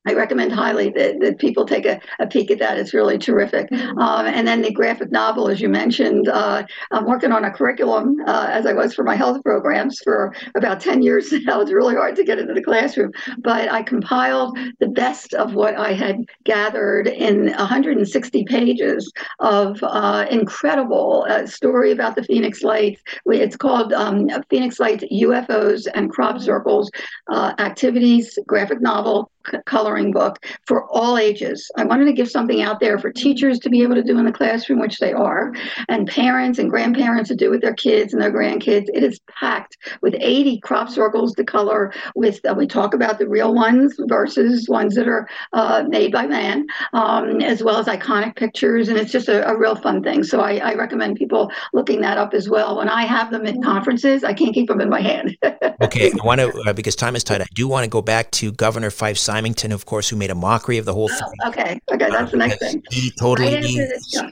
I 0.07 0.15
recommend 0.15 0.53
highly 0.53 0.91
that, 0.97 1.21
that 1.21 1.39
people 1.39 1.67
take 1.67 1.85
a, 1.85 2.01
a 2.21 2.27
peek 2.27 2.51
at 2.51 2.59
that. 2.61 2.79
It's 2.79 2.95
really 2.95 3.19
terrific. 3.19 3.71
Um, 3.73 4.27
and 4.27 4.49
then 4.49 4.63
the 4.63 4.73
graphic 4.73 5.11
novel, 5.11 5.49
as 5.49 5.61
you 5.61 5.69
mentioned, 5.69 6.27
uh, 6.29 6.65
I'm 6.91 7.05
working 7.05 7.33
on 7.33 7.45
a 7.45 7.51
curriculum 7.51 8.17
uh, 8.27 8.49
as 8.51 8.65
I 8.65 8.73
was 8.73 8.95
for 8.95 9.05
my 9.05 9.15
health 9.15 9.43
programs 9.45 9.99
for 10.03 10.35
about 10.55 10.81
10 10.81 11.03
years 11.03 11.31
now. 11.45 11.61
It's 11.61 11.71
really 11.71 11.95
hard 11.95 12.17
to 12.17 12.25
get 12.25 12.39
into 12.39 12.55
the 12.55 12.63
classroom, 12.63 13.13
but 13.39 13.71
I 13.71 13.83
compiled 13.83 14.59
the 14.79 14.89
best 14.89 15.35
of 15.35 15.55
what 15.55 15.77
I 15.77 15.93
had 15.93 16.25
gathered 16.45 17.07
in 17.07 17.53
160 17.53 18.45
pages 18.45 19.13
of 19.41 19.79
uh, 19.83 20.25
incredible 20.31 21.27
uh, 21.29 21.47
story 21.47 21.93
about 21.93 22.17
the 22.17 22.25
Phoenix 22.25 22.63
Lights. 22.63 23.03
It's 23.27 23.57
called 23.57 23.93
um, 23.93 24.29
Phoenix 24.49 24.81
Lights 24.81 25.05
UFOs 25.13 25.87
and 25.93 26.11
Crop 26.11 26.41
Circles 26.41 26.91
uh, 27.29 27.53
Activities 27.59 28.39
Graphic 28.47 28.81
Novel 28.81 29.31
coloring 29.67 30.13
book 30.13 30.45
for 30.67 30.87
all 30.91 31.19
ages. 31.19 31.71
I 31.77 31.85
wanted 31.85 32.07
to 32.07 32.13
give 32.13 32.31
something 32.31 32.63
out 32.63 32.81
there 32.81 32.99
for 32.99 33.11
teachers 33.13 33.59
to 33.61 33.71
be 33.71 33.83
able 33.83 33.95
to 33.95 34.03
do 34.03 34.19
in 34.19 34.25
the 34.25 34.33
classroom, 34.33 34.81
which 34.81 34.99
they 34.99 35.13
are, 35.13 35.55
and 35.89 36.07
parents 36.07 36.59
and 36.59 36.71
grandparents 36.71 37.29
to 37.29 37.37
do 37.37 37.51
with 37.51 37.61
their 37.61 37.75
kids 37.75 38.13
and 38.13 38.23
their 38.23 38.33
grandkids. 38.33 38.87
It 38.93 39.03
is 39.03 39.21
packed 39.29 39.77
with 40.03 40.15
80 40.19 40.61
crop 40.61 40.89
circles 40.89 41.35
to 41.35 41.45
color. 41.45 41.93
With 42.15 42.41
uh, 42.49 42.55
we 42.55 42.67
talk 42.67 42.95
about 42.95 43.19
the 43.19 43.29
real 43.29 43.55
ones 43.55 43.95
versus 44.07 44.69
ones 44.69 44.95
that 44.95 45.09
are 45.09 45.29
uh, 45.53 45.85
made 45.89 46.13
by 46.13 46.27
man, 46.27 46.67
um, 46.93 47.41
as 47.41 47.63
well 47.63 47.79
as 47.79 47.87
iconic 47.87 48.37
pictures, 48.37 48.89
and 48.89 48.99
it's 48.99 49.13
just 49.13 49.29
a, 49.29 49.49
a 49.49 49.57
real 49.57 49.77
fun 49.77 50.03
thing. 50.03 50.23
So 50.23 50.41
I, 50.41 50.57
I, 50.57 50.75
recommend 50.75 51.17
people 51.17 51.51
looking 51.73 52.01
that 52.01 52.17
up 52.17 52.33
as 52.33 52.49
well. 52.49 52.79
When 52.79 52.89
I 52.89 53.03
have 53.03 53.31
them 53.31 53.47
at 53.47 53.63
conferences, 53.63 54.25
I 54.25 54.33
can't 54.33 54.55
keep 54.55 54.69
them 54.69 54.81
in 54.81 54.89
my 54.89 55.01
hand. 55.01 55.37
okay, 55.83 56.11
I 56.11 56.25
want 56.25 56.41
to 56.41 56.53
uh, 56.67 56.73
because 56.73 56.97
time 56.97 57.17
is 57.17 57.25
tight. 57.25 57.41
I 57.41 57.47
do 57.55 57.69
want 57.69 57.85
to 57.85 57.91
go 57.91 58.03
back 58.03 58.31
to 58.33 58.53
Governor 58.53 58.91
Fife 58.91 59.19
Symington, 59.31 59.73
of 59.73 59.87
course, 59.87 60.09
who 60.09 60.17
made 60.17 60.31
a 60.31 60.35
mockery 60.35 60.79
of 60.79 60.85
the 60.85 60.95
whole 60.95 61.09
thing. 61.09 61.33
Oh, 61.45 61.49
okay, 61.49 61.81
okay, 61.93 62.11
that's 62.11 62.29
uh, 62.29 62.31
the 62.31 62.37
next 62.37 62.59
thing. 62.59 62.83
He 62.91 63.13
totally, 63.19 63.55
right 63.55 63.65
he, 63.65 63.87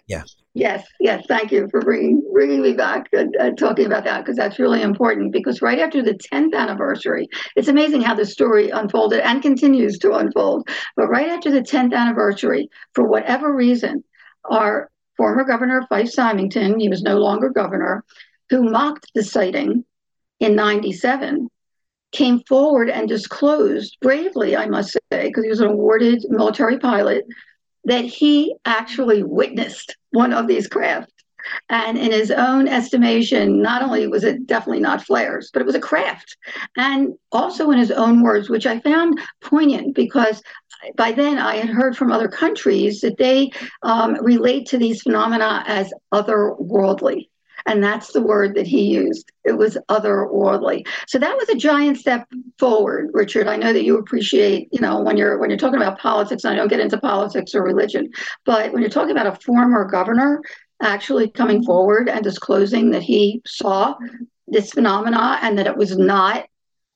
yeah. 0.06 0.22
Yes, 0.54 0.84
yes. 0.98 1.24
Thank 1.28 1.52
you 1.52 1.68
for 1.70 1.80
bringing 1.80 2.20
bringing 2.32 2.62
me 2.62 2.72
back 2.72 3.06
and, 3.12 3.32
and 3.36 3.56
talking 3.56 3.86
about 3.86 4.04
that 4.04 4.24
because 4.24 4.36
that's 4.36 4.58
really 4.58 4.82
important. 4.82 5.32
Because 5.32 5.62
right 5.62 5.78
after 5.78 6.02
the 6.02 6.14
10th 6.14 6.52
anniversary, 6.52 7.28
it's 7.54 7.68
amazing 7.68 8.00
how 8.00 8.14
the 8.14 8.26
story 8.26 8.70
unfolded 8.70 9.20
and 9.20 9.40
continues 9.40 9.98
to 9.98 10.14
unfold. 10.14 10.68
But 10.96 11.08
right 11.08 11.28
after 11.28 11.52
the 11.52 11.60
10th 11.60 11.94
anniversary, 11.94 12.70
for 12.94 13.06
whatever 13.06 13.54
reason, 13.54 14.02
our 14.50 14.90
former 15.16 15.44
governor 15.44 15.86
Fife 15.88 16.10
Symington, 16.10 16.80
he 16.80 16.88
was 16.88 17.02
no 17.02 17.18
longer 17.18 17.50
governor, 17.50 18.04
who 18.50 18.68
mocked 18.68 19.06
the 19.14 19.22
sighting 19.22 19.84
in 20.40 20.56
97 20.56 21.48
came 22.12 22.40
forward 22.40 22.90
and 22.90 23.08
disclosed 23.08 23.96
bravely, 24.00 24.56
I 24.56 24.66
must 24.66 24.92
say, 24.92 25.28
because 25.28 25.44
he 25.44 25.50
was 25.50 25.60
an 25.60 25.68
awarded 25.68 26.24
military 26.28 26.78
pilot, 26.78 27.26
that 27.84 28.04
he 28.04 28.54
actually 28.64 29.22
witnessed 29.22 29.96
one 30.10 30.32
of 30.32 30.46
these 30.46 30.66
craft. 30.66 31.12
And 31.70 31.96
in 31.96 32.10
his 32.10 32.30
own 32.30 32.68
estimation, 32.68 33.62
not 33.62 33.82
only 33.82 34.06
was 34.06 34.24
it 34.24 34.46
definitely 34.46 34.80
not 34.80 35.04
flares, 35.04 35.50
but 35.52 35.62
it 35.62 35.66
was 35.66 35.74
a 35.74 35.80
craft. 35.80 36.36
And 36.76 37.14
also 37.32 37.70
in 37.70 37.78
his 37.78 37.90
own 37.90 38.22
words, 38.22 38.50
which 38.50 38.66
I 38.66 38.80
found 38.80 39.18
poignant 39.40 39.94
because 39.94 40.42
by 40.96 41.12
then 41.12 41.38
I 41.38 41.56
had 41.56 41.70
heard 41.70 41.96
from 41.96 42.12
other 42.12 42.28
countries 42.28 43.00
that 43.00 43.16
they 43.16 43.50
um, 43.82 44.14
relate 44.22 44.66
to 44.68 44.78
these 44.78 45.02
phenomena 45.02 45.64
as 45.66 45.92
otherworldly. 46.12 47.28
And 47.68 47.84
that's 47.84 48.12
the 48.12 48.22
word 48.22 48.54
that 48.54 48.66
he 48.66 48.82
used. 48.82 49.30
It 49.44 49.52
was 49.52 49.76
otherworldly. 49.90 50.88
So 51.06 51.18
that 51.18 51.36
was 51.36 51.50
a 51.50 51.54
giant 51.54 51.98
step 51.98 52.26
forward, 52.58 53.10
Richard. 53.12 53.46
I 53.46 53.56
know 53.56 53.74
that 53.74 53.84
you 53.84 53.98
appreciate, 53.98 54.68
you 54.72 54.80
know, 54.80 55.02
when 55.02 55.18
you're 55.18 55.38
when 55.38 55.50
you're 55.50 55.58
talking 55.58 55.80
about 55.80 55.98
politics, 55.98 56.46
I 56.46 56.54
don't 56.54 56.68
get 56.68 56.80
into 56.80 56.98
politics 56.98 57.54
or 57.54 57.62
religion, 57.62 58.10
but 58.46 58.72
when 58.72 58.80
you're 58.80 58.90
talking 58.90 59.10
about 59.10 59.26
a 59.26 59.38
former 59.44 59.84
governor 59.84 60.40
actually 60.80 61.28
coming 61.28 61.62
forward 61.62 62.08
and 62.08 62.24
disclosing 62.24 62.90
that 62.92 63.02
he 63.02 63.42
saw 63.46 63.94
this 64.46 64.72
phenomena 64.72 65.38
and 65.42 65.58
that 65.58 65.66
it 65.66 65.76
was 65.76 65.98
not 65.98 66.46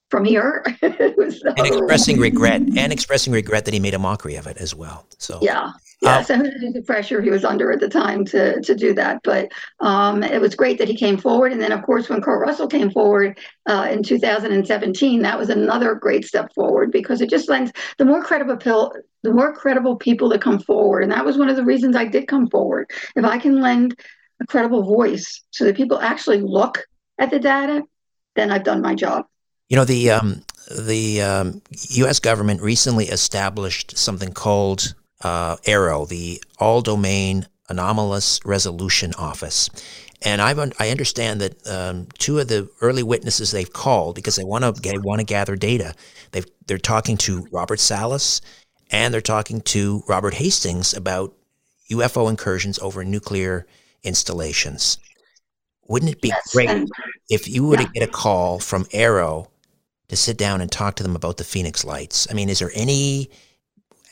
from 0.08 0.24
here. 0.24 0.64
and 0.82 1.66
expressing 1.66 2.18
regret 2.18 2.60
and 2.60 2.92
expressing 2.92 3.32
regret 3.32 3.66
that 3.66 3.74
he 3.74 3.80
made 3.80 3.94
a 3.94 3.98
mockery 3.98 4.36
of 4.36 4.46
it 4.46 4.56
as 4.56 4.74
well. 4.74 5.06
So 5.18 5.38
yeah, 5.42 5.72
yeah, 6.02 6.18
uh, 6.18 6.22
so 6.24 6.36
the 6.36 6.82
pressure 6.84 7.22
he 7.22 7.30
was 7.30 7.44
under 7.44 7.70
at 7.70 7.78
the 7.78 7.88
time 7.88 8.24
to 8.24 8.60
to 8.60 8.74
do 8.74 8.92
that, 8.94 9.20
but 9.22 9.52
um, 9.78 10.24
it 10.24 10.40
was 10.40 10.56
great 10.56 10.78
that 10.78 10.88
he 10.88 10.96
came 10.96 11.16
forward. 11.16 11.52
And 11.52 11.60
then, 11.60 11.70
of 11.70 11.82
course, 11.82 12.08
when 12.08 12.20
Kurt 12.20 12.40
Russell 12.40 12.66
came 12.66 12.90
forward 12.90 13.38
uh, 13.66 13.86
in 13.88 14.02
2017, 14.02 15.22
that 15.22 15.38
was 15.38 15.48
another 15.48 15.94
great 15.94 16.24
step 16.24 16.52
forward 16.54 16.90
because 16.90 17.20
it 17.20 17.30
just 17.30 17.48
lends 17.48 17.70
the 17.98 18.04
more 18.04 18.20
credible 18.20 18.56
pill, 18.56 18.92
the 19.22 19.32
more 19.32 19.54
credible 19.54 19.94
people 19.94 20.28
that 20.30 20.42
come 20.42 20.58
forward, 20.58 21.04
and 21.04 21.12
that 21.12 21.24
was 21.24 21.38
one 21.38 21.48
of 21.48 21.54
the 21.54 21.64
reasons 21.64 21.94
I 21.94 22.06
did 22.06 22.26
come 22.26 22.48
forward. 22.50 22.90
If 23.14 23.24
I 23.24 23.38
can 23.38 23.60
lend 23.60 23.96
a 24.40 24.46
credible 24.46 24.82
voice 24.82 25.44
so 25.52 25.64
that 25.64 25.76
people 25.76 26.00
actually 26.00 26.40
look 26.40 26.84
at 27.18 27.30
the 27.30 27.38
data, 27.38 27.84
then 28.34 28.50
I've 28.50 28.64
done 28.64 28.82
my 28.82 28.96
job. 28.96 29.26
You 29.68 29.76
know 29.76 29.84
the 29.84 30.10
um, 30.10 30.42
the 30.68 31.22
um, 31.22 31.62
U.S. 31.90 32.18
government 32.18 32.60
recently 32.60 33.06
established 33.06 33.96
something 33.96 34.32
called 34.32 34.96
uh, 35.22 35.56
AARO, 35.56 36.08
the 36.08 36.42
All 36.58 36.80
Domain 36.80 37.46
Anomalous 37.68 38.40
Resolution 38.44 39.12
Office. 39.18 39.70
And 40.24 40.40
I've, 40.40 40.58
I 40.78 40.90
understand 40.90 41.40
that 41.40 41.66
um, 41.66 42.06
two 42.18 42.38
of 42.38 42.48
the 42.48 42.68
early 42.80 43.02
witnesses 43.02 43.50
they've 43.50 43.72
called 43.72 44.14
because 44.14 44.36
they 44.36 44.44
want 44.44 44.64
to 44.64 44.80
they 44.80 44.98
want 44.98 45.20
to 45.20 45.24
gather 45.24 45.56
data. 45.56 45.94
they 46.30 46.42
they're 46.66 46.78
talking 46.78 47.16
to 47.18 47.48
Robert 47.50 47.80
Salas 47.80 48.40
and 48.90 49.12
they're 49.12 49.20
talking 49.20 49.60
to 49.62 50.02
Robert 50.06 50.34
Hastings 50.34 50.94
about 50.94 51.34
UFO 51.90 52.30
incursions 52.30 52.78
over 52.78 53.04
nuclear 53.04 53.66
installations. 54.04 54.98
Wouldn't 55.88 56.12
it 56.12 56.20
be 56.20 56.28
yes. 56.28 56.52
great 56.52 56.88
if 57.28 57.48
you 57.48 57.66
were 57.66 57.76
yeah. 57.76 57.86
to 57.86 57.92
get 57.92 58.08
a 58.08 58.12
call 58.12 58.58
from 58.60 58.84
AARO 58.86 59.48
to 60.08 60.16
sit 60.16 60.38
down 60.38 60.60
and 60.60 60.70
talk 60.70 60.94
to 60.96 61.02
them 61.02 61.16
about 61.16 61.38
the 61.38 61.44
Phoenix 61.44 61.84
Lights? 61.84 62.28
I 62.30 62.34
mean, 62.34 62.48
is 62.48 62.60
there 62.60 62.70
any 62.74 63.30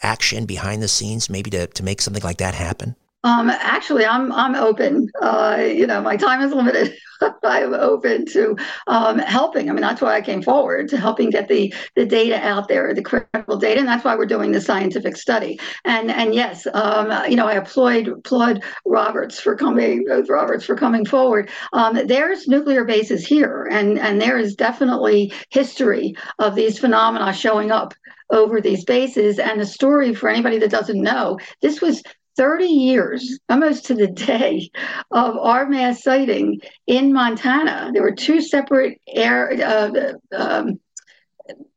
action 0.03 0.47
behind 0.47 0.83
the 0.83 0.89
scenes, 0.89 1.31
maybe 1.31 1.51
to, 1.51 1.67
to 1.67 1.83
make 1.83 2.01
something 2.01 2.23
like 2.23 2.39
that 2.39 2.55
happen? 2.55 2.97
Um, 3.23 3.51
actually, 3.51 4.07
I'm 4.07 4.33
I'm 4.33 4.55
open. 4.55 5.11
Uh, 5.21 5.59
you 5.61 5.87
know, 5.87 6.01
my 6.01 6.17
time 6.17 6.41
is 6.41 6.55
limited. 6.55 6.97
I'm 7.45 7.75
open 7.75 8.25
to 8.27 8.57
um, 8.87 9.19
helping. 9.19 9.69
I 9.69 9.75
mean, 9.75 9.83
that's 9.83 10.01
why 10.01 10.15
I 10.17 10.23
came 10.23 10.41
forward 10.41 10.89
to 10.89 10.97
helping 10.97 11.29
get 11.29 11.47
the 11.47 11.73
the 11.97 12.07
data 12.07 12.37
out 12.41 12.69
there, 12.69 12.95
the 12.95 13.03
critical 13.03 13.59
data, 13.59 13.81
and 13.81 13.89
that's 13.89 14.05
why 14.05 14.17
we're 14.17 14.25
doing 14.25 14.53
the 14.53 14.61
scientific 14.61 15.19
study. 15.19 15.61
And 15.85 16.11
and 16.11 16.35
yes, 16.35 16.67
um, 16.73 17.13
you 17.31 17.37
know, 17.37 17.47
I 17.47 17.55
applaud 17.55 18.09
applaud 18.09 18.63
Roberts 18.87 19.39
for 19.39 19.55
coming, 19.55 20.07
both 20.07 20.31
Roberts 20.31 20.65
for 20.65 20.75
coming 20.75 21.05
forward. 21.05 21.51
Um, 21.75 22.07
there's 22.07 22.49
nuclear 22.49 22.85
bases 22.85 23.27
here, 23.27 23.69
and 23.71 23.99
and 23.99 24.19
there 24.19 24.39
is 24.39 24.55
definitely 24.55 25.33
history 25.51 26.17
of 26.39 26.55
these 26.55 26.79
phenomena 26.79 27.35
showing 27.35 27.71
up 27.71 27.93
over 28.31 28.61
these 28.61 28.85
bases. 28.85 29.39
And 29.39 29.61
the 29.61 29.67
story 29.67 30.15
for 30.15 30.29
anybody 30.29 30.59
that 30.59 30.71
doesn't 30.71 31.01
know, 31.01 31.39
this 31.63 31.81
was 31.81 32.03
30 32.37 32.65
years, 32.65 33.39
almost 33.49 33.87
to 33.87 33.95
the 33.95 34.07
day, 34.07 34.71
of 35.11 35.37
our 35.37 35.69
mass 35.69 36.03
sighting 36.03 36.61
in 36.87 37.13
Montana. 37.13 37.91
There 37.93 38.03
were 38.03 38.15
two 38.15 38.41
separate 38.41 39.01
air 39.09 39.53
uh, 39.63 40.13
um, 40.35 40.81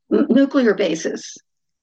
nuclear 0.08 0.74
bases 0.74 1.36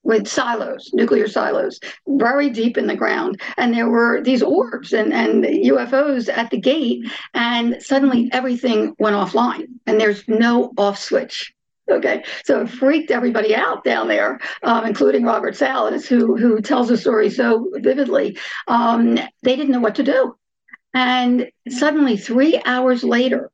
with 0.04 0.28
silos, 0.28 0.90
nuclear 0.94 1.28
silos, 1.28 1.80
very 2.08 2.50
deep 2.50 2.78
in 2.78 2.88
the 2.88 2.96
ground. 2.96 3.40
And 3.58 3.74
there 3.74 3.90
were 3.90 4.22
these 4.22 4.42
orbs 4.42 4.94
and, 4.94 5.14
and 5.14 5.44
UFOs 5.44 6.28
at 6.28 6.50
the 6.50 6.60
gate, 6.60 7.06
and 7.34 7.82
suddenly 7.82 8.30
everything 8.32 8.96
went 8.98 9.16
offline, 9.16 9.68
and 9.86 10.00
there's 10.00 10.28
no 10.28 10.74
off 10.78 10.98
switch. 10.98 11.54
Okay, 11.90 12.24
so 12.46 12.62
it 12.62 12.70
freaked 12.70 13.12
everybody 13.12 13.56
out 13.56 13.84
down 13.84 14.08
there, 14.08 14.40
um, 14.64 14.86
including 14.86 15.24
Robert 15.24 15.56
Salas, 15.56 16.08
who 16.08 16.38
who 16.38 16.62
tells 16.62 16.88
the 16.88 16.98
story 16.98 17.30
so 17.30 17.70
vividly. 17.76 18.38
Um, 18.68 19.16
they 19.42 19.56
didn't 19.56 19.72
know 19.72 19.80
what 19.80 19.96
to 19.96 20.04
do, 20.04 20.36
and 20.94 21.50
suddenly, 21.70 22.18
three 22.18 22.62
hours 22.66 23.04
later, 23.04 23.52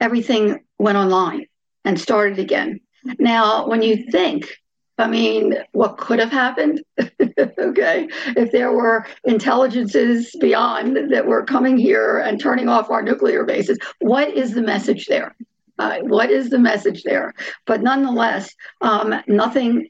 everything 0.00 0.64
went 0.78 0.98
online 0.98 1.46
and 1.84 1.98
started 1.98 2.38
again. 2.38 2.80
Now, 3.18 3.66
when 3.68 3.82
you 3.82 4.10
think 4.10 4.58
I 4.98 5.08
mean, 5.08 5.54
what 5.72 5.98
could 5.98 6.18
have 6.20 6.30
happened? 6.30 6.82
okay. 7.58 8.08
If 8.34 8.50
there 8.50 8.72
were 8.72 9.06
intelligences 9.24 10.34
beyond 10.40 11.12
that 11.12 11.26
were 11.26 11.44
coming 11.44 11.76
here 11.76 12.18
and 12.18 12.40
turning 12.40 12.68
off 12.68 12.90
our 12.90 13.02
nuclear 13.02 13.44
bases, 13.44 13.78
what 14.00 14.28
is 14.30 14.54
the 14.54 14.62
message 14.62 15.06
there? 15.06 15.36
Uh, 15.78 15.98
what 16.00 16.30
is 16.30 16.50
the 16.50 16.58
message 16.58 17.02
there? 17.02 17.34
But 17.66 17.82
nonetheless, 17.82 18.54
um, 18.80 19.14
nothing 19.26 19.88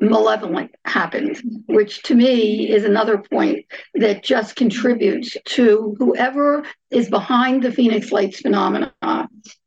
malevolent 0.00 0.74
happened, 0.84 1.40
which 1.66 2.02
to 2.02 2.14
me 2.14 2.68
is 2.68 2.84
another 2.84 3.18
point 3.18 3.64
that 3.94 4.24
just 4.24 4.56
contributes 4.56 5.36
to 5.44 5.94
whoever 5.98 6.64
is 6.90 7.08
behind 7.08 7.62
the 7.62 7.70
Phoenix 7.70 8.10
Lights 8.10 8.40
phenomena 8.40 8.92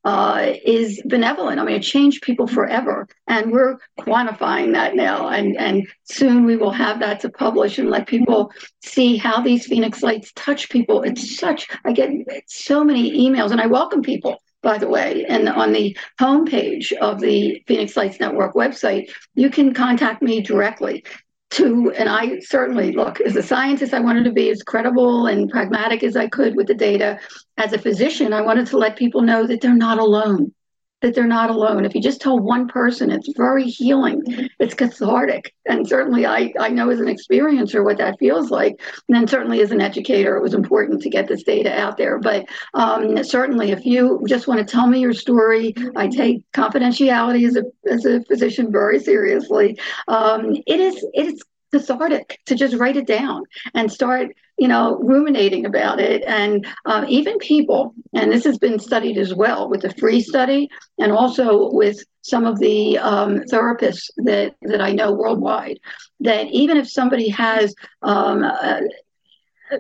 uh, 0.04 0.54
is 0.66 1.02
benevolent. 1.06 1.60
I 1.60 1.64
mean, 1.64 1.76
it 1.76 1.84
changed 1.84 2.24
people 2.24 2.48
forever, 2.48 3.08
and 3.28 3.52
we're 3.52 3.78
quantifying 4.00 4.74
that 4.74 4.96
now, 4.96 5.30
and 5.30 5.56
and 5.58 5.88
soon 6.04 6.46
we 6.46 6.58
will 6.58 6.72
have 6.72 7.00
that 7.00 7.20
to 7.22 7.30
publish 7.30 7.78
and 7.78 7.90
let 7.90 8.08
people 8.08 8.52
see 8.84 9.16
how 9.16 9.42
these 9.42 9.66
Phoenix 9.66 10.04
Lights 10.04 10.32
touch 10.36 10.70
people. 10.70 11.04
It's 11.04 11.38
such 11.38 11.70
I 11.86 11.94
get 11.94 12.12
so 12.48 12.84
many 12.84 13.30
emails, 13.30 13.52
and 13.52 13.62
I 13.62 13.68
welcome 13.68 14.02
people 14.02 14.42
by 14.62 14.78
the 14.78 14.88
way. 14.88 15.26
And 15.26 15.50
on 15.50 15.72
the 15.74 15.98
homepage 16.20 16.92
of 16.94 17.20
the 17.20 17.64
Phoenix 17.68 17.98
Lights 17.98 18.20
Network 18.20 18.54
website, 18.54 19.12
you 19.36 19.50
can 19.50 19.74
contact 19.74 20.22
me 20.22 20.42
directly 20.42 21.04
to, 21.52 21.92
and 21.98 22.08
I 22.08 22.40
certainly 22.40 22.94
look, 22.94 23.20
as 23.22 23.36
a 23.36 23.44
scientist, 23.44 23.94
I 23.94 24.00
wanted 24.00 24.24
to 24.26 24.32
be 24.32 24.50
as 24.50 24.64
credible 24.64 25.28
and 25.28 25.50
pragmatic 25.50 26.04
as 26.04 26.16
I 26.16 26.28
could 26.28 26.56
with 26.56 26.68
the 26.68 26.74
data. 26.74 27.20
As 27.58 27.74
a 27.74 27.78
physician, 27.78 28.34
I 28.34 28.42
wanted 28.42 28.68
to 28.68 28.78
let 28.78 28.96
people 28.96 29.22
know 29.22 29.46
that 29.48 29.62
they're 29.62 29.76
not 29.76 30.00
alone 30.00 30.54
that 31.02 31.16
they're 31.16 31.28
not 31.28 31.50
alone. 31.50 31.86
If 31.86 31.96
you 31.96 32.02
just 32.02 32.22
tell 32.22 32.40
one 32.40 32.68
person, 32.68 33.12
it's 33.12 33.30
very 33.36 33.66
healing. 33.66 34.24
It's 34.60 34.74
cathartic. 34.74 35.54
And 35.66 35.88
certainly 35.88 36.26
I, 36.26 36.54
I 36.60 36.70
know 36.70 36.90
as 36.90 37.00
an 37.00 37.08
experiencer 37.08 37.84
what 37.84 37.98
that 37.98 38.20
feels 38.20 38.52
like. 38.52 38.80
And 39.08 39.16
then 39.16 39.28
certainly 39.28 39.62
as 39.62 39.72
an 39.72 39.82
educator, 39.82 40.38
it 40.38 40.42
was 40.42 40.54
important 40.54 41.02
to 41.02 41.10
get 41.10 41.28
this 41.28 41.44
data 41.44 41.78
out 41.78 41.98
there. 41.98 42.20
But 42.20 42.46
um, 42.74 43.24
certainly 43.24 43.72
if 43.72 43.86
you 43.86 44.24
just 44.28 44.48
want 44.48 44.60
to 44.60 44.72
tell 44.72 44.88
me 44.88 45.00
your 45.00 45.14
story, 45.14 45.74
I 45.96 46.08
take 46.08 46.44
confidentiality 46.54 47.48
as 47.48 47.58
a, 47.58 47.64
as 47.90 48.06
a 48.06 48.24
physician 48.26 48.72
very 48.72 49.00
seriously. 49.00 49.80
Um, 50.08 50.56
it 50.68 50.80
is 50.80 51.06
it 51.14 51.26
is 51.28 51.42
cathartic 51.72 52.40
to 52.46 52.56
just 52.56 52.76
write 52.76 52.98
it 52.98 53.08
down 53.08 53.44
and 53.74 53.92
start 53.92 54.36
you 54.58 54.68
know 54.68 55.00
ruminating 55.00 55.66
about 55.66 56.00
it. 56.00 56.24
And 56.26 56.66
um, 56.86 57.06
even 57.08 57.38
people 57.40 57.94
and 58.14 58.32
this 58.32 58.44
has 58.44 58.58
been 58.58 58.80
studied 58.80 59.18
as 59.18 59.34
well 59.34 59.70
with 59.70 59.82
the 59.82 59.94
free 59.96 60.22
study 60.22 60.70
and 61.00 61.12
also 61.12 61.72
with 61.72 62.04
some 62.22 62.46
of 62.46 62.60
the 62.60 62.98
um, 62.98 63.40
therapists 63.52 64.10
that 64.18 64.56
that 64.62 64.82
i 64.82 64.92
know 64.92 65.12
worldwide 65.12 65.80
that 66.20 66.48
even 66.48 66.78
if 66.78 66.90
somebody 66.90 67.30
has 67.30 67.74
um, 68.04 68.44
a, 68.44 68.82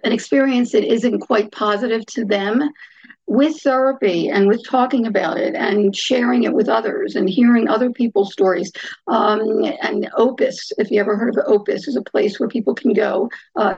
an 0.03 0.11
experience 0.11 0.71
that 0.71 0.83
isn't 0.83 1.19
quite 1.19 1.51
positive 1.51 2.05
to 2.07 2.25
them 2.25 2.61
with 3.31 3.61
therapy 3.61 4.27
and 4.27 4.45
with 4.45 4.61
talking 4.67 5.07
about 5.07 5.37
it 5.37 5.55
and 5.55 5.95
sharing 5.95 6.43
it 6.43 6.51
with 6.51 6.67
others 6.67 7.15
and 7.15 7.29
hearing 7.29 7.69
other 7.69 7.89
people's 7.89 8.33
stories. 8.33 8.73
Um, 9.07 9.63
and 9.81 10.09
Opus, 10.17 10.73
if 10.77 10.91
you 10.91 10.99
ever 10.99 11.15
heard 11.15 11.37
of 11.37 11.45
Opus, 11.47 11.87
is 11.87 11.95
a 11.95 12.01
place 12.01 12.41
where 12.41 12.49
people 12.49 12.75
can 12.75 12.91
go. 12.91 13.29
Uh, 13.55 13.75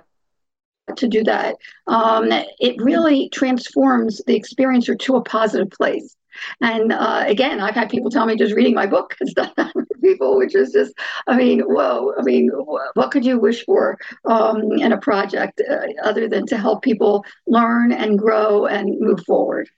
to 0.98 1.08
do 1.08 1.24
that, 1.24 1.56
um, 1.88 2.30
it 2.60 2.82
really 2.82 3.30
transforms 3.30 4.22
the 4.26 4.38
experiencer 4.38 4.98
to 5.00 5.16
a 5.16 5.24
positive 5.24 5.70
place. 5.70 6.16
And 6.62 6.92
uh, 6.92 7.24
again, 7.28 7.60
I've 7.60 7.76
had 7.76 7.90
people 7.90 8.10
tell 8.10 8.26
me 8.26 8.36
just 8.36 8.54
reading 8.54 8.74
my 8.74 8.86
book 8.86 9.16
has 9.20 9.34
done 9.34 9.52
that 9.58 9.74
for 9.74 9.86
people, 10.02 10.38
which 10.38 10.56
is 10.56 10.72
just, 10.72 10.94
I 11.28 11.36
mean, 11.36 11.62
whoa, 11.62 12.14
I 12.18 12.24
mean, 12.24 12.50
what 12.94 13.12
could 13.12 13.26
you 13.26 13.40
wish 13.40 13.66
for 13.66 13.98
um, 14.26 14.72
in 14.74 14.92
a 14.92 14.98
project 14.98 15.62
uh, 15.70 15.88
other 16.04 16.28
than 16.28 16.46
to 16.48 16.58
help 16.58 16.84
people 16.84 17.26
learn 17.48 17.92
and 17.92 18.18
grow 18.18 18.66
and 18.66 19.00
move 19.00 19.24
forward? 19.26 19.70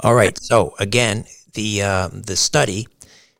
All 0.00 0.14
right. 0.14 0.36
So 0.42 0.74
again, 0.78 1.24
the 1.54 1.82
uh, 1.82 2.08
the 2.12 2.36
study, 2.36 2.88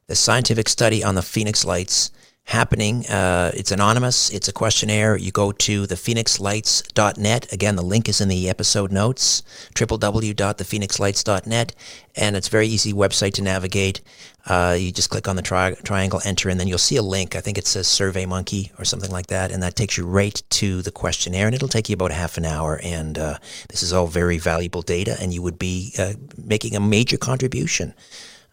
the 0.06 0.14
scientific 0.14 0.68
study 0.68 1.02
on 1.02 1.14
the 1.14 1.22
Phoenix 1.22 1.64
Lights 1.64 2.10
happening. 2.44 3.06
Uh, 3.06 3.52
it's 3.54 3.70
anonymous. 3.70 4.30
It's 4.30 4.48
a 4.48 4.52
questionnaire. 4.52 5.16
You 5.16 5.30
go 5.30 5.52
to 5.52 5.84
thephoenixlights.net. 5.84 7.52
Again, 7.52 7.76
the 7.76 7.82
link 7.82 8.08
is 8.08 8.20
in 8.20 8.28
the 8.28 8.48
episode 8.48 8.90
notes, 8.90 9.42
www.thephoenixlights.net. 9.74 11.74
And 12.16 12.36
it's 12.36 12.48
a 12.48 12.50
very 12.50 12.66
easy 12.66 12.92
website 12.92 13.34
to 13.34 13.42
navigate. 13.42 14.00
Uh, 14.44 14.76
you 14.78 14.90
just 14.90 15.08
click 15.08 15.28
on 15.28 15.36
the 15.36 15.42
tri- 15.42 15.76
triangle, 15.84 16.20
enter, 16.24 16.48
and 16.48 16.58
then 16.58 16.66
you'll 16.66 16.78
see 16.78 16.96
a 16.96 17.02
link. 17.02 17.36
I 17.36 17.40
think 17.40 17.58
it 17.58 17.66
says 17.66 17.86
Survey 17.86 18.26
Monkey 18.26 18.72
or 18.78 18.84
something 18.84 19.10
like 19.10 19.28
that. 19.28 19.52
And 19.52 19.62
that 19.62 19.76
takes 19.76 19.96
you 19.96 20.04
right 20.04 20.42
to 20.50 20.82
the 20.82 20.90
questionnaire. 20.90 21.46
And 21.46 21.54
it'll 21.54 21.68
take 21.68 21.88
you 21.88 21.94
about 21.94 22.10
half 22.10 22.36
an 22.36 22.44
hour. 22.44 22.80
And 22.82 23.18
uh, 23.18 23.38
this 23.68 23.84
is 23.84 23.92
all 23.92 24.08
very 24.08 24.38
valuable 24.38 24.82
data. 24.82 25.16
And 25.20 25.32
you 25.32 25.42
would 25.42 25.58
be 25.58 25.94
uh, 25.98 26.14
making 26.36 26.74
a 26.74 26.80
major 26.80 27.16
contribution 27.16 27.94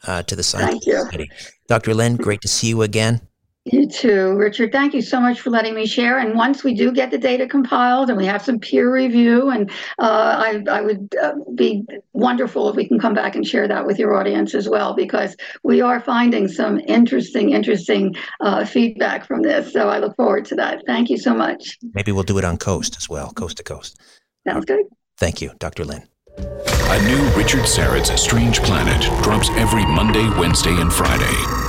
uh, 0.07 0.21
to 0.23 0.35
the 0.35 0.43
science 0.43 0.69
Thank 0.69 0.85
you. 0.85 1.05
study. 1.07 1.29
Dr. 1.67 1.95
Lynne, 1.95 2.15
great 2.15 2.41
to 2.41 2.47
see 2.47 2.67
you 2.67 2.83
again. 2.83 3.21
You 3.71 3.87
too, 3.87 4.35
Richard. 4.35 4.71
Thank 4.71 4.95
you 4.95 5.01
so 5.01 5.19
much 5.19 5.41
for 5.41 5.51
letting 5.51 5.75
me 5.75 5.85
share. 5.85 6.17
And 6.17 6.35
once 6.35 6.63
we 6.63 6.73
do 6.73 6.91
get 6.91 7.11
the 7.11 7.19
data 7.19 7.47
compiled 7.47 8.09
and 8.09 8.17
we 8.17 8.25
have 8.25 8.41
some 8.41 8.57
peer 8.57 8.91
review, 8.91 9.49
and 9.49 9.69
uh, 9.99 10.37
I, 10.39 10.63
I, 10.71 10.81
would 10.81 11.13
uh, 11.21 11.33
be 11.53 11.85
wonderful 12.13 12.67
if 12.69 12.75
we 12.75 12.87
can 12.87 12.99
come 12.99 13.13
back 13.13 13.35
and 13.35 13.45
share 13.45 13.67
that 13.67 13.85
with 13.85 13.99
your 13.99 14.15
audience 14.15 14.55
as 14.55 14.67
well, 14.67 14.95
because 14.95 15.35
we 15.63 15.81
are 15.81 15.99
finding 15.99 16.47
some 16.47 16.79
interesting, 16.79 17.51
interesting 17.51 18.15
uh, 18.41 18.65
feedback 18.65 19.27
from 19.27 19.43
this. 19.43 19.71
So 19.71 19.87
I 19.87 19.99
look 19.99 20.15
forward 20.15 20.45
to 20.45 20.55
that. 20.55 20.81
Thank 20.87 21.11
you 21.11 21.19
so 21.19 21.35
much. 21.35 21.77
Maybe 21.93 22.11
we'll 22.11 22.23
do 22.23 22.39
it 22.39 22.45
on 22.45 22.57
Coast 22.57 22.97
as 22.97 23.07
well, 23.07 23.31
coast 23.33 23.57
to 23.57 23.63
coast. 23.63 23.99
Sounds 24.47 24.65
good. 24.65 24.85
Thank 25.17 25.41
you, 25.41 25.51
Dr. 25.59 25.85
Lynne. 25.85 26.07
A 26.37 27.03
new 27.03 27.29
Richard 27.37 27.67
Syrett's 27.67 28.19
Strange 28.19 28.61
Planet 28.61 29.01
drops 29.23 29.49
every 29.51 29.85
Monday, 29.85 30.27
Wednesday, 30.39 30.75
and 30.81 30.91
Friday. 30.91 31.68